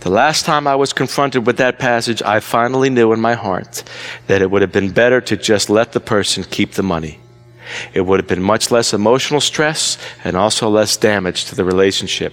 The 0.00 0.10
last 0.10 0.44
time 0.44 0.68
I 0.68 0.76
was 0.76 0.92
confronted 0.92 1.44
with 1.44 1.56
that 1.56 1.80
passage, 1.80 2.22
I 2.22 2.38
finally 2.38 2.88
knew 2.88 3.12
in 3.12 3.20
my 3.20 3.34
heart 3.34 3.82
that 4.28 4.42
it 4.42 4.50
would 4.50 4.62
have 4.62 4.70
been 4.70 4.92
better 4.92 5.20
to 5.22 5.36
just 5.36 5.68
let 5.68 5.92
the 5.92 6.00
person 6.00 6.44
keep 6.44 6.72
the 6.72 6.84
money. 6.84 7.18
It 7.92 8.02
would 8.02 8.20
have 8.20 8.28
been 8.28 8.42
much 8.42 8.70
less 8.70 8.94
emotional 8.94 9.40
stress 9.40 9.98
and 10.24 10.36
also 10.36 10.68
less 10.70 10.96
damage 10.96 11.46
to 11.46 11.56
the 11.56 11.64
relationship. 11.64 12.32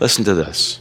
Listen 0.00 0.24
to 0.24 0.34
this. 0.34 0.80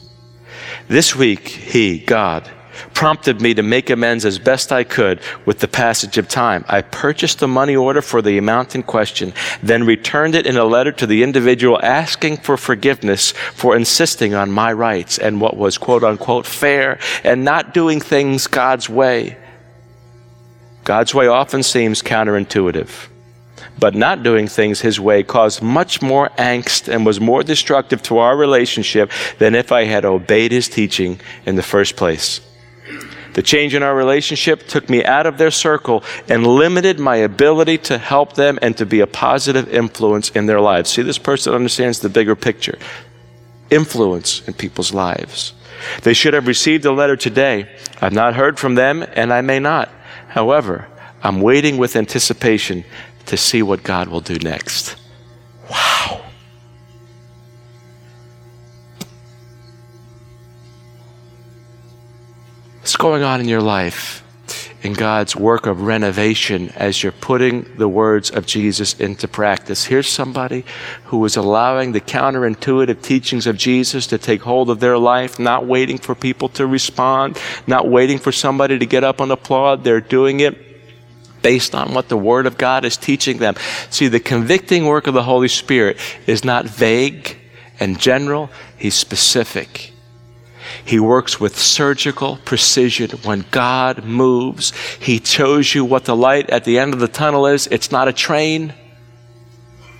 This 0.88 1.15
week, 1.15 1.47
He, 1.47 1.99
God, 1.99 2.49
prompted 2.93 3.41
me 3.41 3.53
to 3.53 3.61
make 3.61 3.89
amends 3.89 4.26
as 4.26 4.39
best 4.39 4.72
I 4.72 4.86
could 4.86 5.20
with 5.45 5.59
the 5.59 5.67
passage 5.67 6.17
of 6.17 6.30
time. 6.30 6.63
I 6.67 6.82
purchased 6.82 7.39
the 7.39 7.47
money 7.47 7.76
order 7.76 8.01
for 8.01 8.22
the 8.22 8.38
amount 8.38 8.76
in 8.76 8.84
question, 8.84 9.34
then 9.61 9.84
returned 9.84 10.36
it 10.36 10.47
in 10.47 10.57
a 10.57 10.63
letter 10.63 10.93
to 10.93 11.05
the 11.05 11.22
individual 11.22 11.80
asking 11.84 12.38
for 12.38 12.55
forgiveness 12.55 13.32
for 13.32 13.76
insisting 13.76 14.34
on 14.34 14.51
my 14.51 14.72
rights 14.72 15.17
and 15.17 15.41
what 15.41 15.57
was 15.57 15.78
quote 15.78 16.03
unquote 16.03 16.45
fair 16.45 16.99
and 17.24 17.43
not 17.43 17.74
doing 17.74 17.99
things 17.99 18.47
God's 18.47 18.89
way. 18.89 19.38
God's 20.86 21.13
way 21.13 21.28
often 21.28 21.61
seems 21.61 22.01
counterintuitive 22.01 23.09
but 23.80 23.95
not 23.95 24.23
doing 24.23 24.47
things 24.47 24.82
his 24.82 24.99
way 24.99 25.23
caused 25.23 25.61
much 25.61 26.01
more 26.01 26.30
angst 26.38 26.88
and 26.88 27.05
was 27.05 27.19
more 27.19 27.43
destructive 27.43 28.01
to 28.03 28.17
our 28.17 28.36
relationship 28.36 29.11
than 29.38 29.55
if 29.55 29.71
I 29.71 29.86
had 29.86 30.05
obeyed 30.05 30.51
his 30.51 30.67
teaching 30.67 31.19
in 31.45 31.55
the 31.55 31.63
first 31.63 31.95
place. 31.95 32.41
The 33.34 33.43
change 33.43 33.75
in 33.75 33.84
our 33.84 33.95
relationship 33.95 34.67
took 34.67 34.89
me 34.89 35.05
out 35.05 35.25
of 35.25 35.38
their 35.38 35.51
circle 35.51 36.03
and 36.27 36.45
limited 36.45 36.99
my 36.99 37.17
ability 37.17 37.77
to 37.89 37.97
help 37.97 38.34
them 38.34 38.59
and 38.61 38.75
to 38.77 38.86
be 38.86 38.99
a 38.99 39.07
positive 39.07 39.69
influence 39.73 40.30
in 40.32 40.47
their 40.47 40.59
lives. 40.59 40.89
See, 40.89 41.03
this 41.03 41.19
person 41.19 41.53
understands 41.53 41.99
the 41.99 42.09
bigger 42.09 42.36
picture 42.36 42.77
influence 43.69 44.41
in 44.47 44.53
people's 44.55 44.93
lives. 44.93 45.53
They 46.01 46.13
should 46.13 46.34
have 46.34 46.47
received 46.47 46.86
a 46.86 46.91
letter 46.91 47.15
today. 47.15 47.69
I've 48.01 48.13
not 48.13 48.36
heard 48.36 48.59
from 48.59 48.75
them, 48.75 49.05
and 49.13 49.32
I 49.32 49.41
may 49.41 49.59
not. 49.59 49.89
However, 50.30 50.88
I'm 51.21 51.41
waiting 51.41 51.77
with 51.77 51.95
anticipation 51.95 52.84
to 53.30 53.38
see 53.38 53.61
what 53.61 53.84
God 53.84 54.07
will 54.07 54.21
do 54.21 54.39
next. 54.39 54.95
Wow. 55.69 56.21
What's 62.80 62.97
going 62.97 63.21
on 63.21 63.39
in 63.39 63.47
your 63.47 63.61
life 63.61 64.25
in 64.82 64.93
God's 64.93 65.36
work 65.36 65.67
of 65.67 65.82
renovation 65.82 66.69
as 66.69 67.03
you're 67.03 67.11
putting 67.11 67.71
the 67.77 67.88
words 67.88 68.32
of 68.32 68.47
Jesus 68.47 68.99
into 68.99 69.27
practice? 69.27 69.86
Here's 69.86 70.09
somebody 70.09 70.65
who 71.05 71.23
is 71.23 71.38
allowing 71.38 71.91
the 71.91 72.01
counterintuitive 72.01 73.03
teachings 73.03 73.45
of 73.45 73.57
Jesus 73.57 74.07
to 74.07 74.17
take 74.17 74.41
hold 74.41 74.71
of 74.71 74.80
their 74.80 74.97
life, 74.97 75.38
not 75.38 75.67
waiting 75.67 75.99
for 75.99 76.15
people 76.15 76.49
to 76.49 76.65
respond, 76.65 77.38
not 77.67 77.88
waiting 77.88 78.17
for 78.17 78.32
somebody 78.32 78.80
to 78.80 78.88
get 78.88 79.03
up 79.03 79.19
and 79.19 79.32
applaud. 79.32 79.84
They're 79.84 80.01
doing 80.01 80.39
it 80.39 80.68
based 81.41 81.75
on 81.75 81.93
what 81.93 82.09
the 82.09 82.17
Word 82.17 82.45
of 82.45 82.57
God 82.57 82.85
is 82.85 82.97
teaching 82.97 83.37
them. 83.37 83.55
See, 83.89 84.07
the 84.07 84.19
convicting 84.19 84.85
work 84.85 85.07
of 85.07 85.13
the 85.13 85.23
Holy 85.23 85.47
Spirit 85.47 85.97
is 86.27 86.43
not 86.43 86.65
vague 86.65 87.37
and 87.79 87.99
general, 87.99 88.49
He's 88.77 88.95
specific. 88.95 89.93
He 90.85 90.99
works 90.99 91.39
with 91.39 91.57
surgical 91.57 92.37
precision. 92.45 93.11
When 93.23 93.45
God 93.51 94.03
moves, 94.03 94.71
He 94.99 95.19
shows 95.19 95.73
you 95.73 95.83
what 95.85 96.05
the 96.05 96.15
light 96.15 96.49
at 96.49 96.63
the 96.63 96.77
end 96.77 96.93
of 96.93 96.99
the 96.99 97.07
tunnel 97.07 97.45
is. 97.45 97.67
It's 97.67 97.91
not 97.91 98.07
a 98.07 98.13
train, 98.13 98.73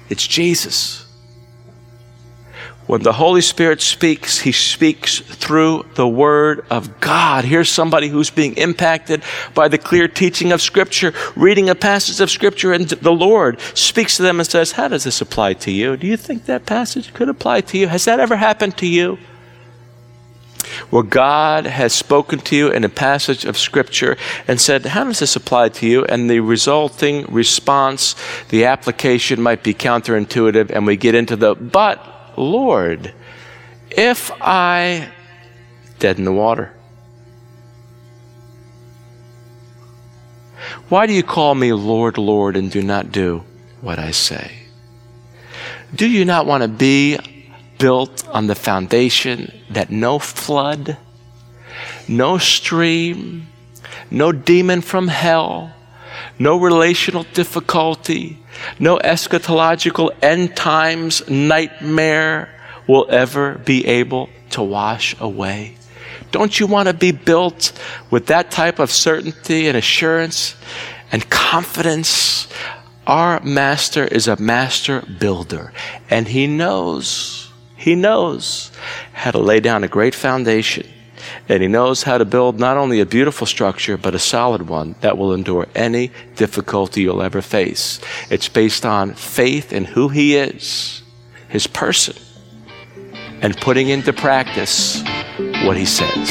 it's 0.09 0.25
Jesus. 0.25 1.09
When 2.89 3.03
the 3.03 3.13
Holy 3.13 3.41
Spirit 3.41 3.81
speaks, 3.81 4.39
He 4.39 4.51
speaks 4.51 5.19
through 5.19 5.85
the 5.93 6.07
Word 6.07 6.65
of 6.71 6.99
God. 6.99 7.45
Here's 7.45 7.69
somebody 7.69 8.07
who's 8.07 8.31
being 8.31 8.57
impacted 8.57 9.21
by 9.53 9.67
the 9.67 9.77
clear 9.77 10.07
teaching 10.07 10.51
of 10.51 10.59
Scripture, 10.59 11.13
reading 11.35 11.69
a 11.69 11.75
passage 11.75 12.19
of 12.19 12.31
Scripture, 12.31 12.73
and 12.73 12.89
the 12.89 13.11
Lord 13.11 13.61
speaks 13.75 14.17
to 14.17 14.23
them 14.23 14.39
and 14.39 14.49
says, 14.49 14.71
How 14.71 14.87
does 14.87 15.03
this 15.03 15.21
apply 15.21 15.53
to 15.53 15.71
you? 15.71 15.97
Do 15.97 16.07
you 16.07 16.17
think 16.17 16.45
that 16.45 16.65
passage 16.65 17.13
could 17.13 17.29
apply 17.29 17.61
to 17.61 17.77
you? 17.77 17.87
Has 17.89 18.05
that 18.05 18.19
ever 18.19 18.37
happened 18.37 18.75
to 18.77 18.87
you? 18.87 19.19
Where 20.89 21.03
God 21.03 21.67
has 21.67 21.93
spoken 21.93 22.39
to 22.39 22.55
you 22.55 22.71
in 22.71 22.83
a 22.83 22.89
passage 22.89 23.45
of 23.45 23.55
Scripture 23.55 24.17
and 24.47 24.59
said, 24.59 24.83
How 24.87 25.03
does 25.03 25.19
this 25.19 25.35
apply 25.35 25.69
to 25.69 25.87
you? 25.87 26.05
And 26.05 26.27
the 26.27 26.39
resulting 26.39 27.27
response, 27.31 28.15
the 28.49 28.65
application 28.65 29.43
might 29.43 29.61
be 29.61 29.75
counterintuitive, 29.75 30.71
and 30.71 30.87
we 30.87 30.97
get 30.97 31.13
into 31.13 31.35
the 31.35 31.53
but 31.53 32.15
Lord, 32.39 33.13
if 33.91 34.31
I 34.41 35.11
dead 35.99 36.17
in 36.17 36.23
the 36.23 36.31
water? 36.31 36.73
Why 40.87 41.05
do 41.05 41.13
you 41.13 41.21
call 41.21 41.53
me 41.53 41.73
Lord, 41.73 42.17
Lord, 42.17 42.55
and 42.55 42.71
do 42.71 42.81
not 42.81 43.11
do 43.11 43.43
what 43.81 43.99
I 43.99 44.11
say? 44.11 44.63
Do 45.93 46.07
you 46.07 46.23
not 46.23 46.45
want 46.45 46.63
to 46.63 46.69
be 46.69 47.19
built 47.77 48.27
on 48.29 48.47
the 48.47 48.55
foundation 48.55 49.51
that 49.69 49.89
no 49.89 50.17
flood, 50.17 50.97
no 52.07 52.37
stream, 52.37 53.47
no 54.09 54.31
demon 54.31 54.81
from 54.81 55.07
hell, 55.09 55.73
no 56.37 56.57
relational 56.57 57.23
difficulty, 57.33 58.39
no 58.80 58.97
eschatological 58.97 60.12
end 60.22 60.55
times 60.55 61.28
nightmare 61.30 62.49
will 62.88 63.07
ever 63.10 63.55
be 63.60 63.86
able 63.86 64.30
to 64.51 64.64
wash 64.64 65.16
away. 65.20 65.76
Don't 66.32 66.60
you 66.60 66.68
want 66.68 66.88
to 66.88 66.93
be 66.93 67.12
built 67.12 67.72
with 68.12 68.28
that 68.28 68.51
type 68.51 68.80
of 68.80 68.91
certainty 68.91 69.68
and 69.68 69.78
assurance 69.78 70.55
and 71.12 71.30
confidence? 71.30 72.47
Our 73.07 73.39
master 73.41 74.05
is 74.05 74.28
a 74.28 74.36
master 74.36 75.01
builder, 75.01 75.74
and 76.10 76.28
he 76.28 76.45
knows, 76.45 77.51
he 77.76 77.95
knows 77.95 78.72
how 79.14 79.32
to 79.32 79.39
lay 79.39 79.60
down 79.60 79.84
a 79.84 79.88
great 79.88 80.14
foundation 80.14 80.88
and 81.50 81.64
he 81.64 81.68
knows 81.68 82.04
how 82.04 82.20
to 82.20 82.26
build 82.26 82.60
not 82.60 82.78
only 82.78 83.00
a 83.00 83.06
beautiful 83.06 83.47
structure, 83.47 83.97
but 83.97 84.14
a 84.14 84.20
solid 84.20 84.70
one 84.70 84.93
that 85.02 85.18
will 85.18 85.34
endure 85.34 85.68
any 85.74 86.12
difficulty 86.36 87.02
you'll 87.02 87.24
ever 87.24 87.41
face. 87.41 88.00
It's 88.30 88.47
based 88.47 88.86
on 88.86 89.16
faith 89.16 89.74
in 89.74 89.84
who 89.84 90.10
he 90.10 90.36
is, 90.36 91.02
his 91.50 91.66
person, 91.66 92.16
and 93.41 93.58
putting 93.58 93.89
into 93.89 94.14
practice 94.14 95.02
what 95.64 95.76
he 95.76 95.86
says. 95.86 96.30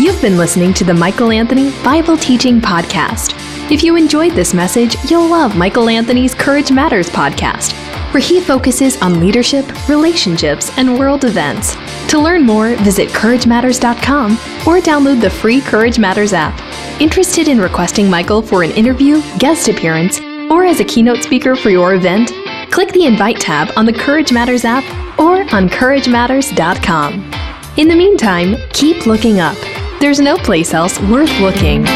You've 0.00 0.20
been 0.20 0.36
listening 0.36 0.74
to 0.74 0.84
the 0.84 0.94
Michael 0.94 1.30
Anthony 1.30 1.70
Bible 1.84 2.16
Teaching 2.16 2.60
Podcast. 2.60 3.38
If 3.70 3.84
you 3.84 3.94
enjoyed 3.94 4.32
this 4.32 4.52
message, 4.52 4.96
you'll 5.08 5.28
love 5.28 5.56
Michael 5.56 5.88
Anthony's 5.88 6.34
Courage 6.34 6.72
Matters 6.72 7.08
podcast 7.08 7.91
where 8.12 8.22
he 8.22 8.40
focuses 8.40 9.00
on 9.02 9.20
leadership, 9.20 9.66
relationships, 9.88 10.70
and 10.76 10.98
world 10.98 11.24
events. 11.24 11.76
To 12.08 12.18
learn 12.18 12.44
more, 12.44 12.76
visit 12.76 13.08
CourageMatters.com 13.10 14.32
or 14.66 14.80
download 14.80 15.20
the 15.20 15.30
free 15.30 15.60
Courage 15.60 15.98
Matters 15.98 16.32
app. 16.32 16.58
Interested 17.00 17.48
in 17.48 17.58
requesting 17.58 18.08
Michael 18.08 18.42
for 18.42 18.62
an 18.62 18.70
interview, 18.72 19.22
guest 19.38 19.68
appearance, 19.68 20.20
or 20.50 20.64
as 20.64 20.80
a 20.80 20.84
keynote 20.84 21.22
speaker 21.22 21.56
for 21.56 21.70
your 21.70 21.94
event? 21.94 22.30
Click 22.70 22.92
the 22.92 23.06
Invite 23.06 23.40
tab 23.40 23.70
on 23.76 23.86
the 23.86 23.92
Courage 23.92 24.32
Matters 24.32 24.64
app 24.64 24.84
or 25.18 25.40
on 25.54 25.68
CourageMatters.com. 25.68 27.30
In 27.78 27.88
the 27.88 27.96
meantime, 27.96 28.56
keep 28.72 29.06
looking 29.06 29.40
up. 29.40 29.56
There's 30.00 30.20
no 30.20 30.36
place 30.36 30.74
else 30.74 31.00
worth 31.00 31.30
looking. 31.40 31.86